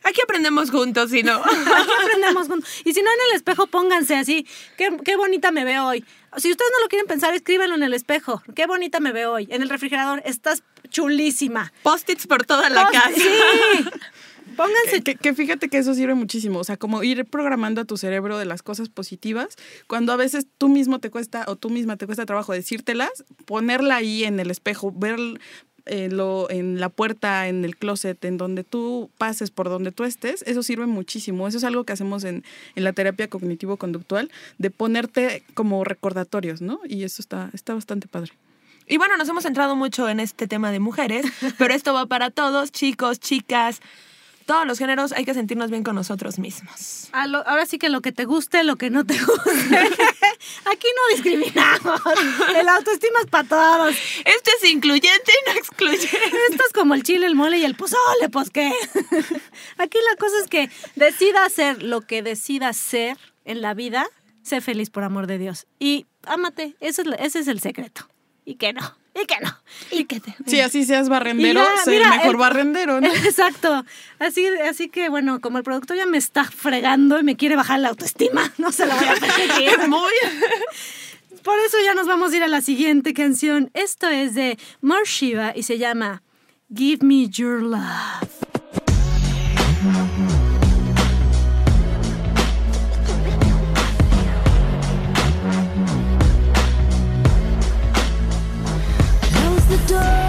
Aquí 0.09 0.21
aprendemos 0.23 0.71
juntos, 0.71 1.11
si 1.11 1.23
no. 1.23 1.37
Aquí 1.45 1.91
aprendemos 2.03 2.49
juntos. 2.49 2.69
Y 2.85 2.95
si 2.95 3.03
no 3.03 3.11
en 3.11 3.19
el 3.31 3.37
espejo, 3.37 3.67
pónganse 3.67 4.17
así. 4.17 4.47
Qué, 4.77 4.97
qué 5.05 5.17
bonita 5.17 5.51
me 5.53 5.65
veo 5.65 5.87
hoy. 5.87 6.05
Si 6.37 6.51
ustedes 6.51 6.71
no 6.77 6.83
lo 6.85 6.89
quieren 6.89 7.07
pensar, 7.07 7.35
escríbanlo 7.35 7.75
en 7.75 7.83
el 7.83 7.95
espejo. 7.95 8.43
Qué 8.55 8.67
bonita 8.67 9.01
me 9.01 9.13
veo 9.13 9.33
hoy. 9.33 9.49
En 9.51 9.63
el 9.63 9.69
refrigerador, 9.69 10.23
estás 10.25 10.63
chulísima. 10.91 11.73
Post-its 11.83 12.27
por 12.27 12.45
toda 12.47 12.69
la 12.71 12.83
Post- 12.83 12.93
casa. 12.95 13.11
Sí. 13.15 13.85
Pónganse. 14.57 15.03
Que, 15.03 15.15
que 15.17 15.35
fíjate 15.35 15.69
que 15.69 15.79
eso 15.79 15.95
sirve 15.95 16.15
muchísimo, 16.15 16.59
o 16.59 16.65
sea, 16.65 16.77
como 16.77 17.03
ir 17.05 17.25
programando 17.27 17.81
a 17.81 17.85
tu 17.85 17.97
cerebro 17.97 18.39
de 18.39 18.45
las 18.45 18.63
cosas 18.63 18.89
positivas, 18.89 19.57
cuando 19.87 20.13
a 20.13 20.17
veces 20.17 20.47
tú 20.59 20.69
mismo 20.69 20.99
te 20.99 21.11
cuesta 21.11 21.45
o 21.49 21.57
tú 21.57 21.71
misma 21.71 21.97
te 21.97 22.07
cuesta 22.07 22.27
trabajo 22.27 22.53
decírtelas, 22.53 23.25
ponerla 23.45 23.97
ahí 23.97 24.25
en 24.25 24.41
el 24.41 24.51
espejo, 24.51 24.91
ver 24.93 25.19
eh, 25.89 26.09
lo, 26.11 26.51
en 26.51 26.81
la 26.81 26.89
puerta, 26.89 27.49
en 27.49 27.65
el 27.65 27.77
closet, 27.77 28.25
en 28.25 28.37
donde 28.37 28.65
tú 28.65 29.11
pases, 29.19 29.51
por 29.51 29.69
donde 29.69 29.93
tú 29.93 30.05
estés, 30.05 30.43
eso 30.47 30.63
sirve 30.63 30.87
muchísimo. 30.87 31.49
Eso 31.49 31.59
es 31.59 31.65
algo 31.65 31.85
que 31.85 31.93
hacemos 31.93 32.25
en, 32.25 32.45
en 32.75 32.85
la 32.85 32.93
terapia 32.93 33.29
cognitivo-conductual, 33.29 34.31
de 34.59 34.71
ponerte 34.71 35.43
como 35.55 35.85
recordatorios, 35.85 36.61
¿no? 36.61 36.81
Y 36.87 37.05
eso 37.05 37.23
está, 37.23 37.51
está 37.53 37.75
bastante 37.75 38.09
padre. 38.09 38.33
Y 38.87 38.97
bueno, 38.97 39.17
nos 39.19 39.29
hemos 39.29 39.43
centrado 39.43 39.77
mucho 39.77 40.09
en 40.09 40.19
este 40.19 40.49
tema 40.49 40.73
de 40.73 40.81
mujeres, 40.81 41.27
pero 41.59 41.75
esto 41.75 41.93
va 41.93 42.07
para 42.07 42.31
todos, 42.31 42.73
chicos, 42.73 43.21
chicas, 43.21 43.81
todos 44.49 44.67
los 44.67 44.79
géneros, 44.79 45.13
hay 45.13 45.25
que 45.27 45.35
sentirnos 45.35 45.71
bien 45.71 45.85
con 45.85 45.95
nosotros 45.95 46.39
mismos. 46.39 47.09
A 47.13 47.27
lo- 47.27 47.47
ahora 47.47 47.67
sí 47.67 47.79
que 47.79 47.91
lo 47.91 48.01
que 48.01 48.13
te 48.13 48.25
guste, 48.25 48.65
lo 48.65 48.77
que 48.77 48.89
no 48.89 49.05
te 49.05 49.15
guste. 49.23 49.77
Aquí 50.65 50.87
no 50.97 51.15
discriminamos. 51.15 52.01
El 52.57 52.67
autoestima 52.69 53.21
es 53.21 53.27
para 53.31 53.47
todos. 53.47 53.95
Esto 54.25 54.51
es 54.61 54.71
incluyente 54.71 55.31
y 55.47 55.51
no 55.51 55.57
excluyente. 55.59 56.07
Esto 56.51 56.63
es 56.67 56.73
como 56.75 56.95
el 56.95 57.03
chile, 57.03 57.27
el 57.27 57.35
mole 57.35 57.59
y 57.59 57.65
el 57.65 57.75
pozole, 57.77 58.29
pues 58.33 58.49
qué. 58.51 58.73
Aquí 59.77 59.99
la 60.11 60.17
cosa 60.19 60.35
es 60.43 60.49
que 60.49 60.71
decida 60.97 61.45
hacer 61.45 61.83
lo 61.83 62.01
que 62.01 62.23
decida 62.23 62.73
ser 62.73 63.19
en 63.45 63.61
la 63.61 63.75
vida, 63.75 64.07
sé 64.43 64.61
feliz 64.63 64.91
por 64.91 65.05
amor 65.05 65.27
de 65.27 65.39
Dios. 65.39 65.67
Y 65.79 66.07
ámate, 66.25 66.75
ese 66.81 67.03
es, 67.03 67.09
ese 67.19 67.39
es 67.41 67.49
el 67.49 67.61
secreto. 67.61 68.09
Y 68.47 68.55
que 68.57 68.73
no, 68.73 68.97
y 69.21 69.27
que 69.27 69.37
no, 69.41 69.57
y 69.91 70.05
que 70.05 70.21
te... 70.21 70.35
Si 70.47 70.61
así 70.61 70.85
seas 70.85 71.09
barrendero, 71.09 71.61
ya, 71.61 71.91
mira, 71.91 72.15
el 72.15 72.19
mejor 72.21 72.37
barrendero, 72.39 73.01
¿no? 73.01 73.09
Exacto. 73.09 73.85
Así, 74.19 74.47
así 74.47 74.89
que 74.89 75.09
bueno, 75.09 75.41
como 75.41 75.59
el 75.59 75.65
productor 75.65 75.97
ya 75.97 76.07
me 76.07 76.19
está 76.19 76.45
fregando 76.45 77.19
y 77.19 77.23
me 77.23 77.37
quiere 77.37 77.57
bajar 77.57 77.81
la 77.81 77.89
autoestima, 77.89 78.53
no 78.59 78.73
se 78.73 78.87
la 78.87 78.97
voy 78.97 79.09
a 79.09 79.15
permitir. 79.15 79.79
Muy. 79.89 80.13
Por 81.43 81.59
eso 81.61 81.77
ya 81.85 81.95
nos 81.95 82.07
vamos 82.07 82.33
a 82.33 82.37
ir 82.37 82.43
a 82.43 82.49
la 82.49 82.61
siguiente 82.61 83.15
canción. 83.15 83.71
Esto 83.75 84.09
es 84.09 84.35
de 84.35 84.59
More 84.81 85.05
Shiva 85.05 85.53
y 85.57 85.63
se 85.63 85.79
llama 85.79 86.23
Give 86.75 87.05
Me 87.05 87.29
Your 87.29 87.63
Love. 87.63 88.58
The 99.69 99.77
door. 99.87 100.28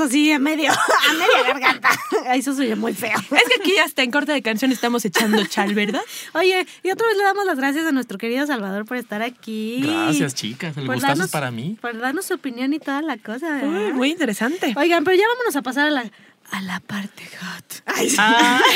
Así 0.00 0.30
a 0.32 0.38
medio, 0.38 0.70
a 1.08 1.12
media 1.12 1.52
garganta. 1.52 1.90
Eso 2.34 2.54
soy 2.54 2.74
muy 2.74 2.94
feo. 2.94 3.16
Es 3.18 3.44
que 3.48 3.60
aquí 3.60 3.78
hasta 3.78 4.02
en 4.02 4.10
corte 4.10 4.32
de 4.32 4.42
canción 4.42 4.72
estamos 4.72 5.04
echando 5.04 5.44
chal, 5.46 5.74
¿verdad? 5.74 6.00
Oye, 6.34 6.66
y 6.82 6.90
otra 6.90 7.06
vez 7.06 7.16
le 7.16 7.24
damos 7.24 7.44
las 7.46 7.56
gracias 7.58 7.86
a 7.86 7.92
nuestro 7.92 8.18
querido 8.18 8.46
Salvador 8.46 8.84
por 8.84 8.96
estar 8.96 9.22
aquí. 9.22 9.80
Gracias, 9.82 10.34
chicas. 10.34 10.76
El 10.76 10.86
Por 10.86 10.96
gustazo 10.96 11.14
darnos- 11.14 11.26
es 11.26 11.30
para 11.32 11.50
mí. 11.50 11.76
Por 11.80 11.98
darnos 11.98 12.26
su 12.26 12.34
opinión 12.34 12.72
y 12.72 12.78
toda 12.78 13.02
la 13.02 13.16
cosa. 13.16 13.60
Uy, 13.62 13.92
muy 13.92 14.10
interesante. 14.10 14.74
Oigan, 14.76 15.04
pero 15.04 15.16
ya 15.16 15.24
vámonos 15.28 15.56
a 15.56 15.62
pasar 15.62 15.86
a 15.88 15.90
la, 15.90 16.04
a 16.50 16.60
la 16.62 16.80
parte 16.80 17.24
hot. 17.40 17.82
Ay, 17.86 18.10
sí. 18.10 18.16
Ah. 18.18 18.60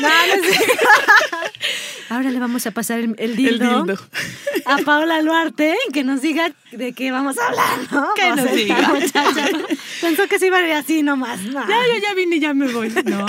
No, 0.00 0.08
no 0.08 0.42
cierto. 0.42 0.88
Ahora 2.08 2.30
le 2.30 2.38
vamos 2.40 2.66
a 2.66 2.70
pasar 2.72 2.98
el, 2.98 3.14
el 3.18 3.36
dildo, 3.36 3.84
dildo. 3.84 4.02
a 4.64 4.78
Paola 4.78 5.20
Luarte 5.22 5.76
que 5.92 6.02
nos 6.02 6.22
diga 6.22 6.50
de 6.72 6.92
qué 6.92 7.12
vamos 7.12 7.38
a 7.38 7.46
hablar, 7.46 7.78
¿no? 7.92 8.14
Que 8.14 8.30
nos 8.30 8.40
sea, 8.40 8.52
diga. 8.52 8.78
esta 8.78 8.88
muchacha 9.22 9.48
pensó 10.00 10.26
que 10.28 10.38
se 10.38 10.46
iba 10.46 10.58
a 10.58 10.66
ir 10.66 10.72
así 10.72 11.02
nomás. 11.02 11.40
No. 11.42 11.60
Ya, 11.68 11.76
yo 11.86 11.98
ya 12.02 12.14
vine 12.14 12.36
y 12.36 12.40
ya 12.40 12.52
me 12.54 12.66
voy. 12.72 12.88
No. 13.04 13.26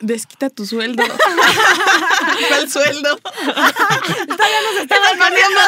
Desquita 0.00 0.50
tu 0.50 0.66
sueldo. 0.66 1.02
¿Cuál 2.48 2.70
sueldo? 2.70 3.16
Todavía 3.18 4.60
nos 4.70 4.82
estaba 4.82 5.08
poniendo 5.18 5.60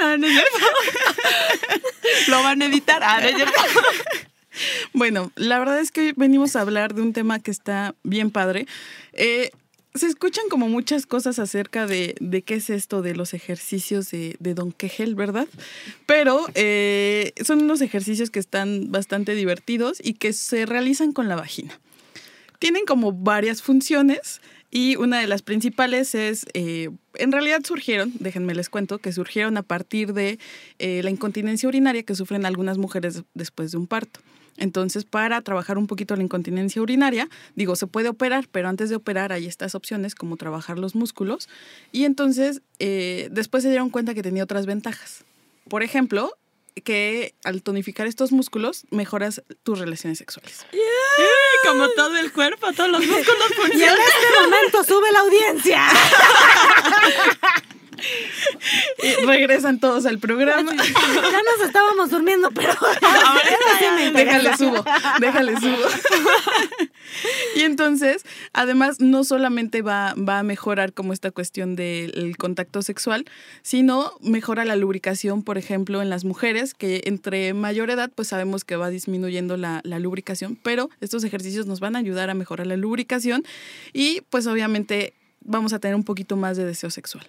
No, 0.00 0.16
no 0.18 0.26
es. 0.26 0.44
Lo 2.28 2.42
van 2.42 2.62
a 2.62 2.64
editar. 2.66 3.02
Ah, 3.04 3.20
no 3.20 3.28
es. 3.28 3.36
Bueno, 4.92 5.32
la 5.36 5.58
verdad 5.58 5.80
es 5.80 5.90
que 5.90 6.00
hoy 6.00 6.12
venimos 6.16 6.56
a 6.56 6.60
hablar 6.60 6.94
de 6.94 7.02
un 7.02 7.12
tema 7.12 7.38
que 7.40 7.50
está 7.50 7.94
bien 8.02 8.30
padre. 8.30 8.66
Eh, 9.12 9.50
se 9.94 10.06
escuchan 10.06 10.44
como 10.50 10.68
muchas 10.68 11.06
cosas 11.06 11.38
acerca 11.38 11.86
de, 11.86 12.16
de 12.20 12.42
qué 12.42 12.54
es 12.54 12.68
esto 12.68 13.00
de 13.00 13.14
los 13.14 13.32
ejercicios 13.32 14.10
de, 14.10 14.36
de 14.40 14.54
Don 14.54 14.72
Quejel, 14.72 15.14
¿verdad? 15.14 15.48
Pero 16.04 16.46
eh, 16.54 17.32
son 17.44 17.62
unos 17.62 17.80
ejercicios 17.80 18.30
que 18.30 18.38
están 18.38 18.92
bastante 18.92 19.34
divertidos 19.34 19.98
y 20.02 20.14
que 20.14 20.32
se 20.34 20.66
realizan 20.66 21.12
con 21.12 21.28
la 21.28 21.36
vagina. 21.36 21.80
Tienen 22.58 22.84
como 22.84 23.12
varias 23.12 23.62
funciones 23.62 24.42
y 24.70 24.96
una 24.96 25.20
de 25.20 25.26
las 25.26 25.40
principales 25.40 26.14
es, 26.14 26.46
eh, 26.52 26.90
en 27.14 27.32
realidad 27.32 27.60
surgieron, 27.64 28.12
déjenme 28.18 28.54
les 28.54 28.68
cuento, 28.68 28.98
que 28.98 29.12
surgieron 29.12 29.56
a 29.56 29.62
partir 29.62 30.12
de 30.12 30.38
la 30.78 31.10
incontinencia 31.10 31.68
urinaria 31.68 32.02
que 32.02 32.14
sufren 32.14 32.44
algunas 32.44 32.76
mujeres 32.76 33.22
después 33.34 33.70
de 33.70 33.78
un 33.78 33.86
parto. 33.86 34.20
Entonces, 34.58 35.04
para 35.04 35.40
trabajar 35.42 35.78
un 35.78 35.86
poquito 35.86 36.16
la 36.16 36.22
incontinencia 36.22 36.82
urinaria, 36.82 37.28
digo, 37.54 37.76
se 37.76 37.86
puede 37.86 38.08
operar, 38.08 38.48
pero 38.50 38.68
antes 38.68 38.90
de 38.90 38.96
operar 38.96 39.32
hay 39.32 39.46
estas 39.46 39.74
opciones 39.74 40.14
como 40.14 40.36
trabajar 40.36 40.78
los 40.78 40.94
músculos. 40.94 41.48
Y 41.92 42.04
entonces, 42.04 42.62
eh, 42.78 43.28
después 43.30 43.62
se 43.62 43.70
dieron 43.70 43.90
cuenta 43.90 44.14
que 44.14 44.22
tenía 44.22 44.44
otras 44.44 44.66
ventajas. 44.66 45.24
Por 45.68 45.82
ejemplo, 45.82 46.32
que 46.84 47.34
al 47.44 47.62
tonificar 47.62 48.06
estos 48.06 48.32
músculos 48.32 48.84
mejoras 48.90 49.42
tus 49.62 49.78
relaciones 49.78 50.18
sexuales. 50.18 50.66
Como 51.64 51.88
todo 51.90 52.16
el 52.18 52.32
cuerpo, 52.32 52.72
todos 52.72 52.90
los 52.90 53.00
músculos 53.00 53.50
Y 53.50 53.54
en 53.54 53.60
funcionan. 53.70 53.96
este 53.98 54.42
momento 54.42 54.84
sube 54.84 55.12
la 55.12 55.20
audiencia. 55.20 55.82
Y 59.02 59.26
regresan 59.26 59.80
todos 59.80 60.06
al 60.06 60.18
programa. 60.18 60.72
Ya 60.74 61.42
nos 61.42 61.66
estábamos 61.66 62.10
durmiendo, 62.10 62.50
pero 62.50 62.72
ahora 63.02 63.40
sí 63.78 64.12
déjale 64.12 64.56
subo, 64.56 64.84
déjale 65.20 65.60
subo. 65.60 65.88
y 67.56 67.60
entonces, 67.60 68.24
además, 68.52 69.00
no 69.00 69.24
solamente 69.24 69.82
va, 69.82 70.14
va 70.16 70.38
a 70.38 70.42
mejorar 70.42 70.92
como 70.92 71.12
esta 71.12 71.30
cuestión 71.30 71.76
del 71.76 72.36
contacto 72.38 72.82
sexual, 72.82 73.24
sino 73.62 74.12
mejora 74.20 74.64
la 74.64 74.76
lubricación, 74.76 75.42
por 75.42 75.58
ejemplo, 75.58 76.02
en 76.02 76.10
las 76.10 76.24
mujeres, 76.24 76.74
que 76.74 77.02
entre 77.04 77.54
mayor 77.54 77.90
edad, 77.90 78.10
pues 78.14 78.28
sabemos 78.28 78.64
que 78.64 78.76
va 78.76 78.90
disminuyendo 78.90 79.56
la, 79.56 79.80
la 79.84 79.98
lubricación, 79.98 80.56
pero 80.62 80.90
estos 81.00 81.24
ejercicios 81.24 81.66
nos 81.66 81.80
van 81.80 81.96
a 81.96 82.00
ayudar 82.00 82.30
a 82.30 82.34
mejorar 82.34 82.66
la 82.66 82.76
lubricación 82.76 83.44
y 83.92 84.22
pues 84.30 84.46
obviamente 84.46 85.14
vamos 85.40 85.72
a 85.72 85.78
tener 85.78 85.94
un 85.94 86.04
poquito 86.04 86.36
más 86.36 86.56
de 86.56 86.64
deseo 86.64 86.90
sexual. 86.90 87.26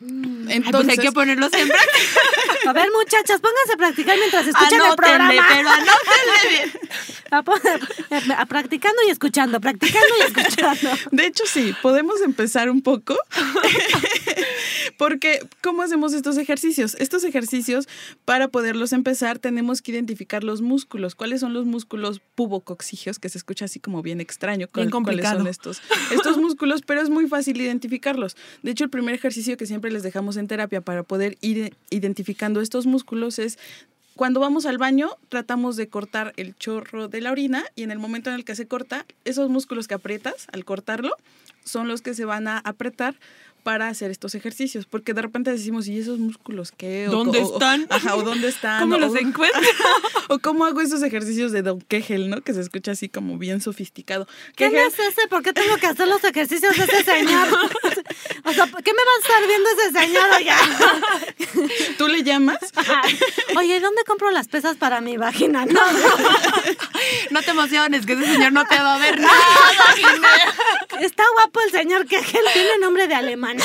Ay, 0.00 0.62
pues 0.70 0.88
hay 0.88 0.98
que 0.98 1.12
ponerlo 1.12 1.48
siempre. 1.48 1.76
A 2.66 2.72
ver, 2.72 2.88
muchachas, 2.92 3.40
pónganse 3.40 3.72
a 3.74 3.76
practicar 3.76 4.18
mientras 4.18 4.46
escuchan 4.46 4.74
el 4.74 4.80
Anótenle, 4.80 4.96
programa. 4.96 5.44
pero 5.48 5.68
anótenle 5.70 6.48
bien. 6.50 6.72
A, 7.28 7.38
a- 7.38 8.40
a- 8.42 8.46
practicando 8.46 9.02
y 9.06 9.10
escuchando, 9.10 9.60
practicando 9.60 10.06
y 10.20 10.22
escuchando. 10.32 10.90
De 11.10 11.26
hecho, 11.26 11.42
sí, 11.46 11.74
podemos 11.82 12.20
empezar 12.22 12.70
un 12.70 12.82
poco. 12.82 13.16
Porque, 14.96 15.40
¿cómo 15.62 15.82
hacemos 15.82 16.12
estos 16.12 16.36
ejercicios? 16.38 16.94
Estos 17.00 17.24
ejercicios, 17.24 17.88
para 18.24 18.48
poderlos 18.48 18.92
empezar, 18.92 19.38
tenemos 19.40 19.82
que 19.82 19.90
identificar 19.92 20.44
los 20.44 20.60
músculos. 20.62 21.14
¿Cuáles 21.14 21.40
son 21.40 21.52
los 21.52 21.66
músculos 21.66 22.20
pubocoxigios? 22.36 23.18
Que 23.18 23.28
se 23.28 23.38
escucha 23.38 23.64
así 23.64 23.80
como 23.80 24.02
bien 24.02 24.20
extraño. 24.20 24.68
Bien 24.72 24.88
¿Cuál- 24.90 24.90
¿Cuáles 24.90 24.92
complicado. 24.92 25.38
son 25.38 25.46
estos, 25.48 25.82
estos 26.12 26.38
músculos? 26.38 26.82
Pero 26.86 27.00
es 27.02 27.10
muy 27.10 27.26
fácil 27.28 27.60
identificarlos. 27.60 28.36
De 28.62 28.70
hecho, 28.70 28.84
el 28.84 28.90
primer 28.90 29.14
ejercicio 29.14 29.56
que 29.56 29.66
siempre 29.66 29.85
les 29.92 30.02
dejamos 30.02 30.36
en 30.36 30.48
terapia 30.48 30.80
para 30.80 31.02
poder 31.02 31.36
ir 31.40 31.74
identificando 31.90 32.60
estos 32.60 32.86
músculos 32.86 33.38
es 33.38 33.58
cuando 34.16 34.40
vamos 34.40 34.64
al 34.64 34.78
baño, 34.78 35.10
tratamos 35.28 35.76
de 35.76 35.88
cortar 35.88 36.32
el 36.36 36.56
chorro 36.56 37.06
de 37.08 37.20
la 37.20 37.32
orina 37.32 37.64
y 37.74 37.82
en 37.82 37.90
el 37.90 37.98
momento 37.98 38.30
en 38.30 38.36
el 38.36 38.46
que 38.46 38.54
se 38.54 38.66
corta, 38.66 39.04
esos 39.26 39.50
músculos 39.50 39.88
que 39.88 39.94
aprietas 39.94 40.46
al 40.52 40.64
cortarlo 40.64 41.14
son 41.64 41.86
los 41.86 42.00
que 42.00 42.14
se 42.14 42.24
van 42.24 42.48
a 42.48 42.58
apretar 42.58 43.14
para 43.66 43.88
hacer 43.88 44.12
estos 44.12 44.36
ejercicios, 44.36 44.86
porque 44.86 45.12
de 45.12 45.22
repente 45.22 45.50
decimos, 45.50 45.88
¿y 45.88 45.98
esos 45.98 46.20
músculos 46.20 46.70
qué? 46.70 47.08
O 47.08 47.10
¿Dónde 47.10 47.40
co- 47.42 47.48
o- 47.48 47.52
están? 47.54 47.84
Ajá, 47.90 48.14
o 48.14 48.22
dónde 48.22 48.46
están. 48.46 48.80
¿Cómo 48.82 48.94
o, 48.94 48.98
los 49.00 49.16
encuentro? 49.16 49.60
o 50.28 50.38
cómo 50.38 50.66
hago 50.66 50.80
esos 50.80 51.02
ejercicios 51.02 51.50
de 51.50 51.62
Don 51.62 51.80
Kegel, 51.80 52.30
¿no? 52.30 52.42
Que 52.42 52.54
se 52.54 52.60
escucha 52.60 52.92
así 52.92 53.08
como 53.08 53.38
bien 53.38 53.60
sofisticado. 53.60 54.28
¿Quién 54.54 54.70
Kegel- 54.72 54.86
es 54.86 54.94
ese? 55.00 55.26
¿Por 55.28 55.42
qué 55.42 55.52
tengo 55.52 55.76
que 55.78 55.86
hacer 55.88 56.06
los 56.06 56.22
ejercicios 56.22 56.76
de 56.76 56.84
ese 56.84 57.02
señor? 57.02 57.48
O 58.48 58.52
sea, 58.52 58.64
¿qué 58.66 58.92
me 58.92 59.00
va 59.02 59.12
a 59.16 59.20
estar 59.20 59.46
viendo 59.48 59.68
ese 59.70 59.98
señor 59.98 60.24
oiga? 60.38 60.56
¿Tú 61.98 62.06
le 62.06 62.22
llamas? 62.22 62.58
Oye, 63.56 63.80
¿dónde 63.80 64.04
compro 64.06 64.30
las 64.30 64.46
pesas 64.46 64.76
para 64.76 65.00
mi 65.00 65.16
vagina? 65.16 65.66
No, 65.66 65.80
No 67.30 67.42
te 67.42 67.50
emociones, 67.50 68.06
que 68.06 68.14
ese 68.14 68.24
señor 68.26 68.52
no 68.52 68.64
te 68.66 68.76
va 68.76 68.94
a 68.94 68.98
ver 68.98 69.20
nada. 69.20 69.34
está 71.00 71.22
guapo 71.34 71.60
el 71.66 71.70
señor 71.72 72.06
que 72.06 72.18
tiene 72.20 72.78
nombre 72.80 73.06
de 73.08 73.14
alemán. 73.14 73.58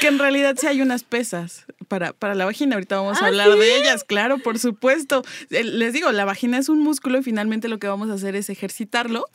Que 0.00 0.08
en 0.08 0.18
realidad 0.18 0.56
sí 0.60 0.66
hay 0.66 0.82
unas 0.82 1.04
pesas 1.04 1.64
para, 1.88 2.12
para 2.12 2.34
la 2.34 2.44
vagina. 2.44 2.74
Ahorita 2.76 2.96
vamos 2.96 3.18
a 3.20 3.24
¿Ah, 3.24 3.28
hablar 3.28 3.50
sí? 3.52 3.58
de 3.58 3.76
ellas, 3.78 4.04
claro, 4.04 4.38
por 4.38 4.58
supuesto. 4.58 5.24
Eh, 5.50 5.64
Les 5.64 5.92
digo, 5.92 6.12
la 6.12 6.24
vagina 6.24 6.58
es 6.58 6.68
un 6.68 6.80
músculo 6.80 7.18
y 7.18 7.22
finalmente 7.22 7.68
lo 7.68 7.78
que 7.78 7.88
vamos 7.88 8.10
a 8.10 8.14
hacer 8.14 8.36
es 8.36 8.50
ejercitarlo. 8.50 9.26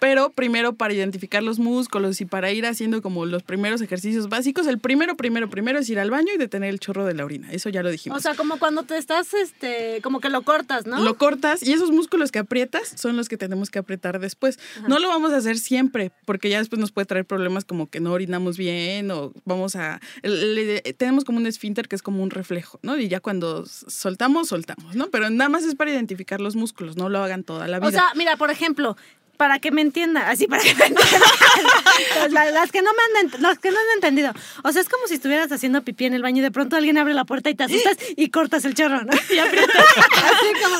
Pero 0.00 0.30
primero 0.30 0.74
para 0.74 0.92
identificar 0.92 1.42
los 1.42 1.58
músculos 1.58 2.20
y 2.20 2.24
para 2.26 2.50
ir 2.52 2.66
haciendo 2.66 3.00
como 3.00 3.24
los 3.26 3.42
primeros 3.42 3.80
ejercicios 3.80 4.28
básicos, 4.28 4.66
el 4.66 4.78
primero, 4.78 5.16
primero, 5.16 5.48
primero 5.48 5.78
es 5.78 5.88
ir 5.88 5.98
al 5.98 6.10
baño 6.10 6.28
y 6.34 6.38
detener 6.38 6.68
el 6.70 6.80
chorro 6.80 7.04
de 7.04 7.14
la 7.14 7.24
orina. 7.24 7.50
Eso 7.52 7.68
ya 7.70 7.82
lo 7.82 7.90
dijimos. 7.90 8.18
O 8.18 8.20
sea, 8.20 8.34
como 8.34 8.58
cuando 8.58 8.82
te 8.82 8.98
estás, 8.98 9.32
este, 9.34 10.00
como 10.02 10.20
que 10.20 10.28
lo 10.30 10.42
cortas, 10.42 10.86
¿no? 10.86 11.00
Lo 11.02 11.16
cortas 11.16 11.62
y 11.62 11.72
esos 11.72 11.90
músculos 11.90 12.32
que 12.32 12.40
aprietas 12.40 12.92
son 12.96 13.16
los 13.16 13.28
que 13.28 13.36
tenemos 13.36 13.70
que 13.70 13.78
apretar 13.78 14.18
después. 14.20 14.58
No 14.88 14.98
lo 14.98 15.08
vamos 15.08 15.32
a 15.32 15.36
hacer 15.36 15.58
siempre 15.58 16.12
porque 16.26 16.48
ya 16.50 16.58
después 16.58 16.80
nos 16.80 16.92
puede 16.92 17.06
traer 17.06 17.24
problemas 17.24 17.64
como 17.64 17.88
que 17.88 18.00
no 18.00 18.12
orinamos 18.12 18.58
bien 18.58 19.10
o 19.10 19.32
vamos 19.44 19.76
a... 19.76 20.00
le- 20.22 20.80
tenemos 20.98 21.24
como 21.24 21.38
un 21.38 21.46
esfínter 21.46 21.88
que 21.88 21.96
es 21.96 22.02
como 22.02 22.22
un 22.22 22.30
reflejo, 22.30 22.78
¿no? 22.82 22.98
Y 22.98 23.08
ya 23.08 23.20
cuando 23.20 23.64
soltamos, 23.66 24.48
soltamos, 24.48 24.96
¿no? 24.96 25.08
Pero 25.10 25.30
nada 25.30 25.48
más 25.48 25.64
es 25.64 25.74
para 25.74 25.90
identificar 25.92 26.40
los 26.40 26.56
músculos, 26.56 26.96
no 26.96 27.08
lo 27.08 27.22
hagan 27.22 27.44
toda 27.44 27.68
la 27.68 27.78
vida. 27.78 27.88
O 27.88 27.92
sea, 27.92 28.04
mira, 28.16 28.36
por 28.36 28.50
ejemplo, 28.50 28.96
para 29.36 29.58
que 29.58 29.70
me 29.70 29.80
entienda, 29.82 30.28
así 30.30 30.46
para 30.46 30.62
que 30.62 30.74
me 30.74 30.86
entienda. 30.86 31.26
La- 32.30 32.50
las, 32.50 32.70
que 32.72 32.82
no 32.82 32.90
me 32.92 33.20
han, 33.20 33.42
las 33.42 33.58
que 33.58 33.70
no 33.70 33.78
han 33.78 33.86
entendido. 33.96 34.32
O 34.62 34.72
sea, 34.72 34.80
es 34.82 34.88
como 34.88 35.06
si 35.06 35.14
estuvieras 35.14 35.50
haciendo 35.52 35.82
pipí 35.82 36.04
en 36.06 36.14
el 36.14 36.22
baño 36.22 36.38
y 36.38 36.42
de 36.42 36.50
pronto 36.50 36.76
alguien 36.76 36.96
abre 36.98 37.14
la 37.14 37.24
puerta 37.24 37.50
y 37.50 37.54
te 37.54 37.64
asustas 37.64 37.96
y 38.16 38.30
cortas 38.30 38.64
el 38.64 38.74
chorro, 38.74 39.02
¿no? 39.02 39.12
Y 39.30 39.38
aprietas. 39.38 39.76
Así 39.96 40.62
como. 40.62 40.76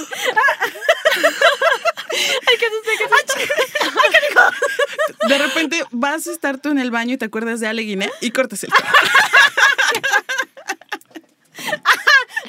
Ay, 2.47 2.57
qué 2.59 2.67
susto, 2.67 2.91
qué 2.99 3.05
susto. 3.09 3.35
Ay, 4.01 4.11
qué 4.11 4.19
dijo. 4.29 5.29
de 5.29 5.39
repente 5.39 5.85
vas 5.91 6.27
a 6.27 6.33
estar 6.33 6.59
tú 6.59 6.71
en 6.71 6.79
el 6.79 6.91
baño 6.91 7.15
y 7.15 7.19
te 7.19 7.25
acuerdas 7.25 7.61
de 7.61 7.67
Ale 7.69 7.83
Guinea 7.83 8.11
y 8.21 8.31
cortas 8.31 8.65
el 8.65 8.71
chorro. 8.71 8.89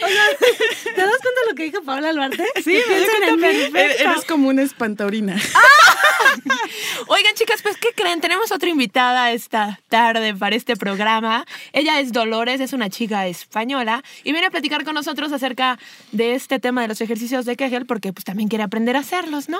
O 0.05 0.07
sea, 0.07 0.93
¿te 0.95 1.01
das 1.01 1.17
cuenta 1.21 1.41
de 1.41 1.49
lo 1.49 1.55
que 1.55 1.63
dijo 1.63 1.81
Paola 1.83 2.09
Alvarte? 2.09 2.45
Sí, 2.63 2.71
mí. 2.71 2.93
Eres 2.93 3.99
eres 3.99 4.25
como 4.25 4.49
una 4.49 4.61
espantaurina. 4.63 5.35
Oigan, 7.07 7.33
chicas, 7.35 7.61
pues, 7.61 7.77
¿qué 7.77 7.89
creen? 7.95 8.21
Tenemos 8.21 8.51
otra 8.51 8.69
invitada 8.69 9.31
esta 9.31 9.79
tarde 9.89 10.33
para 10.33 10.55
este 10.55 10.75
programa. 10.75 11.45
Ella 11.73 11.99
es 11.99 12.11
Dolores, 12.11 12.59
es 12.61 12.73
una 12.73 12.89
chica 12.89 13.27
española 13.27 14.03
y 14.23 14.31
viene 14.31 14.47
a 14.47 14.51
platicar 14.51 14.83
con 14.83 14.95
nosotros 14.95 15.31
acerca 15.31 15.77
de 16.11 16.35
este 16.35 16.59
tema 16.59 16.81
de 16.81 16.87
los 16.87 17.01
ejercicios 17.01 17.45
de 17.45 17.55
Kegel 17.55 17.85
porque 17.85 18.13
pues 18.13 18.25
también 18.25 18.49
quiere 18.49 18.63
aprender 18.63 18.95
a 18.95 18.99
hacerlos, 18.99 19.49
¿no? 19.49 19.59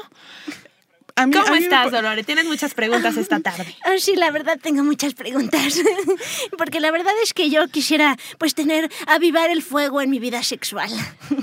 A 1.18 1.28
mí- 1.28 1.34
a 1.38 1.40
¿Cómo 1.42 1.54
mí 1.54 1.60
me 1.60 1.64
estás, 1.66 1.86
pa- 1.86 1.92
Dolores? 1.92 2.26
Tienes 2.26 2.44
muchas 2.46 2.74
preguntas 2.74 3.16
esta 3.16 3.40
tarde. 3.40 3.66
Ah, 3.86 3.94
sí, 4.00 4.16
la 4.16 4.32
verdad 4.32 4.60
tengo 4.62 4.84
muchas 4.84 5.14
preguntas. 5.14 5.80
Porque 6.58 6.80
la 6.82 6.92
verdad 6.92 7.14
es 7.24 7.34
que 7.34 7.50
yo 7.50 7.68
quisiera, 7.70 8.18
pues, 8.38 8.54
tener, 8.54 8.92
avivar 9.08 9.50
el 9.50 9.62
fuego 9.64 10.02
en 10.02 10.10
mi 10.10 10.20
vida 10.20 10.44
sexual. 10.44 10.90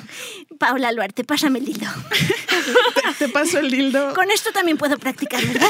Paula 0.58 0.92
Luarte, 0.92 1.24
pásame 1.24 1.58
el 1.60 1.64
dildo. 1.64 1.86
Te 3.18 3.28
paso 3.28 3.58
el 3.60 3.70
dildo. 3.70 4.12
Con 4.14 4.30
esto 4.30 4.52
también 4.52 4.76
puedo 4.76 4.98
practicar, 4.98 5.42
¿verdad? 5.46 5.68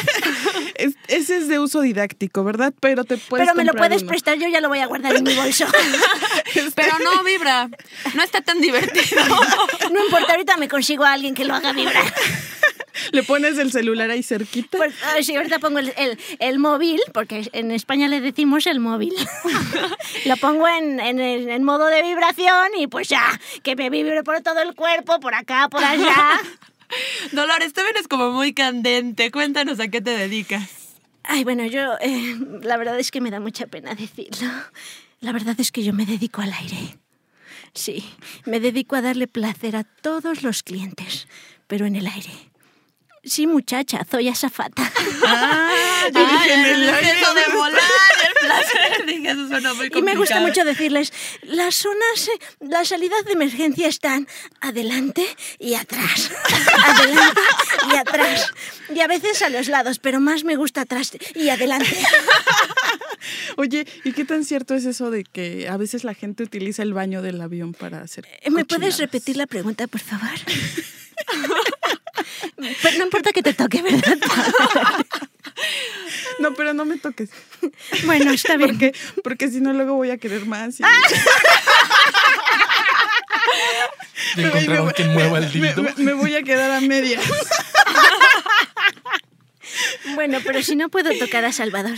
Es- 0.75 0.97
ese 1.09 1.37
es 1.37 1.49
de 1.49 1.59
uso 1.61 1.81
didáctico, 1.81 2.43
¿verdad? 2.43 2.75
Pero 2.81 3.05
te 3.05 3.19
puedes 3.19 3.47
Pero 3.47 3.57
me 3.57 3.65
lo 3.65 3.73
puedes 3.75 4.03
uno. 4.03 4.09
prestar, 4.09 4.37
yo 4.39 4.49
ya 4.49 4.61
lo 4.61 4.69
voy 4.69 4.81
a 4.81 4.87
guardar 4.87 5.15
en 5.15 5.23
mi 5.25 5.35
bolso. 5.35 5.67
Pero 6.75 6.99
no 6.99 7.23
vibra. 7.23 7.69
No 8.15 8.23
está 8.23 8.41
tan 8.41 8.61
divertido. 8.61 9.23
No 9.93 10.05
importa, 10.05 10.33
ahorita 10.33 10.57
me 10.57 10.69
consigo 10.69 11.05
a 11.05 11.13
alguien 11.13 11.35
que 11.35 11.45
lo 11.45 11.55
haga 11.55 11.73
vibrar. 11.73 12.13
Le 13.13 13.23
pones 13.23 13.59
el 13.59 13.73
celular 13.73 14.11
ahí 14.11 14.23
cerquita. 14.23 14.77
Pues, 14.79 14.95
ah, 15.05 15.17
sí, 15.23 15.35
ahorita 15.35 15.59
pongo 15.59 15.79
el, 15.79 15.93
el- 15.97 16.19
el 16.39 16.59
móvil, 16.59 17.01
porque 17.15 17.49
en 17.53 17.71
España 17.71 18.09
le 18.09 18.21
decimos 18.21 18.67
el 18.67 18.81
móvil. 18.81 19.15
Lo 20.27 20.37
pongo 20.37 20.69
en, 20.69 21.01
en, 21.01 21.19
el- 21.21 21.49
en 21.49 21.65
modo 21.65 21.87
de 21.87 22.03
vibración 22.03 22.69
y 22.79 22.87
pues 22.87 23.09
ya, 23.09 23.41
que 23.63 23.77
me 23.77 23.91
vibre 23.91 24.23
por 24.23 24.41
todo 24.43 24.61
el 24.61 24.75
cuerpo, 24.75 25.21
por 25.21 25.35
acá, 25.35 25.69
por 25.69 25.83
allá. 25.85 26.41
Dolores, 27.33 27.73
tú 27.73 27.81
vienes 27.83 28.07
como 28.09 28.33
muy 28.33 28.53
candente. 28.53 29.31
Cuéntanos 29.31 29.81
a 29.81 29.89
qué 29.89 30.01
te 30.01 30.11
dedicas. 30.11 30.69
Ay, 31.25 31.45
bueno, 31.45 31.65
yo, 31.67 31.95
eh, 32.01 32.37
la 32.63 32.77
verdad 32.77 32.99
es 32.99 33.11
que 33.11 33.21
me 33.21 33.31
da 33.31 33.41
mucha 33.41 33.67
pena 33.67 33.95
decirlo. 33.95 34.51
La 35.21 35.33
verdad 35.33 35.55
es 35.59 35.71
que 35.73 35.83
yo 35.85 35.93
me 35.93 36.05
dedico 36.05 36.43
al 36.43 36.53
aire. 36.53 36.99
Sí, 37.75 38.05
me 38.45 38.61
dedico 38.61 38.97
a 38.97 39.03
darle 39.03 39.29
placer 39.29 39.77
a 39.77 39.85
todos 39.85 40.43
los 40.43 40.63
clientes, 40.63 41.29
pero 41.69 41.87
en 41.87 41.97
el 41.97 42.07
aire. 42.07 42.31
Sí, 43.25 43.47
muchacha, 43.47 44.05
soy 44.11 44.29
azafata. 44.29 44.91
Ah, 45.25 45.71
yo 46.13 46.21
dije 46.27 46.55
en 46.55 46.67
el 46.67 46.89
aire. 46.89 47.15
de 47.15 47.57
volar, 47.57 47.81
el 48.27 48.47
placer. 48.47 49.07
Dije, 49.07 49.31
eso 49.31 49.47
suena 49.47 49.75
muy 49.75 49.91
Y 49.95 50.03
me 50.03 50.17
gusta 50.17 50.41
mucho 50.41 50.65
decirles, 50.65 51.13
las 51.43 51.77
zonas, 51.77 52.29
eh, 52.29 52.39
las 52.61 52.89
salidas 52.89 53.25
de 53.25 53.33
emergencia 53.33 53.87
están 53.87 54.27
adelante 54.61 55.25
y 55.61 55.75
atrás. 55.75 56.33
Adelante 56.85 57.41
y 57.93 57.97
atrás. 57.97 58.53
Y 58.93 59.01
a 59.01 59.07
veces 59.07 59.41
a 59.43 59.51
los 59.51 59.69
lados, 59.69 60.01
pero 60.01 60.19
más 60.19 60.43
me 60.43 60.57
gusta 60.57 60.81
atrás 60.81 61.13
y 61.37 61.49
adelante. 61.49 61.97
Oye, 63.57 63.87
¿y 64.05 64.13
qué 64.13 64.25
tan 64.25 64.45
cierto 64.45 64.75
es 64.75 64.85
eso 64.85 65.13
de 65.13 65.23
que 65.23 65.69
a 65.69 65.77
veces 65.77 66.03
la 66.03 66.15
gente 66.15 66.43
utiliza 66.43 66.83
el 66.83 66.93
baño 66.93 67.23
del 67.23 67.41
avión 67.41 67.73
para 67.73 68.01
hacer 68.01 68.27
Eh, 68.43 68.51
¿Me 68.51 68.65
puedes 68.65 68.99
repetir 68.99 69.37
la 69.37 69.47
pregunta, 69.47 69.87
por 69.87 70.01
favor? 70.01 70.39
Pero 72.83 72.99
no 72.99 73.05
importa 73.05 73.33
que 73.33 73.43
te 73.43 73.55
toque, 73.55 73.83
¿verdad? 73.83 74.19
No, 76.39 76.55
pero 76.55 76.73
no 76.75 76.85
me 76.85 76.99
toques. 76.99 77.31
Bueno, 78.05 78.33
está 78.33 78.57
bien. 78.57 78.71
Porque, 78.71 78.93
porque 79.23 79.49
si 79.51 79.61
no, 79.61 79.73
luego 79.73 79.95
voy 79.95 80.11
a 80.11 80.17
querer 80.19 80.47
más. 80.47 80.81
y- 80.81 80.83
Ya 84.37 84.43
Me- 84.43 84.49
encontraron 84.49 84.87
me- 84.87 84.93
quien 84.95 85.13
mueva 85.13 85.39
el 85.39 85.45
me- 85.45 85.51
dildo. 85.51 85.83
me- 85.83 85.95
me 86.05 86.13
voy 86.15 86.35
a 86.37 86.43
quedar 86.43 86.71
a 86.71 86.81
medias. 86.81 87.23
Bueno, 90.15 90.39
pero 90.45 90.63
si 90.63 90.77
no 90.77 90.89
puedo 90.91 91.11
tocar 91.19 91.45
a 91.45 91.53
Salvador. 91.53 91.97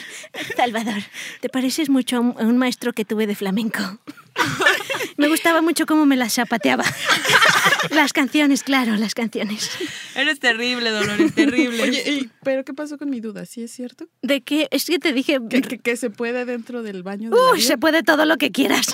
Salvador, 0.56 1.02
te 1.40 1.48
pareces 1.48 1.88
mucho 1.90 2.16
a 2.16 2.20
un, 2.20 2.34
a 2.38 2.42
un 2.44 2.58
maestro 2.58 2.92
que 2.92 3.04
tuve 3.04 3.26
de 3.26 3.34
flamenco. 3.34 3.98
Me 5.16 5.28
gustaba 5.28 5.62
mucho 5.62 5.86
cómo 5.86 6.06
me 6.06 6.16
las 6.16 6.34
zapateaba. 6.34 6.84
Las 7.90 8.12
canciones, 8.12 8.62
claro, 8.62 8.96
las 8.96 9.14
canciones. 9.14 9.70
Eres 10.14 10.40
terrible, 10.40 10.90
Dolores, 10.90 11.34
terrible. 11.34 11.82
Oye, 11.82 12.02
y- 12.10 12.30
¿pero 12.42 12.64
qué 12.64 12.72
pasó 12.72 12.96
con 12.98 13.10
mi 13.10 13.20
duda? 13.20 13.44
¿Sí 13.46 13.62
es 13.62 13.72
cierto? 13.72 14.06
¿De 14.22 14.40
qué? 14.42 14.68
Es 14.70 14.86
que 14.86 14.98
te 14.98 15.12
dije... 15.12 15.38
¿Que, 15.50 15.60
que, 15.60 15.78
que 15.78 15.96
se 15.96 16.08
puede 16.10 16.44
dentro 16.46 16.82
del 16.82 17.02
baño 17.02 17.30
de 17.30 17.36
la 17.36 17.52
Uy, 17.52 17.60
se 17.62 17.76
puede 17.78 18.02
todo 18.02 18.24
lo 18.24 18.36
que 18.38 18.50
quieras. 18.52 18.86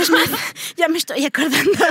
Es 0.00 0.10
más, 0.10 0.28
ya 0.76 0.88
me 0.88 0.98
estoy 0.98 1.24
acordando. 1.24 1.84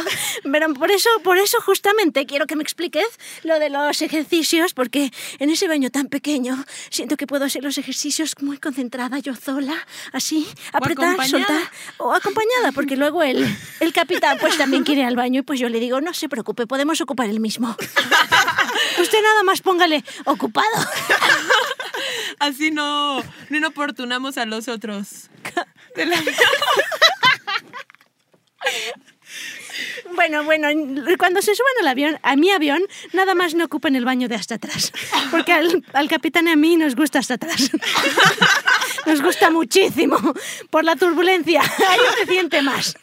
Pero 0.51 0.73
por 0.73 0.91
eso, 0.91 1.09
por 1.23 1.37
eso 1.37 1.59
justamente 1.61 2.25
quiero 2.25 2.47
que 2.47 2.55
me 2.55 2.63
expliques 2.63 3.07
lo 3.43 3.59
de 3.59 3.69
los 3.69 4.01
ejercicios, 4.01 4.73
porque 4.73 5.11
en 5.39 5.49
ese 5.49 5.67
baño 5.67 5.89
tan 5.91 6.07
pequeño 6.07 6.63
siento 6.89 7.15
que 7.15 7.27
puedo 7.27 7.45
hacer 7.45 7.63
los 7.63 7.77
ejercicios 7.77 8.35
muy 8.41 8.57
concentrada, 8.57 9.19
yo 9.19 9.35
sola, 9.35 9.75
así, 10.13 10.47
apretar, 10.73 11.15
soltar, 11.27 11.71
o 11.97 12.13
acompañada, 12.13 12.71
porque 12.73 12.88
luego 12.95 13.23
el, 13.23 13.45
el 13.79 13.93
capitán 13.93 14.37
pues 14.39 14.57
también 14.57 14.83
quiere 14.83 15.01
ir 15.01 15.07
al 15.07 15.15
baño 15.15 15.39
y 15.39 15.43
pues 15.43 15.59
yo 15.59 15.69
le 15.69 15.79
digo, 15.79 16.01
no 16.01 16.13
se 16.13 16.29
preocupe, 16.29 16.67
podemos 16.67 16.99
ocupar 17.01 17.29
el 17.29 17.39
mismo. 17.39 17.75
Usted 18.99 19.21
nada 19.21 19.43
más 19.43 19.61
póngale 19.61 20.03
ocupado. 20.25 20.67
Así 22.39 22.71
no, 22.71 23.21
no 23.49 23.57
inoportunamos 23.57 24.37
a 24.37 24.45
los 24.45 24.67
otros. 24.67 25.29
De 25.95 26.05
la- 26.05 26.15
Bueno, 30.15 30.43
bueno, 30.43 30.67
cuando 31.17 31.41
se 31.41 31.55
suban 31.55 31.73
al 31.81 31.87
avión, 31.87 32.19
a 32.23 32.35
mi 32.35 32.51
avión, 32.51 32.81
nada 33.13 33.35
más 33.35 33.55
no 33.55 33.65
ocupen 33.65 33.95
el 33.95 34.05
baño 34.05 34.27
de 34.27 34.35
hasta 34.35 34.55
atrás. 34.55 34.91
Porque 35.31 35.53
al, 35.53 36.09
capitán 36.09 36.47
y 36.47 36.51
a 36.51 36.55
mí 36.55 36.77
nos 36.77 36.95
gusta 36.95 37.19
hasta 37.19 37.35
atrás. 37.35 37.71
Nos 39.05 39.21
gusta 39.23 39.49
muchísimo. 39.49 40.17
Por 40.69 40.83
la 40.83 40.95
turbulencia. 40.95 41.61
Ahí 41.61 41.99
se 42.19 42.31
siente 42.31 42.61
más. 42.61 42.95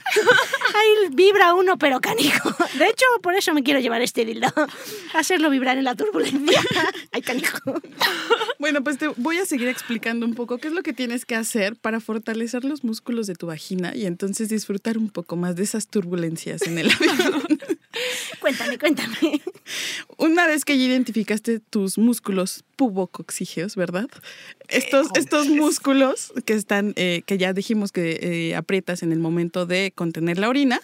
Ahí 0.75 1.09
vibra 1.11 1.55
uno, 1.55 1.79
pero 1.79 2.01
canijo. 2.01 2.55
De 2.75 2.87
hecho, 2.87 3.07
por 3.23 3.35
eso 3.35 3.55
me 3.55 3.63
quiero 3.63 3.81
llevar 3.81 4.03
este 4.03 4.25
dildo. 4.25 4.47
Hacerlo 5.15 5.51
vibrar 5.51 5.79
en 5.79 5.85
la 5.85 5.95
turbulencia. 5.97 6.61
Ay, 7.13 7.23
canijo. 7.23 7.59
Bueno, 8.59 8.85
pues 8.85 8.99
te 8.99 9.09
voy 9.09 9.39
a 9.39 9.47
seguir 9.47 9.69
explicando 9.69 10.27
un 10.27 10.35
poco 10.35 10.59
qué 10.59 10.69
es 10.69 10.75
lo 10.75 10.83
que 10.83 10.93
tienes 10.93 11.25
que 11.25 11.35
hacer 11.35 11.77
para 11.77 11.99
fortalecer 11.99 12.65
los 12.65 12.85
músculos 12.85 13.27
de 13.27 13.35
tu 13.35 13.47
vagina 13.47 13.97
y 13.97 14.07
entonces 14.07 14.49
disfrutar 14.49 14.99
un 14.99 15.09
poco 15.09 15.37
más 15.37 15.57
de 15.57 15.65
esas 15.65 15.89
turbulencias 15.89 16.56
en 16.63 16.79
el 16.79 16.91
avión. 16.91 17.43
Cuéntame, 18.41 18.79
cuéntame. 18.79 19.41
Una 20.19 20.47
vez 20.47 20.65
que 20.65 20.77
ya 20.77 20.85
identificaste 20.85 21.61
tus 21.61 21.99
músculos 21.99 22.65
pubocoxígeos, 22.77 23.75
¿verdad? 23.75 24.09
Estos, 24.69 25.09
estos 25.15 25.49
músculos 25.49 26.33
que 26.45 26.53
están, 26.53 26.93
eh, 26.97 27.23
que 27.27 27.39
ya 27.39 27.53
dijimos 27.53 27.93
que 27.93 28.19
eh, 28.21 28.55
aprietas 28.55 29.03
en 29.03 29.13
el 29.13 29.19
momento 29.19 29.65
de 29.67 29.93
contener 29.95 30.39
la 30.39 30.49
orina, 30.49 30.81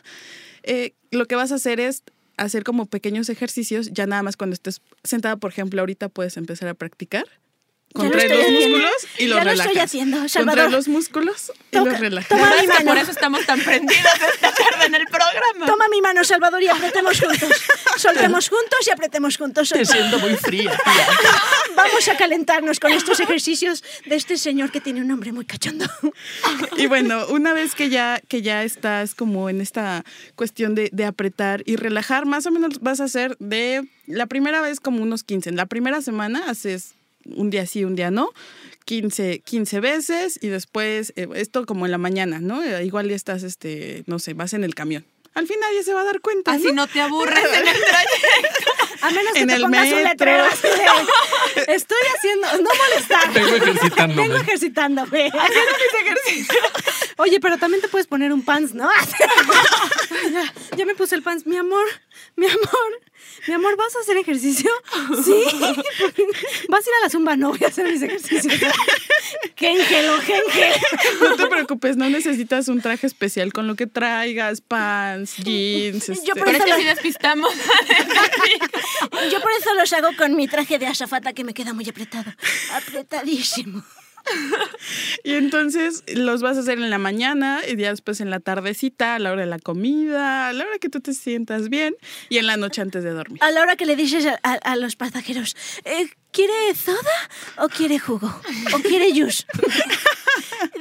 eh, 0.62 0.94
lo 1.10 1.26
que 1.26 1.36
vas 1.36 1.52
a 1.52 1.56
hacer 1.56 1.80
es 1.80 2.02
hacer 2.36 2.64
como 2.64 2.86
pequeños 2.86 3.28
ejercicios, 3.28 3.90
ya 3.92 4.06
nada 4.06 4.22
más 4.22 4.36
cuando 4.36 4.54
estés 4.54 4.80
sentada, 5.04 5.36
por 5.36 5.50
ejemplo, 5.50 5.80
ahorita 5.80 6.08
puedes 6.08 6.36
empezar 6.36 6.68
a 6.68 6.74
practicar. 6.74 7.26
Lo 7.94 8.00
Contrae 8.00 8.28
los 8.28 8.38
haciendo. 8.40 8.78
músculos 8.78 8.92
y 9.18 9.26
los 9.26 9.36
Ya 9.38 9.44
lo 9.44 9.50
relajas. 9.50 9.66
estoy 9.66 9.82
haciendo, 9.82 10.16
Contrae 10.16 10.28
Salvador. 10.30 10.70
los 10.72 10.88
músculos 10.88 11.52
y 11.70 11.76
Toca- 11.76 11.90
los 11.90 12.00
relajas. 12.00 12.28
toma 12.30 12.48
¿Verdad 12.48 12.60
mi 12.62 12.66
mano. 12.68 12.84
por 12.86 12.98
eso 12.98 13.10
estamos 13.10 13.44
tan 13.46 13.60
prendidas 13.60 14.14
esta 14.34 14.50
tarde 14.52 14.86
en 14.86 14.94
el 14.94 15.04
programa? 15.06 15.66
Toma 15.66 15.84
mi 15.90 16.00
mano, 16.00 16.24
Salvador, 16.24 16.62
y 16.62 16.68
apretemos 16.68 17.20
juntos. 17.20 17.50
Soltemos 17.98 18.48
juntos 18.48 18.78
y 18.86 18.90
apretemos 18.90 19.36
juntos. 19.36 19.68
Te 19.68 19.84
siento 19.84 20.18
muy 20.20 20.34
fría, 20.36 20.70
tía. 20.70 21.06
Vamos 21.76 22.08
a 22.08 22.16
calentarnos 22.16 22.80
con 22.80 22.92
estos 22.92 23.20
ejercicios 23.20 23.84
de 24.06 24.16
este 24.16 24.36
señor 24.38 24.70
que 24.70 24.80
tiene 24.80 25.00
un 25.02 25.08
nombre 25.08 25.32
muy 25.32 25.44
cachondo. 25.44 25.84
Y 26.76 26.86
bueno, 26.86 27.26
una 27.28 27.52
vez 27.52 27.74
que 27.74 27.88
ya, 27.90 28.20
que 28.28 28.40
ya 28.42 28.62
estás 28.64 29.14
como 29.14 29.50
en 29.50 29.60
esta 29.60 30.04
cuestión 30.34 30.74
de, 30.74 30.88
de 30.92 31.04
apretar 31.04 31.62
y 31.66 31.76
relajar, 31.76 32.24
más 32.26 32.46
o 32.46 32.50
menos 32.50 32.80
vas 32.80 33.00
a 33.00 33.04
hacer 33.04 33.36
de 33.38 33.86
la 34.06 34.26
primera 34.26 34.60
vez 34.62 34.80
como 34.80 35.02
unos 35.02 35.24
15. 35.24 35.50
En 35.50 35.56
la 35.56 35.66
primera 35.66 36.00
semana 36.00 36.44
haces 36.48 36.94
un 37.26 37.50
día 37.50 37.66
sí, 37.66 37.84
un 37.84 37.96
día 37.96 38.10
no. 38.10 38.30
15, 38.84 39.40
15 39.40 39.80
veces 39.80 40.38
y 40.42 40.48
después 40.48 41.12
eh, 41.16 41.28
esto 41.36 41.64
como 41.66 41.86
en 41.86 41.92
la 41.92 41.98
mañana, 41.98 42.40
¿no? 42.40 42.62
Eh, 42.64 42.84
igual 42.84 43.08
ya 43.08 43.14
estás, 43.14 43.42
este, 43.44 44.02
no 44.06 44.18
sé, 44.18 44.34
vas 44.34 44.54
en 44.54 44.64
el 44.64 44.74
camión. 44.74 45.04
Al 45.34 45.46
fin 45.46 45.56
nadie 45.60 45.82
se 45.82 45.94
va 45.94 46.02
a 46.02 46.04
dar 46.04 46.20
cuenta. 46.20 46.52
Así 46.52 46.72
no 46.72 46.86
te 46.88 47.00
aburres 47.00 47.44
en 47.44 47.66
el 47.68 47.74
trayecto. 47.80 48.70
A 49.02 49.10
menos 49.10 49.32
que 49.32 49.40
En 49.40 49.48
te 49.48 49.54
el 49.54 49.62
pongas 49.62 49.84
un 49.88 49.94
metro. 49.94 50.08
letrero 50.08 50.44
así 50.44 50.68
de, 50.68 51.72
Estoy 51.74 51.98
haciendo... 52.16 52.46
No 52.58 52.70
molestar. 52.76 53.32
Vengo 53.34 53.56
ejercitándome. 53.56 54.22
Vengo 54.22 54.36
ejercitándome. 54.36 55.26
Haciendo 55.26 55.72
mis 55.72 56.00
ejercicios. 56.06 56.56
Oye, 57.16 57.40
pero 57.40 57.56
también 57.58 57.80
te 57.80 57.88
puedes 57.88 58.06
poner 58.06 58.32
un 58.32 58.44
pants, 58.44 58.74
¿no? 58.74 58.88
ya, 60.32 60.52
ya 60.76 60.86
me 60.86 60.94
puse 60.94 61.14
el 61.14 61.22
pants. 61.22 61.46
Mi 61.46 61.56
amor, 61.56 61.84
mi 62.36 62.46
amor, 62.46 63.00
mi 63.48 63.54
amor, 63.54 63.76
¿vas 63.76 63.94
a 63.96 64.00
hacer 64.00 64.16
ejercicio? 64.16 64.70
Sí. 65.24 65.32
¿Vas 66.68 66.86
a 66.86 66.90
ir 66.90 66.94
a 67.00 67.04
la 67.04 67.10
zumba? 67.10 67.36
No, 67.36 67.50
voy 67.50 67.60
a 67.64 67.68
hacer 67.68 67.90
mis 67.90 68.02
ejercicios. 68.02 68.54
Géngelo, 69.56 70.18
géngelo. 70.20 70.74
No 71.20 71.36
te 71.36 71.46
preocupes, 71.46 71.96
no 71.96 72.08
necesitas 72.08 72.68
un 72.68 72.80
traje 72.80 73.06
especial 73.06 73.52
con 73.52 73.66
lo 73.66 73.74
que 73.76 73.86
traigas, 73.86 74.60
pants, 74.60 75.36
jeans. 75.38 76.06
Yo 76.06 76.12
este- 76.12 76.40
por 76.40 76.48
eso 76.54 76.64
que 76.64 76.70
lo- 76.70 76.76
si 76.78 76.84
despistamos. 76.84 77.52
Yo 79.30 79.40
por 79.40 79.50
eso 79.52 79.74
los 79.74 79.92
hago 79.92 80.08
con 80.16 80.34
mi 80.36 80.48
traje 80.48 80.78
de 80.78 80.86
azafata 80.86 81.32
que 81.32 81.44
me 81.44 81.54
queda 81.54 81.72
muy 81.72 81.88
apretado. 81.88 82.32
Apretadísimo. 82.72 83.82
Y 85.24 85.34
entonces 85.34 86.02
los 86.14 86.42
vas 86.42 86.56
a 86.56 86.60
hacer 86.60 86.78
en 86.78 86.90
la 86.90 86.98
mañana 86.98 87.60
y 87.66 87.76
ya 87.76 87.90
después 87.90 88.20
en 88.20 88.30
la 88.30 88.40
tardecita, 88.40 89.14
a 89.14 89.18
la 89.18 89.32
hora 89.32 89.42
de 89.42 89.46
la 89.46 89.58
comida, 89.58 90.48
a 90.48 90.52
la 90.52 90.64
hora 90.64 90.78
que 90.78 90.88
tú 90.88 91.00
te 91.00 91.12
sientas 91.14 91.68
bien 91.68 91.94
y 92.28 92.38
en 92.38 92.46
la 92.46 92.56
noche 92.56 92.82
antes 92.82 93.04
de 93.04 93.10
dormir. 93.10 93.42
A 93.42 93.50
la 93.50 93.60
hora 93.62 93.76
que 93.76 93.86
le 93.86 93.96
dices 93.96 94.26
a, 94.26 94.38
a- 94.42 94.54
a 94.54 94.76
los 94.76 94.96
pasajeros, 94.96 95.56
eh, 95.84 96.08
¿quiere 96.32 96.74
soda 96.74 96.98
o 97.58 97.68
quiere 97.68 97.98
jugo? 97.98 98.40
¿O 98.74 98.78
quiere 98.80 99.10
juice? 99.12 99.44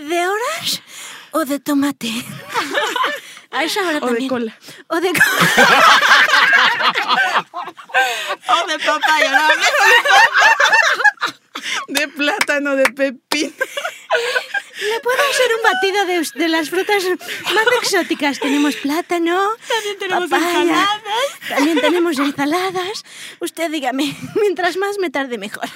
¿De 0.09 0.27
orange 0.27 0.81
o 1.31 1.45
de 1.45 1.59
tomate? 1.59 2.09
A 3.53 3.65
esa 3.65 3.81
hora 3.81 3.97
O 3.97 4.01
de 4.01 4.07
también. 4.07 4.29
cola. 4.29 4.57
O 4.87 5.01
de 5.01 5.09
cola. 5.11 5.25
o 8.47 8.67
de 8.67 8.79
papaya. 8.79 9.31
¿no? 9.31 9.47
De 9.49 9.55
plátano, 12.15 12.75
de 12.75 12.85
pepino. 12.85 13.51
¿Le 14.81 14.99
puedo 15.01 15.17
hacer 15.29 15.47
un 15.55 15.63
batido 15.63 16.05
de, 16.05 16.43
de 16.43 16.49
las 16.49 16.69
frutas 16.69 17.03
más 17.53 17.65
exóticas? 17.81 18.39
Tenemos 18.39 18.75
plátano, 18.77 19.39
También 19.67 19.99
tenemos 19.99 20.29
papaya, 20.29 20.61
ensaladas. 20.61 21.49
También 21.49 21.81
tenemos 21.81 22.19
ensaladas. 22.19 23.03
Usted 23.39 23.71
dígame, 23.71 24.15
mientras 24.41 24.77
más 24.77 24.97
me 24.97 25.09
tarde 25.09 25.37
mejor. 25.37 25.69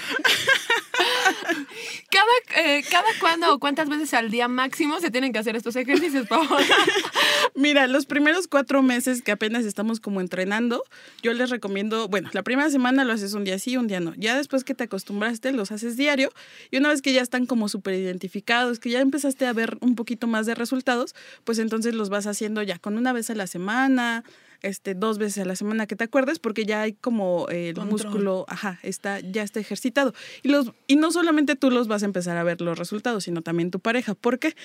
Cada, 2.09 2.65
eh, 2.65 2.83
cada 2.89 3.07
cuándo 3.19 3.53
o 3.53 3.59
cuántas 3.59 3.89
veces 3.89 4.13
al 4.13 4.31
día 4.31 4.47
máximo 4.47 4.99
se 4.99 5.11
tienen 5.11 5.33
que 5.33 5.39
hacer 5.39 5.55
estos 5.55 5.75
ejercicios, 5.75 6.27
por 6.27 6.47
favor. 6.47 6.63
Mira, 7.53 7.87
los 7.87 8.05
primeros 8.05 8.47
cuatro 8.47 8.81
meses 8.81 9.21
que 9.21 9.31
apenas 9.31 9.65
estamos 9.65 9.99
como 9.99 10.21
entrenando, 10.21 10.83
yo 11.21 11.33
les 11.33 11.49
recomiendo, 11.49 12.07
bueno, 12.07 12.29
la 12.33 12.43
primera 12.43 12.69
semana 12.69 13.03
lo 13.03 13.13
haces 13.13 13.33
un 13.33 13.43
día 13.43 13.59
sí, 13.59 13.75
un 13.75 13.87
día 13.87 13.99
no. 13.99 14.13
Ya 14.15 14.37
después 14.37 14.63
que 14.63 14.73
te 14.73 14.85
acostumbraste, 14.85 15.51
los 15.51 15.71
haces 15.75 15.97
diario. 15.97 16.31
Y 16.71 16.77
una 16.77 16.89
vez 16.89 17.01
que 17.01 17.13
ya 17.13 17.21
están 17.21 17.45
como 17.45 17.69
súper 17.69 17.93
identificados, 17.95 18.79
que 18.79 18.89
ya 18.89 18.99
empezaste 19.01 19.45
a 19.45 19.53
ver 19.53 19.77
un 19.81 19.95
poquito 19.95 20.27
más 20.27 20.45
de 20.45 20.55
resultados, 20.55 21.15
pues 21.43 21.59
entonces 21.59 21.93
los 21.93 22.09
vas 22.09 22.27
haciendo 22.27 22.63
ya 22.63 22.79
con 22.79 22.97
una 22.97 23.13
vez 23.13 23.29
a 23.29 23.35
la 23.35 23.47
semana, 23.47 24.23
este, 24.65 24.95
dos 24.95 25.17
veces 25.17 25.43
a 25.43 25.45
la 25.45 25.55
semana 25.55 25.87
que 25.87 25.95
te 25.95 26.03
acuerdes, 26.03 26.39
porque 26.39 26.65
ya 26.65 26.81
hay 26.81 26.93
como 26.93 27.47
eh, 27.49 27.69
el 27.69 27.75
Control. 27.75 27.91
músculo, 27.91 28.45
ajá, 28.47 28.79
está, 28.83 29.19
ya 29.19 29.43
está 29.43 29.59
ejercitado. 29.59 30.13
Y, 30.43 30.49
los, 30.49 30.71
y 30.87 30.95
no 30.95 31.11
solamente 31.11 31.55
tú 31.55 31.71
los 31.71 31.87
vas 31.87 32.03
a 32.03 32.05
empezar 32.05 32.37
a 32.37 32.43
ver 32.43 32.61
los 32.61 32.77
resultados, 32.77 33.23
sino 33.25 33.41
también 33.41 33.71
tu 33.71 33.79
pareja. 33.79 34.15
¿Por 34.15 34.39
qué? 34.39 34.55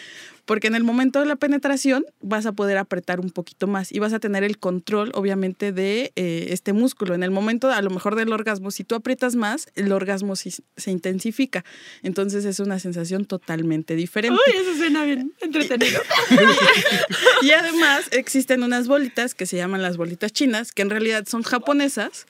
Porque 0.45 0.69
en 0.69 0.75
el 0.75 0.85
momento 0.85 1.21
de 1.21 1.27
la 1.27 1.37
penetración 1.37 2.05
vas 2.21 2.47
a 2.47 2.53
poder 2.53 2.79
apretar 2.79 3.21
un 3.21 3.31
poquito 3.31 3.67
más 3.67 3.93
y 3.93 3.99
vas 3.99 4.13
a 4.13 4.21
tener 4.21 4.45
el 4.45 4.59
control, 4.59 5.13
obviamente, 5.15 5.73
de 5.73 6.13
eh, 6.17 6.47
este 6.51 6.73
músculo. 6.73 7.15
En 7.15 7.23
el 7.23 7.31
momento, 7.31 7.71
a 7.71 7.83
lo 7.83 7.91
mejor 7.91 8.17
del 8.17 8.33
orgasmo, 8.33 8.71
si 8.71 8.85
tú 8.85 8.95
aprietas 8.95 9.37
más, 9.37 9.69
el 9.75 9.93
orgasmo 9.93 10.37
sí 10.37 10.53
se 10.77 10.91
intensifica. 10.91 11.65
Entonces 12.03 12.45
es 12.45 12.61
una 12.61 12.79
sensación 12.79 13.25
totalmente 13.27 13.97
diferente. 13.97 14.41
Uy, 14.47 14.57
eso 14.57 14.77
suena 14.77 15.05
bien 15.05 15.33
entretenido. 15.41 16.01
Y 17.43 17.53
además 17.53 18.09
existen 18.11 18.63
unas 18.63 18.87
bolitas 18.87 19.35
que 19.35 19.47
se 19.47 19.57
llaman 19.57 19.83
las 19.91 19.97
bolitas 19.97 20.33
chinas, 20.33 20.71
que 20.71 20.83
en 20.83 20.91
realidad 20.91 21.27
son 21.27 21.43
japonesas, 21.43 22.27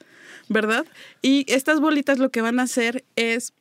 ¿verdad? 0.49 0.87
Y 1.21 1.45
estas 1.47 1.79
bolitas 1.79 2.19
lo 2.19 2.31
que 2.31 2.41
van 2.41 2.59
a 2.59 2.63
hacer 2.63 3.05
es 3.17 3.53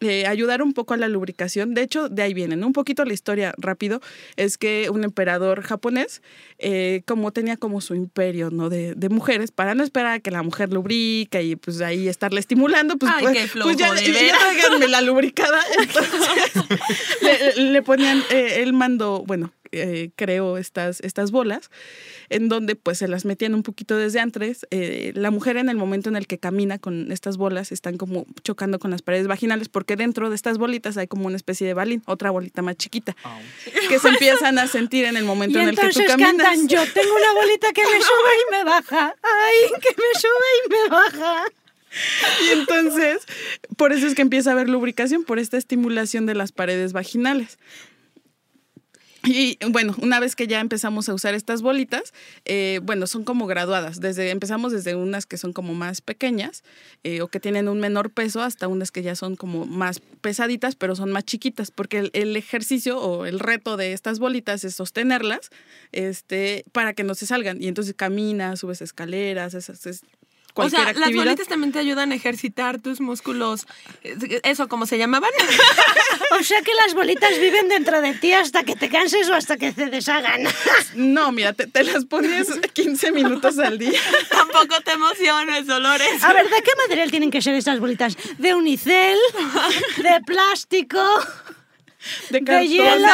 eh, 0.00 0.26
ayudar 0.26 0.62
un 0.62 0.72
poco 0.72 0.94
a 0.94 0.96
la 0.96 1.06
lubricación. 1.06 1.72
De 1.72 1.82
hecho, 1.82 2.08
de 2.08 2.22
ahí 2.22 2.34
vienen. 2.34 2.64
Un 2.64 2.72
poquito 2.72 3.04
la 3.04 3.14
historia 3.14 3.54
rápido 3.56 4.00
es 4.34 4.58
que 4.58 4.90
un 4.90 5.04
emperador 5.04 5.62
japonés, 5.62 6.22
eh, 6.58 7.02
como 7.06 7.30
tenía 7.30 7.56
como 7.56 7.80
su 7.80 7.94
imperio 7.94 8.50
¿no? 8.50 8.68
de, 8.68 8.96
de 8.96 9.08
mujeres, 9.10 9.52
para 9.52 9.76
no 9.76 9.84
esperar 9.84 10.14
a 10.14 10.20
que 10.20 10.32
la 10.32 10.42
mujer 10.42 10.72
lubrica 10.72 11.40
y 11.40 11.54
pues 11.54 11.80
ahí 11.82 12.08
estarle 12.08 12.40
estimulando, 12.40 12.96
pues, 12.96 13.12
Ay, 13.14 13.26
pues, 13.26 13.52
pues 13.62 13.76
ya, 13.76 13.94
ya 13.94 14.88
la 14.88 15.00
lubricada. 15.02 15.60
Entonces, 15.78 17.56
le, 17.56 17.62
le 17.70 17.82
ponían, 17.82 18.24
eh, 18.30 18.62
él 18.62 18.72
mandó, 18.72 19.22
bueno, 19.24 19.52
eh, 19.82 20.10
creó 20.16 20.58
estas, 20.58 21.00
estas 21.00 21.30
bolas, 21.30 21.70
en 22.28 22.48
donde 22.48 22.76
pues 22.76 22.98
se 22.98 23.08
las 23.08 23.24
metían 23.24 23.54
un 23.54 23.62
poquito 23.62 23.96
desde 23.96 24.20
antes. 24.20 24.66
Eh, 24.70 25.12
la 25.14 25.30
mujer 25.30 25.56
en 25.56 25.68
el 25.68 25.76
momento 25.76 26.08
en 26.08 26.16
el 26.16 26.26
que 26.26 26.38
camina 26.38 26.78
con 26.78 27.12
estas 27.12 27.36
bolas 27.36 27.72
están 27.72 27.96
como 27.96 28.26
chocando 28.42 28.78
con 28.78 28.90
las 28.90 29.02
paredes 29.02 29.26
vaginales 29.26 29.68
porque 29.68 29.96
dentro 29.96 30.28
de 30.30 30.36
estas 30.36 30.58
bolitas 30.58 30.96
hay 30.96 31.06
como 31.06 31.26
una 31.26 31.36
especie 31.36 31.66
de 31.66 31.74
balín, 31.74 32.02
otra 32.06 32.30
bolita 32.30 32.62
más 32.62 32.76
chiquita, 32.76 33.16
que 33.88 33.98
se 33.98 34.08
empiezan 34.08 34.58
a 34.58 34.66
sentir 34.66 35.04
en 35.04 35.16
el 35.16 35.24
momento 35.24 35.58
Y 35.58 35.62
en 35.62 35.68
el 35.68 35.74
que 35.76 35.82
tú 35.82 35.86
entonces 35.86 36.06
caminas. 36.06 36.30
cantan, 36.36 36.68
yo 36.68 36.80
tengo 36.92 37.14
una 37.14 37.32
bolita 37.34 37.72
que 37.72 37.82
me 37.82 38.00
sube 38.00 38.32
y 38.48 38.50
me 38.56 38.64
baja. 38.64 39.14
Ay, 39.22 39.80
que 39.80 39.90
me 39.90 40.20
sube 40.20 40.48
y 40.64 40.70
me 40.70 40.88
baja. 40.88 41.44
Y 42.44 42.58
entonces, 42.58 43.22
por 43.76 43.92
eso 43.92 44.06
es 44.06 44.14
que 44.14 44.22
empieza 44.22 44.50
a 44.50 44.52
haber 44.52 44.68
lubricación, 44.68 45.24
por 45.24 45.38
esta 45.38 45.56
estimulación 45.56 46.26
de 46.26 46.34
las 46.34 46.52
paredes 46.52 46.92
vaginales. 46.92 47.58
Y 49.26 49.58
bueno, 49.70 49.94
una 50.00 50.20
vez 50.20 50.36
que 50.36 50.46
ya 50.46 50.60
empezamos 50.60 51.08
a 51.08 51.14
usar 51.14 51.34
estas 51.34 51.60
bolitas, 51.60 52.14
eh, 52.44 52.80
bueno, 52.82 53.06
son 53.06 53.24
como 53.24 53.46
graduadas. 53.46 54.00
Desde, 54.00 54.30
empezamos 54.30 54.72
desde 54.72 54.94
unas 54.94 55.26
que 55.26 55.36
son 55.36 55.52
como 55.52 55.74
más 55.74 56.00
pequeñas 56.00 56.62
eh, 57.02 57.20
o 57.22 57.28
que 57.28 57.40
tienen 57.40 57.68
un 57.68 57.80
menor 57.80 58.10
peso 58.10 58.40
hasta 58.40 58.68
unas 58.68 58.92
que 58.92 59.02
ya 59.02 59.16
son 59.16 59.34
como 59.36 59.66
más 59.66 60.00
pesaditas, 60.20 60.76
pero 60.76 60.94
son 60.94 61.10
más 61.10 61.24
chiquitas, 61.24 61.70
porque 61.70 61.98
el, 61.98 62.10
el 62.12 62.36
ejercicio 62.36 63.00
o 63.00 63.26
el 63.26 63.40
reto 63.40 63.76
de 63.76 63.92
estas 63.92 64.20
bolitas 64.20 64.64
es 64.64 64.74
sostenerlas 64.76 65.50
este, 65.92 66.64
para 66.72 66.94
que 66.94 67.02
no 67.02 67.14
se 67.14 67.26
salgan. 67.26 67.60
Y 67.60 67.68
entonces 67.68 67.94
caminas, 67.94 68.60
subes 68.60 68.80
escaleras, 68.80 69.54
es, 69.54 70.02
O 70.58 70.70
sea, 70.70 70.92
las 70.94 71.12
bolitas 71.14 71.48
también 71.48 71.72
te 71.72 71.78
ayudan 71.78 72.12
a 72.12 72.14
ejercitar 72.14 72.78
tus 72.80 73.00
músculos. 73.00 73.66
eh, 74.02 74.40
Eso, 74.42 74.68
¿cómo 74.68 74.86
se 74.86 74.98
llamaban? 74.98 75.30
O 76.38 76.42
sea 76.42 76.60
que 76.62 76.72
las 76.74 76.94
bolitas 76.94 77.38
viven 77.38 77.68
dentro 77.68 78.00
de 78.02 78.12
ti 78.14 78.32
hasta 78.32 78.64
que 78.64 78.74
te 78.74 78.88
canses 78.88 79.28
o 79.28 79.34
hasta 79.34 79.56
que 79.56 79.72
se 79.72 79.86
deshagan. 79.86 80.42
No, 80.94 81.30
mira, 81.32 81.52
te, 81.52 81.66
te 81.66 81.84
las 81.84 82.04
pones 82.04 82.48
15 82.72 83.12
minutos 83.12 83.58
al 83.58 83.78
día. 83.78 83.98
Tampoco 84.30 84.80
te 84.84 84.92
emociones, 84.92 85.66
Dolores. 85.66 86.22
A 86.24 86.32
ver, 86.32 86.48
¿de 86.48 86.62
qué 86.62 86.70
material 86.86 87.10
tienen 87.10 87.30
que 87.30 87.40
ser 87.42 87.54
estas 87.54 87.78
bolitas? 87.80 88.16
¿De 88.38 88.54
unicel? 88.54 89.18
¿De 89.98 90.20
plástico? 90.26 90.98
De 92.30 92.40
¿De 92.40 92.44
cartón, 92.44 92.68
hielo? 92.68 93.08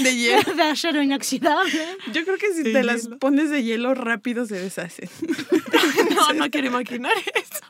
De 0.02 0.16
hielo. 0.16 0.54
¿De 0.54 0.62
acero 0.62 1.02
inoxidable? 1.02 1.96
Yo 2.12 2.24
creo 2.24 2.38
que 2.38 2.52
si 2.52 2.64
te 2.64 2.82
las 2.82 3.08
pones 3.20 3.50
de 3.50 3.62
hielo 3.62 3.94
rápido 3.94 4.46
se 4.46 4.58
deshacen. 4.58 5.08
No, 6.14 6.32
no 6.34 6.50
quiero 6.50 6.68
imaginar 6.68 7.12
eso. 7.34 7.64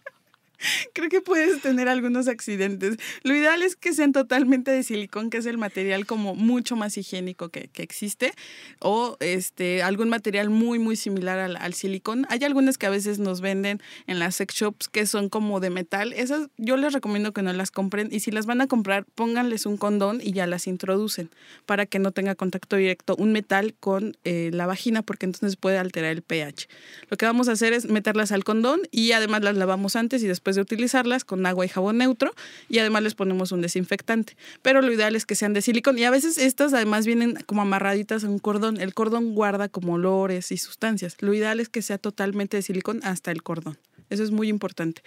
Creo 0.93 1.09
que 1.09 1.21
puedes 1.21 1.61
tener 1.63 1.89
algunos 1.89 2.29
accidentes. 2.29 2.97
Lo 3.23 3.35
ideal 3.35 3.63
es 3.63 3.77
que 3.77 3.93
sean 3.93 4.13
totalmente 4.13 4.71
de 4.71 4.83
silicón, 4.83 5.31
que 5.31 5.39
es 5.39 5.47
el 5.47 5.59
material 5.59 6.07
como 6.07 6.35
mucho 6.35 6.77
más 6.77 6.97
higiénico 6.97 7.49
que, 7.49 7.69
que 7.69 7.83
existe, 7.83 8.33
o 8.81 9.17
este 9.21 9.83
algún 9.83 10.09
material 10.09 10.51
muy 10.51 10.79
muy 10.79 10.97
similar 10.97 11.39
al, 11.39 11.57
al 11.57 11.75
silicón. 11.75 12.27
Hay 12.29 12.45
algunas 12.45 12.79
que 12.79 12.87
a 12.87 12.91
veces 12.91 13.19
nos 13.19 13.41
venden 13.41 13.81
en 14.07 14.19
las 14.19 14.37
sex 14.37 14.55
shops 14.55 14.89
que 14.89 15.07
son 15.07 15.29
como 15.29 15.61
de 15.61 15.71
metal. 15.71 16.13
Esas 16.13 16.49
yo 16.57 16.77
les 16.77 16.93
recomiendo 16.93 17.33
que 17.33 17.43
no 17.43 17.53
las 17.53 17.71
compren 17.71 18.09
y 18.11 18.21
si 18.21 18.31
las 18.31 18.47
van 18.47 18.61
a 18.61 18.67
comprar, 18.67 19.05
pónganles 19.15 19.67
un 19.67 19.77
condón 19.77 20.21
y 20.23 20.33
ya 20.33 20.47
las 20.47 20.67
introducen 20.67 21.31
para 21.67 21.87
que 21.87 21.99
no 21.99 22.13
tenga 22.13 22.35
contacto 22.35 22.77
directo 22.77 23.17
un 23.17 23.33
metal 23.33 23.75
con 23.79 24.17
eh, 24.25 24.51
la 24.53 24.67
vagina 24.67 25.03
porque 25.03 25.27
entonces 25.27 25.57
puede 25.57 25.79
alterar 25.79 26.13
el 26.13 26.23
pH. 26.23 26.69
Lo 27.09 27.17
que 27.17 27.27
vamos 27.27 27.49
a 27.49 27.53
hacer 27.53 27.73
es 27.73 27.87
meterlas 27.87 28.33
al 28.33 28.45
condón 28.45 28.83
y 28.91 29.13
además 29.13 29.43
las 29.43 29.57
lavamos 29.57 29.97
antes 29.97 30.23
y 30.23 30.27
después 30.27 30.52
de 30.55 30.63
utilizarlas 30.63 31.25
con 31.25 31.45
agua 31.47 31.65
y 31.65 31.69
jabón 31.69 31.99
neutro 31.99 32.33
y 32.69 32.79
además 32.79 33.03
les 33.03 33.15
ponemos 33.15 33.53
un 33.53 33.61
desinfectante. 33.61 34.37
Pero 34.63 34.83
lo 34.83 34.93
ideal 34.93 35.17
es 35.17 35.27
que 35.27 35.35
sean 35.35 35.53
de 35.53 35.63
silicón 35.63 35.99
y 35.99 36.05
a 36.05 36.11
veces 36.11 36.39
estas 36.39 36.73
además 36.75 37.07
vienen 37.07 37.39
como 37.47 37.63
amarraditas 37.63 38.25
a 38.25 38.29
un 38.29 38.39
cordón. 38.39 38.81
El 38.81 38.95
cordón 38.95 39.35
guarda 39.35 39.69
como 39.69 39.95
olores 39.95 40.53
y 40.53 40.57
sustancias. 40.57 41.17
Lo 41.21 41.35
ideal 41.35 41.61
es 41.61 41.69
que 41.69 41.83
sea 41.83 41.99
totalmente 41.99 42.57
de 42.57 42.63
silicón 42.63 43.01
hasta 43.03 43.31
el 43.31 43.43
cordón. 43.43 43.79
Eso 44.13 44.23
es 44.23 44.31
muy 44.31 44.49
importante. 44.49 45.03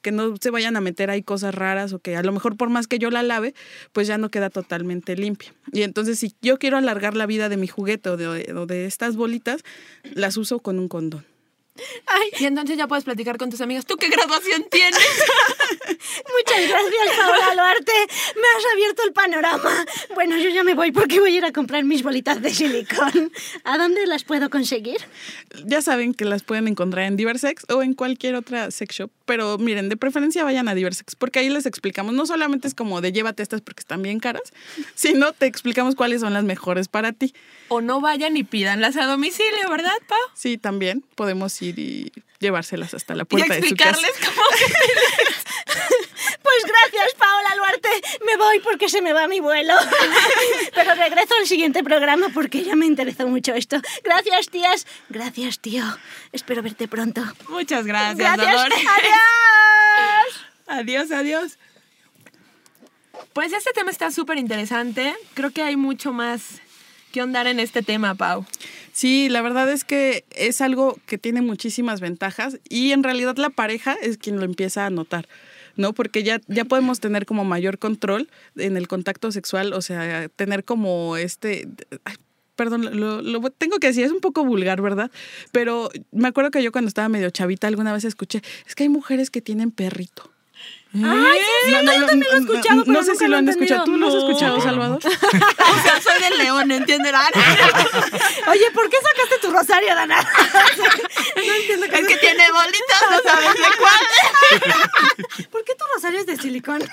Que 0.00 0.12
no 0.12 0.36
se 0.40 0.50
vayan 0.50 0.76
a 0.76 0.80
meter 0.80 1.10
ahí 1.10 1.22
cosas 1.22 1.54
raras 1.54 1.92
o 1.92 1.98
que 1.98 2.16
a 2.16 2.22
lo 2.22 2.30
mejor 2.30 2.56
por 2.56 2.70
más 2.70 2.86
que 2.86 3.00
yo 3.00 3.10
la 3.10 3.24
lave, 3.24 3.52
pues 3.92 4.06
ya 4.06 4.16
no 4.16 4.30
queda 4.30 4.48
totalmente 4.48 5.16
limpia. 5.16 5.52
Y 5.72 5.82
entonces 5.82 6.20
si 6.20 6.34
yo 6.40 6.58
quiero 6.58 6.76
alargar 6.76 7.16
la 7.16 7.26
vida 7.26 7.48
de 7.48 7.56
mi 7.56 7.66
juguete 7.66 8.10
o 8.10 8.16
de, 8.16 8.52
o 8.52 8.66
de 8.66 8.86
estas 8.86 9.16
bolitas, 9.16 9.62
las 10.14 10.36
uso 10.36 10.60
con 10.60 10.78
un 10.78 10.88
condón. 10.88 11.24
Ay, 12.06 12.30
y 12.38 12.44
entonces 12.44 12.76
ya 12.76 12.86
puedes 12.86 13.04
platicar 13.04 13.36
con 13.36 13.50
tus 13.50 13.60
amigas. 13.60 13.84
¿Tú 13.84 13.96
qué 13.96 14.08
graduación 14.08 14.64
tienes? 14.70 14.98
Muchas 14.98 16.68
gracias, 16.68 17.18
Paola 17.18 17.54
Duarte. 17.54 17.92
Me 18.36 18.48
has 18.56 18.72
abierto 18.72 19.02
el 19.04 19.12
panorama. 19.12 19.86
Bueno, 20.14 20.36
yo 20.36 20.50
ya 20.50 20.62
me 20.62 20.74
voy 20.74 20.92
porque 20.92 21.18
voy 21.18 21.34
a 21.34 21.38
ir 21.38 21.44
a 21.44 21.52
comprar 21.52 21.82
mis 21.84 22.02
bolitas 22.04 22.40
de 22.40 22.54
silicón. 22.54 23.32
¿A 23.64 23.76
dónde 23.76 24.06
las 24.06 24.22
puedo 24.22 24.50
conseguir? 24.50 24.98
Ya 25.64 25.82
saben 25.82 26.14
que 26.14 26.24
las 26.24 26.44
pueden 26.44 26.68
encontrar 26.68 27.06
en 27.06 27.16
Diversex 27.16 27.64
o 27.68 27.82
en 27.82 27.94
cualquier 27.94 28.36
otra 28.36 28.70
sex 28.70 28.94
shop, 28.94 29.10
pero 29.24 29.58
miren, 29.58 29.88
de 29.88 29.96
preferencia 29.96 30.44
vayan 30.44 30.68
a 30.68 30.74
Diversex 30.74 31.16
porque 31.16 31.40
ahí 31.40 31.48
les 31.48 31.66
explicamos, 31.66 32.14
no 32.14 32.26
solamente 32.26 32.68
es 32.68 32.74
como 32.74 33.00
de 33.00 33.12
llévate 33.12 33.42
estas 33.42 33.60
porque 33.62 33.80
están 33.80 34.02
bien 34.02 34.20
caras, 34.20 34.52
sino 34.94 35.32
te 35.32 35.46
explicamos 35.46 35.96
cuáles 35.96 36.20
son 36.20 36.34
las 36.34 36.44
mejores 36.44 36.86
para 36.86 37.12
ti. 37.12 37.34
O 37.68 37.80
no 37.80 38.00
vayan 38.00 38.36
y 38.36 38.44
pídanlas 38.44 38.96
a 38.96 39.06
domicilio, 39.06 39.68
¿verdad, 39.70 39.96
Pau? 40.06 40.18
Sí, 40.34 40.58
también 40.58 41.04
podemos 41.14 41.60
ir 41.62 41.63
y 41.68 42.12
llevárselas 42.40 42.94
hasta 42.94 43.14
la 43.14 43.22
Y 43.22 43.26
puerta 43.26 43.54
de 43.54 43.68
su 43.68 43.74
casa. 43.76 43.90
explicarles 43.90 44.34
cómo 44.34 44.42
Pues 46.42 46.62
gracias, 46.66 47.14
Paola 47.18 47.54
Duarte. 47.56 47.88
Me 48.26 48.36
voy 48.36 48.60
porque 48.60 48.88
se 48.88 49.00
me 49.02 49.12
va 49.12 49.26
mi 49.28 49.40
vuelo. 49.40 49.74
Pero 50.74 50.94
regreso 50.94 51.34
al 51.40 51.46
siguiente 51.46 51.82
programa 51.82 52.28
porque 52.34 52.62
ya 52.62 52.76
me 52.76 52.86
interesó 52.86 53.26
mucho 53.28 53.54
esto. 53.54 53.80
Gracias, 54.02 54.48
tías. 54.50 54.86
Gracias, 55.08 55.58
tío. 55.60 55.84
Espero 56.32 56.62
verte 56.62 56.86
pronto. 56.86 57.22
Muchas 57.48 57.86
gracias, 57.86 58.18
Gracias. 58.18 58.52
Dolores. 58.52 58.78
Adiós. 58.78 60.46
Adiós, 60.66 61.10
adiós. 61.10 61.58
Pues 63.32 63.52
este 63.52 63.70
tema 63.72 63.90
está 63.90 64.10
súper 64.10 64.38
interesante. 64.38 65.14
Creo 65.34 65.50
que 65.50 65.62
hay 65.62 65.76
mucho 65.76 66.12
más 66.12 66.60
que 67.14 67.22
ondar 67.22 67.46
en 67.46 67.60
este 67.60 67.82
tema, 67.82 68.16
Pau. 68.16 68.44
Sí, 68.92 69.28
la 69.28 69.40
verdad 69.40 69.70
es 69.70 69.84
que 69.84 70.24
es 70.34 70.60
algo 70.60 70.98
que 71.06 71.16
tiene 71.16 71.42
muchísimas 71.42 72.00
ventajas 72.00 72.58
y 72.68 72.90
en 72.90 73.04
realidad 73.04 73.36
la 73.36 73.50
pareja 73.50 73.96
es 74.02 74.18
quien 74.18 74.38
lo 74.38 74.44
empieza 74.44 74.84
a 74.84 74.90
notar. 74.90 75.28
¿no? 75.76 75.92
Porque 75.92 76.24
ya, 76.24 76.40
ya 76.48 76.64
podemos 76.64 76.98
tener 76.98 77.24
como 77.24 77.44
mayor 77.44 77.78
control 77.78 78.28
en 78.56 78.76
el 78.76 78.88
contacto 78.88 79.30
sexual, 79.30 79.72
o 79.72 79.80
sea, 79.80 80.28
tener 80.28 80.64
como 80.64 81.16
este... 81.16 81.68
Perdón, 82.56 82.98
lo, 82.98 83.22
lo 83.22 83.40
tengo 83.50 83.78
que 83.78 83.88
decir, 83.88 84.04
es 84.04 84.12
un 84.12 84.20
poco 84.20 84.44
vulgar, 84.44 84.80
¿verdad? 84.80 85.10
Pero 85.50 85.90
me 86.12 86.28
acuerdo 86.28 86.52
que 86.52 86.62
yo 86.62 86.70
cuando 86.70 86.88
estaba 86.88 87.08
medio 87.08 87.30
chavita 87.30 87.66
alguna 87.66 87.92
vez 87.92 88.04
escuché, 88.04 88.42
es 88.66 88.74
que 88.74 88.84
hay 88.84 88.88
mujeres 88.88 89.30
que 89.30 89.40
tienen 89.40 89.72
perrito. 89.72 90.33
Ay, 90.94 91.40
sí, 91.64 91.72
No, 91.72 91.82
no, 91.82 91.92
yo 91.92 91.98
no, 91.98 92.06
también 92.06 92.30
lo 92.30 92.36
he 92.36 92.40
no, 92.40 92.52
escuchado, 92.52 92.76
no 92.76 92.84
pero 92.84 93.02
sé 93.02 93.10
nunca 93.10 93.24
si 93.24 93.30
lo 93.30 93.36
han 93.36 93.48
escuchado. 93.48 93.84
¿Tú 93.84 93.96
lo 93.96 94.06
has 94.08 94.14
escuchado, 94.14 94.56
No. 94.58 94.62
Salvador? 94.62 94.98
O 95.04 95.82
sea, 95.82 96.00
soy 96.00 96.22
del 96.22 96.38
león, 96.38 96.70
¿entienderán? 96.70 97.26
Oye, 98.48 98.70
¿por 98.72 98.88
qué 98.88 98.96
sacaste 98.98 99.38
tu 99.42 99.50
rosario, 99.50 99.94
Dana? 99.94 100.20
no 101.36 101.54
entiendo 101.54 101.86
qué 101.90 101.98
Es 101.98 102.06
que 102.06 102.16
tiene 102.18 102.50
bolitas, 102.52 103.02
no 103.10 103.20
sabes 103.22 103.54
de 103.54 103.78
cuál. 103.78 105.46
¿Por 105.50 105.64
qué 105.64 105.74
tu 105.74 105.84
rosario 105.94 106.20
es 106.20 106.26
de 106.26 106.36
silicón? 106.36 106.88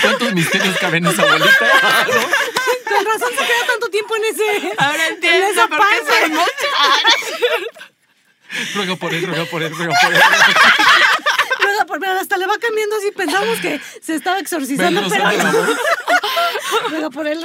¿Cuántos 0.00 0.32
misterios 0.34 0.78
caben 0.78 1.06
en 1.06 1.12
esa 1.12 1.24
bolita? 1.24 2.06
Con 2.88 3.04
razón 3.04 3.30
se 3.30 3.44
queda 3.46 3.66
tanto 3.66 3.88
tiempo 3.88 4.14
en 4.16 4.24
ese. 4.26 4.72
Ahora 4.78 5.06
en 5.08 5.14
entiendo 5.14 5.46
esa 5.48 5.66
por 5.66 5.78
qué 5.78 5.84
panza. 6.06 6.20
son 6.20 6.32
Ruego 8.74 8.96
por 8.96 9.14
él, 9.14 9.26
ruego 9.26 9.46
por 9.46 9.62
él, 9.62 9.74
ruego 9.74 9.92
por 10.02 10.12
él. 10.14 10.20
Luego, 11.62 11.86
por- 11.86 12.00
pero 12.00 12.12
hasta 12.12 12.36
le 12.36 12.46
va 12.46 12.58
cambiando 12.58 12.96
así. 12.96 13.10
Pensamos 13.12 13.58
que 13.60 13.80
se 14.00 14.14
estaba 14.14 14.38
exorcizando, 14.38 15.02
pero. 15.08 15.24
Luego 16.90 17.10
por 17.10 17.26
el 17.26 17.44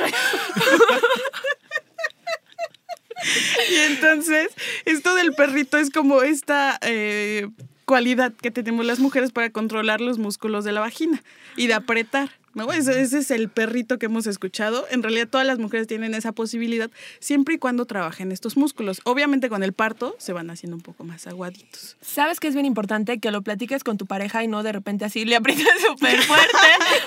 Y 3.70 3.76
entonces, 3.76 4.48
esto 4.86 5.16
del 5.16 5.34
perrito 5.34 5.78
es 5.78 5.90
como 5.90 6.22
esta 6.22 6.78
eh, 6.82 7.48
cualidad 7.86 8.32
que 8.34 8.52
tenemos 8.52 8.86
las 8.86 9.00
mujeres 9.00 9.32
para 9.32 9.50
controlar 9.50 10.02
los 10.02 10.18
músculos 10.20 10.64
de 10.64 10.72
la 10.72 10.82
vagina 10.82 11.24
y 11.56 11.68
de 11.68 11.74
apretar. 11.74 12.30
¿No? 12.58 12.72
Ese, 12.74 13.00
ese 13.02 13.20
es 13.20 13.32
el 13.32 13.48
perrito 13.50 13.98
que 14.00 14.08
hemos 14.08 14.28
escuchado. 14.28 14.86
En 14.92 15.04
realidad 15.04 15.28
todas 15.30 15.48
las 15.48 15.60
mujeres 15.60 15.88
tienen 15.88 16.14
esa 16.14 16.32
posibilidad 16.34 16.90
siempre 17.20 17.56
y 17.56 17.58
cuando 17.58 17.86
trabajen 17.86 18.32
estos 18.32 18.58
músculos. 18.58 19.00
Obviamente 19.06 19.48
con 19.48 19.64
el 19.64 19.72
parto 19.74 20.16
se 20.20 20.34
van 20.34 20.50
haciendo 20.50 20.76
un 20.76 20.82
poco 20.82 21.04
más 21.06 21.28
aguaditos. 21.28 21.96
¿Sabes 22.02 22.40
que 22.40 22.48
es 22.48 22.54
bien 22.56 22.66
importante 22.66 23.20
que 23.20 23.32
lo 23.32 23.42
platiques 23.42 23.84
con 23.84 23.98
tu 23.98 24.06
pareja 24.08 24.44
y 24.44 24.48
no 24.48 24.64
de 24.64 24.72
repente 24.74 25.06
así 25.06 25.24
le 25.24 25.36
aprietas 25.38 25.80
súper 25.88 26.22
fuerte? 26.24 26.58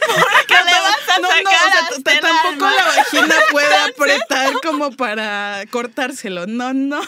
Porque 0.06 0.54
le 0.54 0.70
vas 0.70 1.08
a 1.08 1.20
No, 1.20 1.28
no, 1.28 1.34
sacar 1.36 1.92
o 1.92 2.02
sea, 2.02 2.20
tampoco 2.20 2.64
alma. 2.66 2.74
la 2.76 2.84
vagina 2.84 3.34
puede 3.50 3.76
apretar 3.76 4.52
como 4.64 4.92
para 4.92 5.64
cortárselo. 5.70 6.46
No, 6.46 6.72
no. 6.72 7.00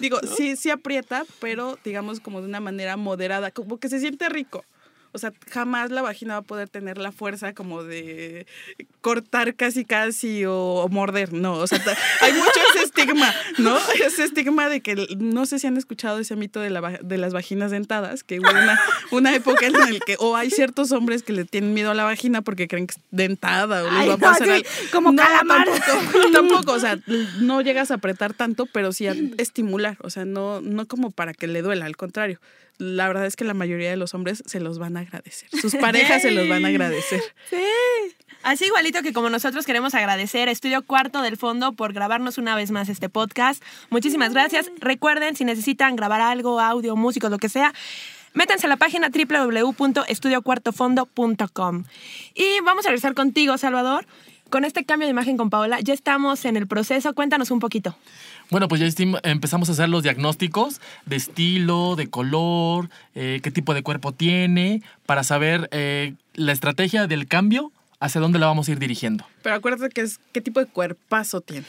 Digo, 0.00 0.18
sí, 0.36 0.56
sí 0.56 0.70
aprieta, 0.70 1.24
pero 1.40 1.78
digamos 1.84 2.20
como 2.20 2.40
de 2.40 2.48
una 2.48 2.60
manera 2.60 2.96
moderada, 2.96 3.50
como 3.50 3.78
que 3.78 3.88
se 3.88 4.00
siente 4.00 4.28
rico. 4.28 4.64
O 5.12 5.18
sea, 5.18 5.32
jamás 5.50 5.90
la 5.90 6.02
vagina 6.02 6.34
va 6.34 6.40
a 6.40 6.42
poder 6.42 6.68
tener 6.68 6.98
la 6.98 7.12
fuerza 7.12 7.52
como 7.52 7.84
de 7.84 8.46
cortar 9.02 9.54
casi 9.54 9.84
casi 9.84 10.44
o, 10.46 10.54
o 10.56 10.88
morder. 10.88 11.32
No, 11.32 11.54
o 11.54 11.66
sea, 11.66 11.80
hay 12.20 12.32
mucho 12.32 12.60
ese 12.74 12.84
estigma, 12.84 13.32
¿no? 13.58 13.76
Ese 14.04 14.24
estigma 14.24 14.68
de 14.68 14.80
que, 14.80 15.06
no 15.18 15.44
sé 15.46 15.58
si 15.58 15.66
han 15.66 15.76
escuchado 15.76 16.18
ese 16.18 16.36
mito 16.36 16.60
de, 16.60 16.70
la, 16.70 16.80
de 17.02 17.18
las 17.18 17.32
vaginas 17.32 17.70
dentadas, 17.70 18.24
que 18.24 18.40
hubo 18.40 18.50
una, 18.50 18.80
una 19.10 19.34
época 19.34 19.66
en 19.66 19.72
la 19.74 19.86
que, 20.06 20.16
o 20.18 20.36
hay 20.36 20.50
ciertos 20.50 20.92
hombres 20.92 21.22
que 21.22 21.32
le 21.32 21.44
tienen 21.44 21.74
miedo 21.74 21.90
a 21.90 21.94
la 21.94 22.04
vagina 22.04 22.42
porque 22.42 22.68
creen 22.68 22.86
que 22.86 22.94
es 22.94 23.00
dentada 23.10 23.84
o 23.84 23.90
les 23.90 24.00
Ay, 24.00 24.08
va 24.08 24.14
a 24.14 24.16
no, 24.16 24.22
pasar 24.22 24.46
sí, 24.46 24.52
algo. 24.52 24.68
como 24.92 25.12
No, 25.12 25.22
calamar. 25.22 25.68
Tampoco, 25.68 26.30
tampoco, 26.32 26.72
o 26.72 26.80
sea, 26.80 26.98
no 27.40 27.60
llegas 27.60 27.90
a 27.90 27.94
apretar 27.94 28.34
tanto, 28.34 28.66
pero 28.66 28.92
sí 28.92 29.06
a 29.06 29.14
estimular, 29.38 29.96
o 30.00 30.10
sea, 30.10 30.24
no, 30.24 30.60
no 30.60 30.86
como 30.86 31.10
para 31.10 31.34
que 31.34 31.46
le 31.46 31.62
duela, 31.62 31.86
al 31.86 31.96
contrario. 31.96 32.40
La 32.78 33.06
verdad 33.06 33.26
es 33.26 33.36
que 33.36 33.44
la 33.44 33.52
mayoría 33.54 33.90
de 33.90 33.96
los 33.96 34.14
hombres 34.14 34.42
se 34.46 34.60
los 34.60 34.78
van 34.78 34.96
a 34.96 35.00
agradecer. 35.00 35.50
Sus 35.50 35.76
parejas 35.80 36.22
se 36.22 36.30
los 36.30 36.48
van 36.48 36.64
a 36.64 36.68
agradecer. 36.68 37.20
Así 38.42 38.64
igualito 38.64 39.02
que 39.02 39.12
como 39.12 39.28
nosotros 39.30 39.64
queremos 39.66 39.94
agradecer 39.94 40.48
a 40.48 40.50
Estudio 40.50 40.82
Cuarto 40.82 41.22
del 41.22 41.36
Fondo 41.36 41.74
por 41.74 41.92
grabarnos 41.92 42.38
una 42.38 42.56
vez 42.56 42.72
más 42.72 42.88
este 42.88 43.08
podcast. 43.08 43.62
Muchísimas 43.90 44.32
gracias. 44.32 44.68
Recuerden, 44.78 45.36
si 45.36 45.44
necesitan 45.44 45.94
grabar 45.94 46.20
algo, 46.20 46.58
audio, 46.58 46.96
música, 46.96 47.28
lo 47.28 47.38
que 47.38 47.48
sea, 47.48 47.72
métanse 48.34 48.66
a 48.66 48.68
la 48.68 48.78
página 48.78 49.10
www.estudiocuartofondo.com. 49.10 51.84
Y 52.34 52.60
vamos 52.64 52.84
a 52.84 52.88
regresar 52.88 53.14
contigo, 53.14 53.56
Salvador. 53.58 54.06
Con 54.50 54.64
este 54.66 54.84
cambio 54.84 55.06
de 55.06 55.12
imagen 55.12 55.38
con 55.38 55.48
Paola, 55.48 55.80
ya 55.80 55.94
estamos 55.94 56.44
en 56.44 56.56
el 56.56 56.66
proceso. 56.66 57.14
Cuéntanos 57.14 57.50
un 57.50 57.60
poquito. 57.60 57.96
Bueno, 58.52 58.68
pues 58.68 58.82
ya 58.82 59.04
empezamos 59.22 59.70
a 59.70 59.72
hacer 59.72 59.88
los 59.88 60.02
diagnósticos 60.02 60.82
de 61.06 61.16
estilo, 61.16 61.96
de 61.96 62.10
color, 62.10 62.90
eh, 63.14 63.40
qué 63.42 63.50
tipo 63.50 63.72
de 63.72 63.82
cuerpo 63.82 64.12
tiene, 64.12 64.82
para 65.06 65.24
saber 65.24 65.70
eh, 65.72 66.12
la 66.34 66.52
estrategia 66.52 67.06
del 67.06 67.26
cambio, 67.26 67.72
hacia 68.04 68.20
dónde 68.20 68.38
la 68.38 68.46
vamos 68.46 68.68
a 68.68 68.72
ir 68.72 68.78
dirigiendo. 68.78 69.24
Pero 69.42 69.54
acuérdate 69.56 69.92
que 69.92 70.00
es 70.02 70.18
qué 70.32 70.40
tipo 70.40 70.60
de 70.60 70.66
cuerpazo 70.66 71.40
tiene. 71.40 71.64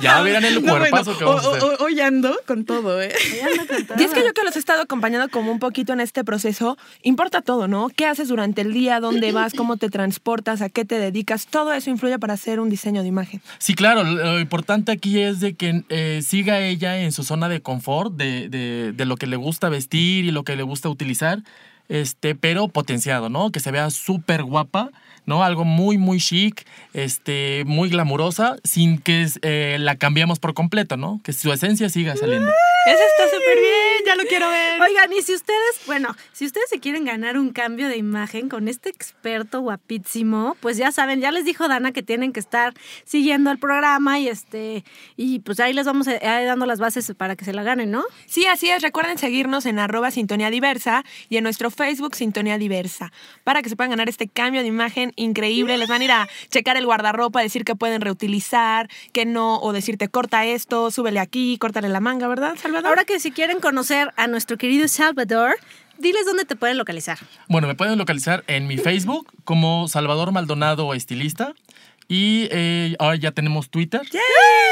Ya 0.00 0.20
verán 0.22 0.44
el 0.44 0.54
No, 0.56 0.60
bueno, 0.72 0.78
cuerpazo 0.88 1.18
que 1.18 1.24
vamos 1.24 1.44
a 1.44 1.48
o- 1.48 1.54
hacer. 1.54 1.64
o- 1.64 1.84
Hoy 1.84 2.00
ando 2.00 2.36
con 2.46 2.64
todo, 2.64 3.00
¿eh? 3.02 3.12
Y 3.98 4.02
es 4.02 4.12
que 4.12 4.20
yo 4.24 4.32
que 4.32 4.42
los 4.44 4.54
he 4.56 4.58
estado 4.58 4.82
acompañando 4.82 5.28
como 5.28 5.50
un 5.50 5.58
poquito 5.58 5.92
en 5.92 6.00
este 6.00 6.22
proceso, 6.24 6.76
importa 7.02 7.42
todo, 7.42 7.66
¿no? 7.68 7.88
¿Qué 7.88 8.06
haces 8.06 8.28
durante 8.28 8.60
el 8.62 8.72
día? 8.72 9.00
¿Dónde 9.00 9.32
vas? 9.32 9.54
¿Cómo 9.54 9.76
te 9.76 9.90
transportas? 9.90 10.62
¿A 10.62 10.68
qué 10.68 10.84
te 10.84 10.98
dedicas? 10.98 11.46
Todo 11.46 11.72
eso 11.72 11.90
influye 11.90 12.18
para 12.18 12.34
hacer 12.34 12.60
un 12.60 12.68
diseño 12.70 13.02
de 13.02 13.08
imagen. 13.08 13.40
Sí, 13.58 13.74
claro, 13.74 14.04
lo 14.04 14.38
importante 14.40 14.92
aquí 14.92 15.20
es 15.20 15.40
de 15.40 15.54
que 15.54 15.82
eh, 15.88 16.20
siga 16.24 16.60
ella 16.60 16.98
en 16.98 17.10
su 17.12 17.24
zona 17.24 17.48
de 17.48 17.60
confort, 17.60 18.12
de, 18.14 18.48
de- 18.48 18.92
de 18.92 19.04
lo 19.04 19.16
que 19.16 19.26
le 19.26 19.36
gusta 19.36 19.68
vestir 19.68 20.24
y 20.24 20.30
lo 20.30 20.44
que 20.44 20.56
le 20.56 20.62
gusta 20.62 20.88
utilizar, 20.88 21.40
este, 21.88 22.34
pero 22.34 22.68
potenciado, 22.68 23.28
¿no? 23.28 23.50
Que 23.50 23.60
se 23.60 23.70
vea 23.70 23.90
súper 23.90 24.42
guapa, 24.42 24.90
¿no? 25.28 25.44
Algo 25.44 25.66
muy, 25.66 25.98
muy 25.98 26.18
chic, 26.18 26.66
este, 26.94 27.62
muy 27.66 27.90
glamurosa, 27.90 28.56
sin 28.64 28.98
que 28.98 29.26
eh, 29.42 29.76
la 29.78 29.96
cambiemos 29.96 30.38
por 30.38 30.54
completo, 30.54 30.96
¿no? 30.96 31.20
Que 31.22 31.34
su 31.34 31.52
esencia 31.52 31.90
siga 31.90 32.16
saliendo. 32.16 32.50
Eso 32.86 33.02
está 33.10 33.36
súper 33.36 33.58
bien, 33.58 34.04
ya 34.06 34.16
lo 34.16 34.22
quiero 34.24 34.48
ver. 34.48 34.80
Oigan, 34.80 35.12
y 35.12 35.20
si 35.20 35.34
ustedes, 35.34 35.82
bueno, 35.86 36.16
si 36.32 36.46
ustedes 36.46 36.70
se 36.70 36.80
quieren 36.80 37.04
ganar 37.04 37.36
un 37.36 37.50
cambio 37.50 37.88
de 37.88 37.98
imagen 37.98 38.48
con 38.48 38.68
este 38.68 38.88
experto 38.88 39.60
guapísimo, 39.60 40.56
pues 40.60 40.78
ya 40.78 40.92
saben, 40.92 41.20
ya 41.20 41.30
les 41.30 41.44
dijo 41.44 41.68
Dana 41.68 41.92
que 41.92 42.02
tienen 42.02 42.32
que 42.32 42.40
estar 42.40 42.72
siguiendo 43.04 43.50
el 43.50 43.58
programa 43.58 44.18
y 44.18 44.28
este, 44.28 44.82
y 45.18 45.40
pues 45.40 45.60
ahí 45.60 45.74
les 45.74 45.84
vamos 45.84 46.08
a, 46.08 46.12
a 46.12 46.40
ir 46.40 46.46
dando 46.46 46.64
las 46.64 46.80
bases 46.80 47.12
para 47.14 47.36
que 47.36 47.44
se 47.44 47.52
la 47.52 47.62
ganen, 47.62 47.90
¿no? 47.90 48.02
Sí, 48.24 48.46
así 48.46 48.70
es. 48.70 48.80
Recuerden 48.80 49.18
seguirnos 49.18 49.66
en 49.66 49.78
arroba 49.78 50.10
Sintonía 50.10 50.48
Diversa 50.48 51.04
y 51.28 51.36
en 51.36 51.44
nuestro 51.44 51.70
Facebook 51.70 52.16
Sintonía 52.16 52.56
Diversa 52.56 53.12
para 53.44 53.60
que 53.60 53.68
se 53.68 53.76
puedan 53.76 53.90
ganar 53.90 54.08
este 54.08 54.28
cambio 54.28 54.62
de 54.62 54.68
imagen 54.68 55.12
increíble. 55.18 55.76
Les 55.76 55.88
van 55.88 56.00
a 56.00 56.04
ir 56.04 56.10
a 56.12 56.28
checar 56.50 56.76
el 56.76 56.86
guardarropa, 56.86 57.40
decir 57.40 57.64
que 57.64 57.74
pueden 57.74 58.00
reutilizar, 58.00 58.88
que 59.12 59.26
no, 59.26 59.58
o 59.60 59.72
decirte 59.72 60.08
corta 60.08 60.44
esto, 60.46 60.90
súbele 60.90 61.20
aquí, 61.20 61.58
córtale 61.58 61.88
la 61.88 62.00
manga, 62.00 62.28
¿verdad, 62.28 62.56
Salvador? 62.56 62.86
Ahora 62.86 63.04
que 63.04 63.20
si 63.20 63.30
quieren 63.30 63.60
conocer 63.60 64.12
a 64.16 64.26
nuestro 64.26 64.56
querido 64.56 64.88
Salvador, 64.88 65.56
diles 65.98 66.24
dónde 66.24 66.44
te 66.44 66.56
pueden 66.56 66.78
localizar. 66.78 67.18
Bueno, 67.48 67.66
me 67.66 67.74
pueden 67.74 67.98
localizar 67.98 68.44
en 68.46 68.66
mi 68.66 68.78
Facebook 68.78 69.32
como 69.44 69.88
Salvador 69.88 70.32
Maldonado 70.32 70.94
Estilista. 70.94 71.54
Y 72.10 72.48
eh, 72.50 72.96
ahora 72.98 73.16
ya 73.16 73.32
tenemos 73.32 73.68
Twitter. 73.68 74.00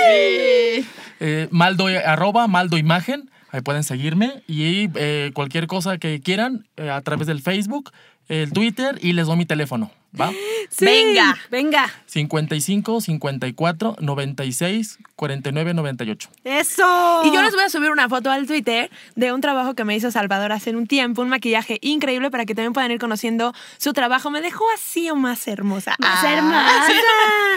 Eh, 0.09 1.49
Maldo, 1.51 1.87
arroba 1.87 2.49
Maldo 2.49 2.79
Imagen. 2.79 3.31
Ahí 3.51 3.61
pueden 3.61 3.85
seguirme. 3.85 4.43
Y 4.49 4.89
eh, 4.95 5.33
cualquier 5.35 5.67
cosa 5.67 5.99
que 5.99 6.21
quieran 6.21 6.67
eh, 6.77 6.91
a 6.91 7.01
través 7.03 7.27
del 7.27 7.43
Facebook, 7.43 7.93
el 8.29 8.53
Twitter 8.53 8.99
y 9.03 9.13
les 9.13 9.27
doy 9.27 9.37
mi 9.37 9.47
teléfono. 9.47 9.91
¿Va? 10.21 10.33
Venga. 10.81 11.37
Venga. 11.51 11.93
55 12.07 13.01
54 13.01 13.97
96 14.01 14.99
49 15.17 15.75
98. 15.75 16.29
Eso. 16.45 17.23
Y 17.25 17.33
yo 17.35 17.43
les 17.43 17.53
voy 17.55 17.65
a 17.65 17.71
subir 17.71 17.91
una 17.91 18.09
foto 18.09 18.31
al 18.31 18.47
Twitter 18.47 18.91
de 19.15 19.33
un 19.33 19.41
trabajo 19.41 19.75
que 19.75 19.85
me 19.85 19.97
hizo 19.97 20.11
Salvador 20.11 20.53
hace 20.53 20.77
un 20.77 20.87
tiempo, 20.87 21.23
un 21.23 21.31
maquillaje 21.31 21.79
increíble 21.81 22.31
para 22.31 22.45
que 22.45 22.55
también 22.55 22.73
puedan 22.75 22.91
ir 22.91 22.99
conociendo 22.99 23.55
su 23.79 23.93
trabajo. 23.95 24.31
Me 24.31 24.43
dejó 24.43 24.65
así 24.75 25.09
o 25.11 25.17
más 25.17 25.49
hermosa. 25.49 25.97
Más 25.99 26.23
Ah. 26.23 26.33
hermosa. 26.35 26.93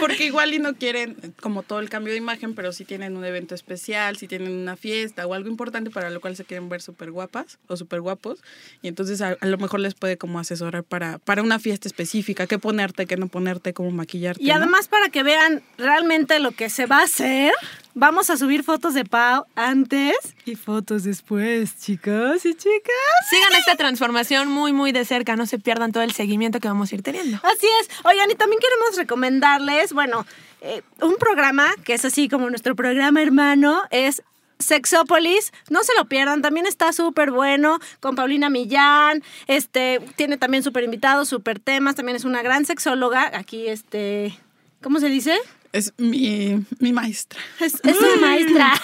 Porque 0.00 0.24
igual 0.24 0.54
y 0.54 0.58
no 0.58 0.74
quieren 0.74 1.16
como 1.40 1.62
todo 1.62 1.80
el 1.80 1.90
cambio 1.90 2.12
de 2.12 2.18
imagen, 2.18 2.54
pero 2.54 2.72
si 2.72 2.84
tienen 2.86 3.16
un 3.16 3.24
evento 3.24 3.54
especial, 3.54 4.16
si 4.16 4.26
tienen 4.26 4.52
una 4.56 4.76
fiesta 4.76 5.26
o 5.26 5.34
algo 5.34 5.48
importante 5.50 5.90
para 5.90 6.08
lo 6.10 6.20
cual 6.22 6.36
se 6.36 6.44
quieren 6.46 6.68
ver 6.70 6.80
súper 6.80 7.10
guapas 7.10 7.58
o 7.68 7.76
súper 7.76 8.00
guapos. 8.00 8.38
Y 8.80 8.88
entonces 8.88 9.20
a, 9.20 9.36
a 9.38 9.46
lo 9.46 9.58
mejor 9.58 9.80
les 9.80 9.94
puede 9.94 10.16
como 10.16 10.38
asesorar 10.38 10.82
para, 10.84 11.18
para 11.18 11.42
una 11.42 11.58
fiesta 11.58 11.86
específica, 11.88 12.46
qué 12.46 12.58
ponerte, 12.58 13.04
qué 13.06 13.18
no 13.18 13.28
ponerte, 13.28 13.74
cómo 13.74 13.90
maquillarte. 13.90 14.42
Y 14.42 14.46
¿no? 14.48 14.54
además 14.54 14.88
para 14.88 15.10
que 15.10 15.22
vean 15.22 15.62
realmente 15.76 16.38
lo 16.40 16.52
que 16.52 16.70
se 16.70 16.86
va 16.86 17.00
a 17.00 17.02
hacer, 17.02 17.49
vamos 17.94 18.30
a 18.30 18.36
subir 18.36 18.62
fotos 18.62 18.94
de 18.94 19.04
Pau 19.04 19.46
antes 19.54 20.14
y 20.44 20.56
fotos 20.56 21.04
después, 21.04 21.78
chicos 21.78 22.44
y 22.44 22.54
chicas. 22.54 22.94
Sigan 23.30 23.54
esta 23.58 23.76
transformación 23.76 24.48
muy, 24.48 24.72
muy 24.72 24.92
de 24.92 25.04
cerca. 25.04 25.36
No 25.36 25.46
se 25.46 25.58
pierdan 25.58 25.92
todo 25.92 26.02
el 26.02 26.12
seguimiento 26.12 26.60
que 26.60 26.68
vamos 26.68 26.92
a 26.92 26.94
ir 26.94 27.02
teniendo. 27.02 27.38
Así 27.42 27.66
es. 27.80 27.88
Oigan, 28.04 28.30
y 28.30 28.34
también 28.34 28.60
queremos 28.60 28.96
recomendarles, 28.96 29.92
bueno, 29.92 30.26
eh, 30.60 30.82
un 31.00 31.16
programa 31.16 31.74
que 31.84 31.94
es 31.94 32.04
así 32.04 32.28
como 32.28 32.48
nuestro 32.50 32.74
programa 32.74 33.22
hermano, 33.22 33.82
es 33.90 34.22
Sexópolis, 34.58 35.52
no 35.70 35.82
se 35.82 35.94
lo 35.96 36.04
pierdan, 36.04 36.42
también 36.42 36.66
está 36.66 36.92
súper 36.92 37.30
bueno 37.30 37.78
con 38.00 38.14
Paulina 38.14 38.50
Millán, 38.50 39.22
este, 39.46 40.00
tiene 40.16 40.36
también 40.36 40.62
súper 40.62 40.84
invitados, 40.84 41.28
súper 41.28 41.58
temas, 41.58 41.94
también 41.94 42.16
es 42.16 42.24
una 42.24 42.42
gran 42.42 42.66
sexóloga, 42.66 43.30
aquí 43.34 43.68
este, 43.68 44.38
¿cómo 44.82 45.00
se 45.00 45.08
dice? 45.08 45.38
Es 45.72 45.92
mi, 45.98 46.64
mi 46.80 46.92
maestra. 46.92 47.38
Es, 47.60 47.74
es 47.74 47.80
maestra. 48.20 48.74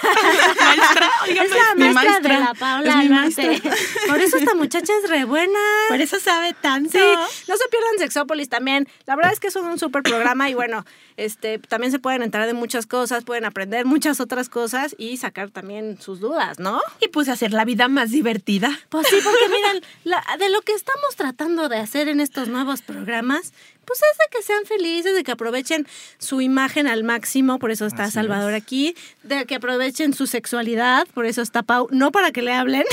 Es 1.27 1.51
la 1.51 1.75
mi 1.75 1.93
maestra, 1.93 1.93
maestra. 1.93 2.33
de 2.35 2.39
la 2.45 2.53
Paula 2.53 3.25
Es. 3.27 3.35
Por 4.07 4.21
eso 4.21 4.37
esta 4.37 4.53
muchacha 4.55 4.93
es 5.03 5.09
re 5.09 5.25
buena. 5.25 5.59
Por 5.89 5.99
eso 5.99 6.19
sabe 6.19 6.53
tanto. 6.61 6.91
Sí, 6.91 7.03
no 7.47 7.57
se 7.57 7.67
pierdan 7.69 7.97
Sexópolis 7.99 8.47
también. 8.49 8.87
La 9.05 9.15
verdad 9.17 9.33
es 9.33 9.39
que 9.41 9.47
es 9.47 9.55
un 9.57 9.77
súper 9.77 10.01
programa 10.03 10.49
y 10.49 10.53
bueno, 10.53 10.85
este, 11.17 11.59
también 11.59 11.91
se 11.91 11.99
pueden 11.99 12.21
entrar 12.21 12.47
de 12.47 12.53
muchas 12.53 12.85
cosas, 12.87 13.25
pueden 13.25 13.43
aprender 13.43 13.85
muchas 13.85 14.19
otras 14.21 14.47
cosas 14.47 14.95
y 14.97 15.17
sacar 15.17 15.49
también 15.49 15.99
sus 16.01 16.19
dudas, 16.21 16.57
¿no? 16.59 16.79
Y 17.01 17.09
pues 17.09 17.27
hacer 17.27 17.51
la 17.51 17.65
vida 17.65 17.89
más 17.89 18.11
divertida. 18.11 18.71
Pues 18.89 19.07
sí, 19.07 19.17
porque 19.23 19.49
miren, 19.49 19.83
la- 20.05 20.23
de 20.39 20.49
lo 20.49 20.61
que 20.61 20.73
estamos 20.73 21.15
tratando 21.17 21.67
de 21.69 21.79
hacer 21.79 22.07
en 22.07 22.21
estos 22.21 22.47
nuevos 22.47 22.81
programas, 22.81 23.51
pues 23.87 24.01
es 24.01 24.17
de 24.17 24.25
que 24.29 24.43
sean 24.43 24.65
felices, 24.65 25.15
de 25.15 25.23
que 25.23 25.31
aprovechen 25.31 25.87
su 26.19 26.41
imagen 26.41 26.87
al 26.87 27.03
máximo, 27.05 27.57
por 27.57 27.71
eso 27.71 27.85
está 27.85 28.03
Así 28.03 28.13
Salvador 28.13 28.53
aquí, 28.53 28.95
de 29.23 29.45
que 29.45 29.55
aprovechen 29.55 30.13
su 30.13 30.27
sexualidad, 30.27 31.07
por 31.13 31.25
eso 31.25 31.41
está 31.41 31.63
Pau, 31.63 31.87
no 31.91 32.11
para 32.11 32.31
que 32.31 32.41
le 32.41 32.53
hablen, 32.53 32.83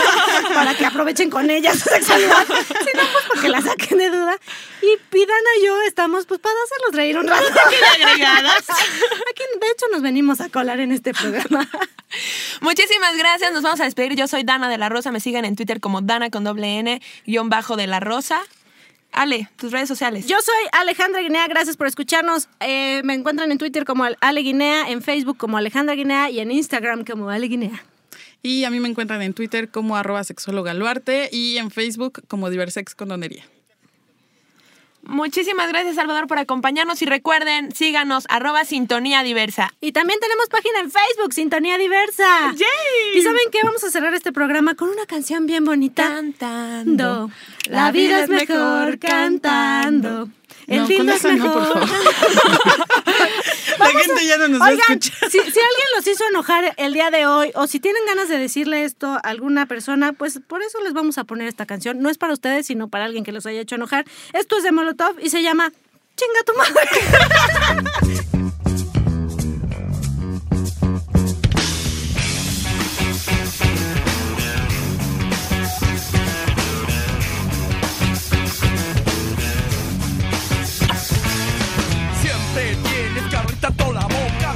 para 0.54 0.74
que 0.74 0.84
aprovechen 0.84 1.30
con 1.30 1.48
ella 1.48 1.72
su 1.72 1.88
sexualidad, 1.88 2.44
sino 2.46 3.02
pues 3.12 3.24
para 3.28 3.40
que 3.40 3.48
la 3.48 3.62
saquen 3.62 3.98
de 3.98 4.10
duda. 4.10 4.36
Y 4.82 4.98
Pidana 5.10 5.50
y 5.60 5.66
yo 5.66 5.82
estamos 5.82 6.26
pues 6.26 6.40
para 6.40 6.54
hacerlos 6.64 6.94
reír 6.94 7.18
un 7.18 7.26
rato. 7.26 7.46
agregadas. 7.94 8.68
Aquí 8.68 9.42
de 9.60 9.66
hecho 9.72 9.86
nos 9.90 10.02
venimos 10.02 10.42
a 10.42 10.50
colar 10.50 10.80
en 10.80 10.92
este 10.92 11.14
programa. 11.14 11.66
Muchísimas 12.60 13.16
gracias. 13.16 13.52
Nos 13.52 13.62
vamos 13.62 13.80
a 13.80 13.84
despedir. 13.84 14.14
Yo 14.14 14.28
soy 14.28 14.44
Dana 14.44 14.68
de 14.68 14.78
la 14.78 14.88
Rosa. 14.88 15.10
Me 15.10 15.20
siguen 15.20 15.44
en 15.44 15.56
Twitter 15.56 15.80
como 15.80 16.02
Dana 16.02 16.30
con 16.30 16.44
doble 16.44 16.78
N, 16.78 17.00
guion 17.26 17.48
bajo 17.48 17.76
de 17.76 17.86
la 17.86 18.00
Rosa. 18.00 18.42
Ale, 19.14 19.48
tus 19.56 19.72
redes 19.72 19.88
sociales. 19.88 20.26
Yo 20.26 20.36
soy 20.42 20.54
Alejandra 20.72 21.20
Guinea, 21.20 21.46
gracias 21.46 21.76
por 21.76 21.86
escucharnos. 21.86 22.48
Eh, 22.60 23.00
me 23.04 23.14
encuentran 23.14 23.50
en 23.52 23.58
Twitter 23.58 23.84
como 23.84 24.04
Ale 24.20 24.40
Guinea, 24.40 24.90
en 24.90 25.02
Facebook 25.02 25.36
como 25.38 25.56
Alejandra 25.56 25.94
Guinea 25.94 26.30
y 26.30 26.40
en 26.40 26.50
Instagram 26.50 27.04
como 27.04 27.30
Ale 27.30 27.46
Guinea. 27.46 27.84
Y 28.42 28.64
a 28.64 28.70
mí 28.70 28.80
me 28.80 28.88
encuentran 28.88 29.22
en 29.22 29.32
Twitter 29.32 29.70
como 29.70 29.96
arroba 29.96 30.22
sexóloga 30.24 30.74
Luarte 30.74 31.30
y 31.32 31.56
en 31.56 31.70
Facebook 31.70 32.22
como 32.28 32.50
Diversex 32.50 32.94
Condonería. 32.94 33.44
Muchísimas 35.06 35.68
gracias, 35.68 35.96
Salvador, 35.96 36.26
por 36.26 36.38
acompañarnos. 36.38 37.00
Y 37.02 37.06
recuerden, 37.06 37.74
síganos, 37.74 38.24
arroba 38.28 38.64
Sintonía 38.64 39.22
Diversa. 39.22 39.72
Y 39.80 39.92
también 39.92 40.18
tenemos 40.20 40.48
página 40.48 40.80
en 40.80 40.90
Facebook, 40.90 41.32
Sintonía 41.32 41.78
Diversa. 41.78 42.52
¡Yay! 42.52 43.18
¿Y 43.18 43.22
saben 43.22 43.50
qué? 43.52 43.58
Vamos 43.62 43.84
a 43.84 43.90
cerrar 43.90 44.14
este 44.14 44.32
programa 44.32 44.74
con 44.74 44.88
una 44.88 45.06
canción 45.06 45.46
bien 45.46 45.64
bonita. 45.64 46.08
Cantando. 46.08 47.30
La 47.68 47.92
vida 47.92 48.24
es 48.24 48.28
mejor 48.28 48.98
cantando. 48.98 50.28
El 50.66 50.78
No, 51.06 51.12
es 51.12 51.20
esa 51.20 51.34
no, 51.34 51.52
por 51.52 51.62
mejor. 51.62 51.80
La 53.78 53.86
gente 53.86 54.26
ya 54.26 54.38
no 54.38 54.48
nos 54.48 54.60
va 54.60 54.66
a 54.66 54.70
Oigan, 54.70 54.98
escuchar. 54.98 55.30
si, 55.30 55.38
si 55.38 55.44
alguien 55.46 55.88
los 55.96 56.06
hizo 56.06 56.24
enojar 56.28 56.74
el 56.76 56.92
día 56.94 57.10
de 57.10 57.26
hoy 57.26 57.50
o 57.54 57.66
si 57.66 57.80
tienen 57.80 58.02
ganas 58.06 58.28
de 58.28 58.38
decirle 58.38 58.84
esto 58.84 59.08
a 59.08 59.16
alguna 59.18 59.66
persona, 59.66 60.12
pues 60.12 60.40
por 60.46 60.62
eso 60.62 60.80
les 60.82 60.92
vamos 60.92 61.18
a 61.18 61.24
poner 61.24 61.48
esta 61.48 61.66
canción. 61.66 62.00
No 62.00 62.08
es 62.08 62.18
para 62.18 62.32
ustedes, 62.32 62.66
sino 62.66 62.88
para 62.88 63.04
alguien 63.04 63.24
que 63.24 63.32
los 63.32 63.46
haya 63.46 63.60
hecho 63.60 63.74
enojar. 63.74 64.04
Esto 64.32 64.56
es 64.56 64.62
de 64.62 64.72
Molotov 64.72 65.16
y 65.20 65.30
se 65.30 65.42
llama 65.42 65.72
Chinga 66.16 66.42
tu 66.46 66.54
madre. 66.54 68.30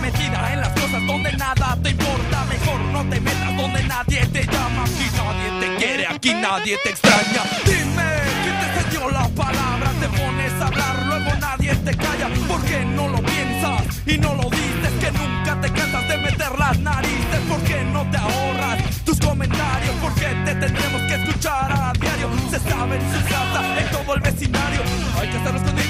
En 0.09 0.61
las 0.61 0.71
cosas 0.71 1.07
donde 1.07 1.31
nada 1.35 1.77
te 1.83 1.91
importa 1.91 2.45
Mejor 2.47 2.81
no 2.93 3.05
te 3.11 3.21
metas 3.21 3.57
donde 3.59 3.83
nadie 3.83 4.25
te 4.29 4.43
llama 4.47 4.85
Aquí 4.85 5.11
nadie 5.15 5.61
te 5.61 5.77
quiere, 5.77 6.07
aquí 6.07 6.33
nadie 6.33 6.79
te 6.83 6.89
extraña 6.89 7.43
Dime, 7.67 8.09
¿quién 8.43 8.59
te 8.59 8.81
cedió 8.81 9.11
la 9.11 9.29
palabra? 9.29 9.91
Te 10.01 10.09
pones 10.09 10.53
a 10.63 10.67
hablar, 10.67 11.07
luego 11.07 11.31
nadie 11.39 11.75
te 11.75 11.95
calla 11.95 12.29
¿Por 12.49 12.65
qué 12.65 12.87
no 12.87 13.09
lo 13.09 13.19
piensas 13.19 13.83
y 14.07 14.17
no 14.17 14.35
lo 14.35 14.49
dices? 14.49 14.93
Que 14.99 15.13
nunca 15.13 15.61
te 15.61 15.71
cansas 15.73 16.09
de 16.09 16.17
meter 16.17 16.59
las 16.59 16.79
narices 16.79 17.41
¿Por 17.47 17.61
qué 17.65 17.85
no 17.85 18.11
te 18.11 18.17
ahorras 18.17 19.05
tus 19.05 19.21
comentarios? 19.21 19.95
¿Por 19.97 20.15
qué 20.15 20.29
te 20.47 20.55
tendremos 20.55 21.03
que 21.03 21.15
escuchar 21.17 21.71
a 21.71 21.93
diario? 21.93 22.31
Se 22.51 22.59
sabe 22.61 22.97
en 22.97 23.13
su 23.13 23.29
casa, 23.29 23.79
en 23.79 23.91
todo 23.91 24.15
el 24.15 24.21
vecindario 24.21 24.81
Hay 25.21 25.29
que 25.29 25.37
estar 25.37 25.53
porque 25.53 25.83
que 25.83 25.88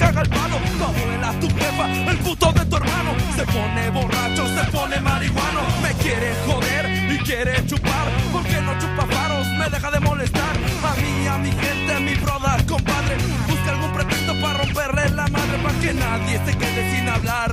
caga 0.00 0.22
el 0.22 0.28
palo. 0.28 0.56
Tu 0.78 0.84
abuela, 0.84 1.30
tu 1.40 1.48
jefa, 1.48 1.84
el 2.10 2.18
puto 2.18 2.52
de 2.52 2.64
tu 2.64 2.76
hermano. 2.76 3.10
Se 3.36 3.44
pone 3.44 3.90
borracho, 3.90 4.44
se 4.56 4.64
pone 4.70 5.00
marihuano. 5.00 5.60
Me 5.82 5.92
quiere 6.02 6.34
joder 6.46 6.84
y 7.14 7.18
quiere 7.18 7.54
chupar. 7.66 8.06
¿Por 8.32 8.42
qué 8.44 8.60
no 8.62 8.72
chupa 8.80 9.04
faros? 9.14 9.46
Me 9.58 9.66
deja 9.68 9.90
de 9.90 10.00
molestar. 10.00 10.54
A 10.90 10.92
mí, 11.00 11.26
a 11.34 11.38
mi 11.38 11.52
gente, 11.52 11.90
a 11.94 12.00
mi 12.00 12.14
brother, 12.14 12.66
compadre. 12.66 13.16
Busca 13.48 13.70
algún 13.70 13.92
pretexto 13.92 14.32
para 14.40 14.58
romperle 14.64 15.10
la 15.10 15.26
madre 15.28 15.58
Para 15.62 15.78
que 15.78 15.92
nadie 15.92 16.40
se 16.46 16.52
quede 16.56 16.82
sin 16.96 17.08
hablar. 17.08 17.52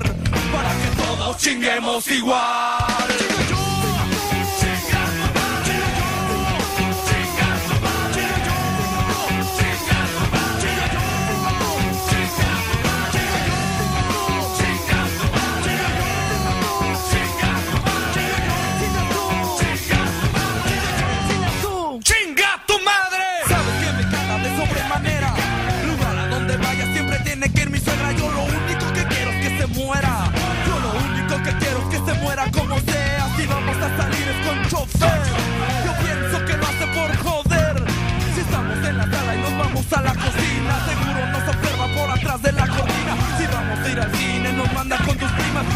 Para 0.55 0.71
que 0.81 0.89
todos 1.01 1.37
chinguemos 1.37 2.07
igual 2.09 3.66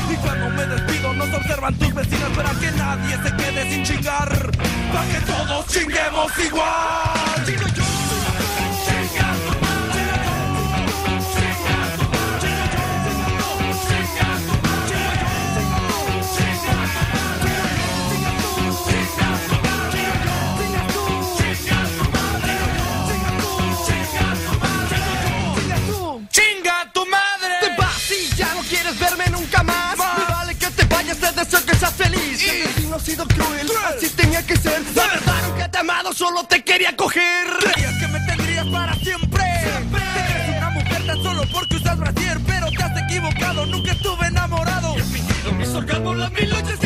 Y 0.09 0.15
cuando 0.15 0.49
me 0.49 0.65
despido, 0.65 1.13
nos 1.13 1.34
observan 1.34 1.73
tus 1.75 1.93
vecinas 1.93 2.29
para 2.36 2.51
que 2.51 2.71
nadie 2.71 3.17
se 3.17 3.36
quede 3.36 3.71
sin 3.71 3.84
chingar. 3.84 4.29
Para 4.93 5.07
que 5.07 5.25
todos 5.25 5.67
chinguemos 5.67 6.32
igual. 6.39 8.11
Coger. 37.02 37.47
Creías 37.60 37.93
que 37.99 38.08
me 38.08 38.20
tendrías 38.22 38.68
para 38.68 38.93
siempre. 38.95 39.43
Te 39.64 39.97
crees 39.97 40.58
una 40.58 40.70
mujer 40.70 41.06
tan 41.06 41.24
solo 41.24 41.43
porque 41.52 41.76
usas 41.78 41.97
brasier, 41.97 42.39
pero 42.45 42.70
te 42.70 42.84
has 42.84 43.04
equivocado, 43.04 43.66
nunca 43.66 43.91
estuve 43.91 44.28
enamorado. 44.28 44.95
He 44.97 45.04
fingido 45.04 45.52
mis 45.54 45.70
orgasmos 45.70 46.18
las 46.18 46.32
mil 46.32 46.49
noches 46.49 46.80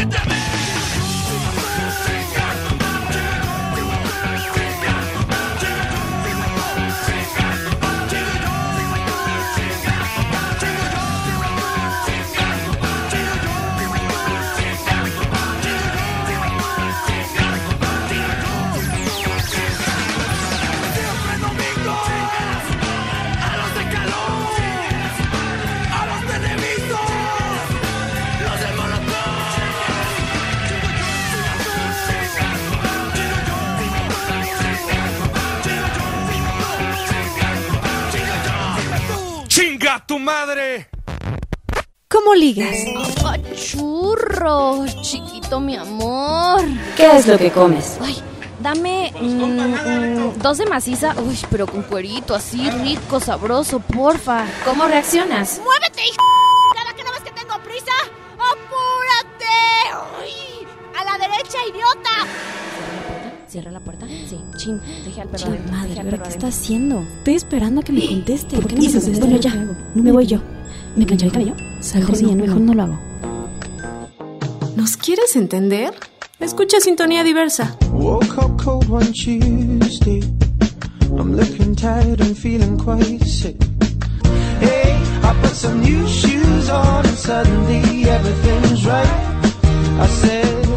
¿Cómo 42.25 42.37
ligas? 42.37 42.75
¡Ah, 43.23 43.37
churro! 43.53 44.83
Chiquito, 45.03 45.59
mi 45.59 45.75
amor. 45.75 46.59
¿Qué 46.97 47.05
es 47.17 47.27
lo 47.27 47.37
que 47.37 47.51
comes? 47.51 47.99
Ay, 48.01 48.17
dame 48.59 49.13
mm, 49.21 49.43
mm, 49.43 50.39
dos 50.39 50.57
de 50.57 50.65
maciza. 50.65 51.13
Uy, 51.21 51.37
pero 51.51 51.67
con 51.67 51.83
cuerito, 51.83 52.33
así 52.33 52.67
rico, 52.71 53.19
sabroso, 53.19 53.79
porfa. 53.79 54.43
¿Cómo 54.65 54.87
reaccionas? 54.87 55.61
¡Muévete, 55.63 56.01
hija! 56.01 56.23
¿Cada 56.75 56.95
que 56.95 57.03
no 57.03 57.11
ves 57.11 57.21
que 57.21 57.31
tengo 57.31 57.53
prisa? 57.63 57.93
¡Apúrate! 58.33 59.45
¡Uy! 60.19 60.67
¡A 60.99 61.05
la 61.05 61.19
derecha, 61.19 61.59
idiota! 61.69 62.27
¿Cierra 63.47 63.69
la 63.69 63.81
puerta? 63.81 64.07
Sí. 64.07 64.41
Chin, 64.57 64.81
dejé 65.05 65.21
al 65.21 65.27
perro 65.27 65.43
Chin, 65.43 65.53
adentro, 65.53 65.71
madre, 65.73 65.89
dejé 65.89 65.99
al 65.99 66.05
¿pero 66.07 66.17
perro 66.17 66.29
qué 66.31 66.35
está 66.35 66.47
haciendo? 66.47 67.01
Estoy 67.19 67.35
esperando 67.35 67.81
a 67.81 67.83
que 67.83 67.91
me 67.91 68.07
conteste. 68.07 68.55
¿Por 68.55 68.65
qué 68.65 68.73
no 68.73 68.81
me 68.81 68.87
dices 68.87 69.03
contesta? 69.03 69.27
Bueno, 69.27 69.39
ya. 69.39 69.53
No 69.93 70.01
me 70.01 70.11
voy 70.11 70.25
yo. 70.25 70.54
¿Me 70.95 71.05
plancho 71.05 71.25
el 71.25 71.31
cabello? 71.31 71.53
Saldré 71.81 72.11
Mejor 72.11 72.21
no, 72.21 72.27
bien, 72.27 72.37
mejor 72.41 72.59
no. 72.61 72.65
no 72.65 72.73
lo 72.73 72.83
hago. 72.83 72.99
¿Nos 74.75 74.97
quieres 74.97 75.35
entender? 75.35 75.93
Escucha 76.39 76.79
Sintonía 76.79 77.23
Diversa. 77.23 77.77
Woke 77.91 78.37
up 78.37 78.61
cold 78.63 78.87
one 78.89 79.11
Tuesday. 79.13 80.21
I'm 81.17 81.35
looking 81.35 81.75
tired 81.75 82.19
and 82.21 82.37
feeling 82.37 82.77
quite 82.77 83.23
sick. 83.25 83.55
Hey, 84.59 84.97
I 85.23 85.33
put 85.41 85.51
some 85.55 85.79
new 85.81 86.05
shoes 86.07 86.69
on 86.69 87.05
and 87.05 87.17
suddenly 87.17 88.09
everything's 88.09 88.85
right. 88.85 89.07
I 89.99 90.07
said, 90.07 90.67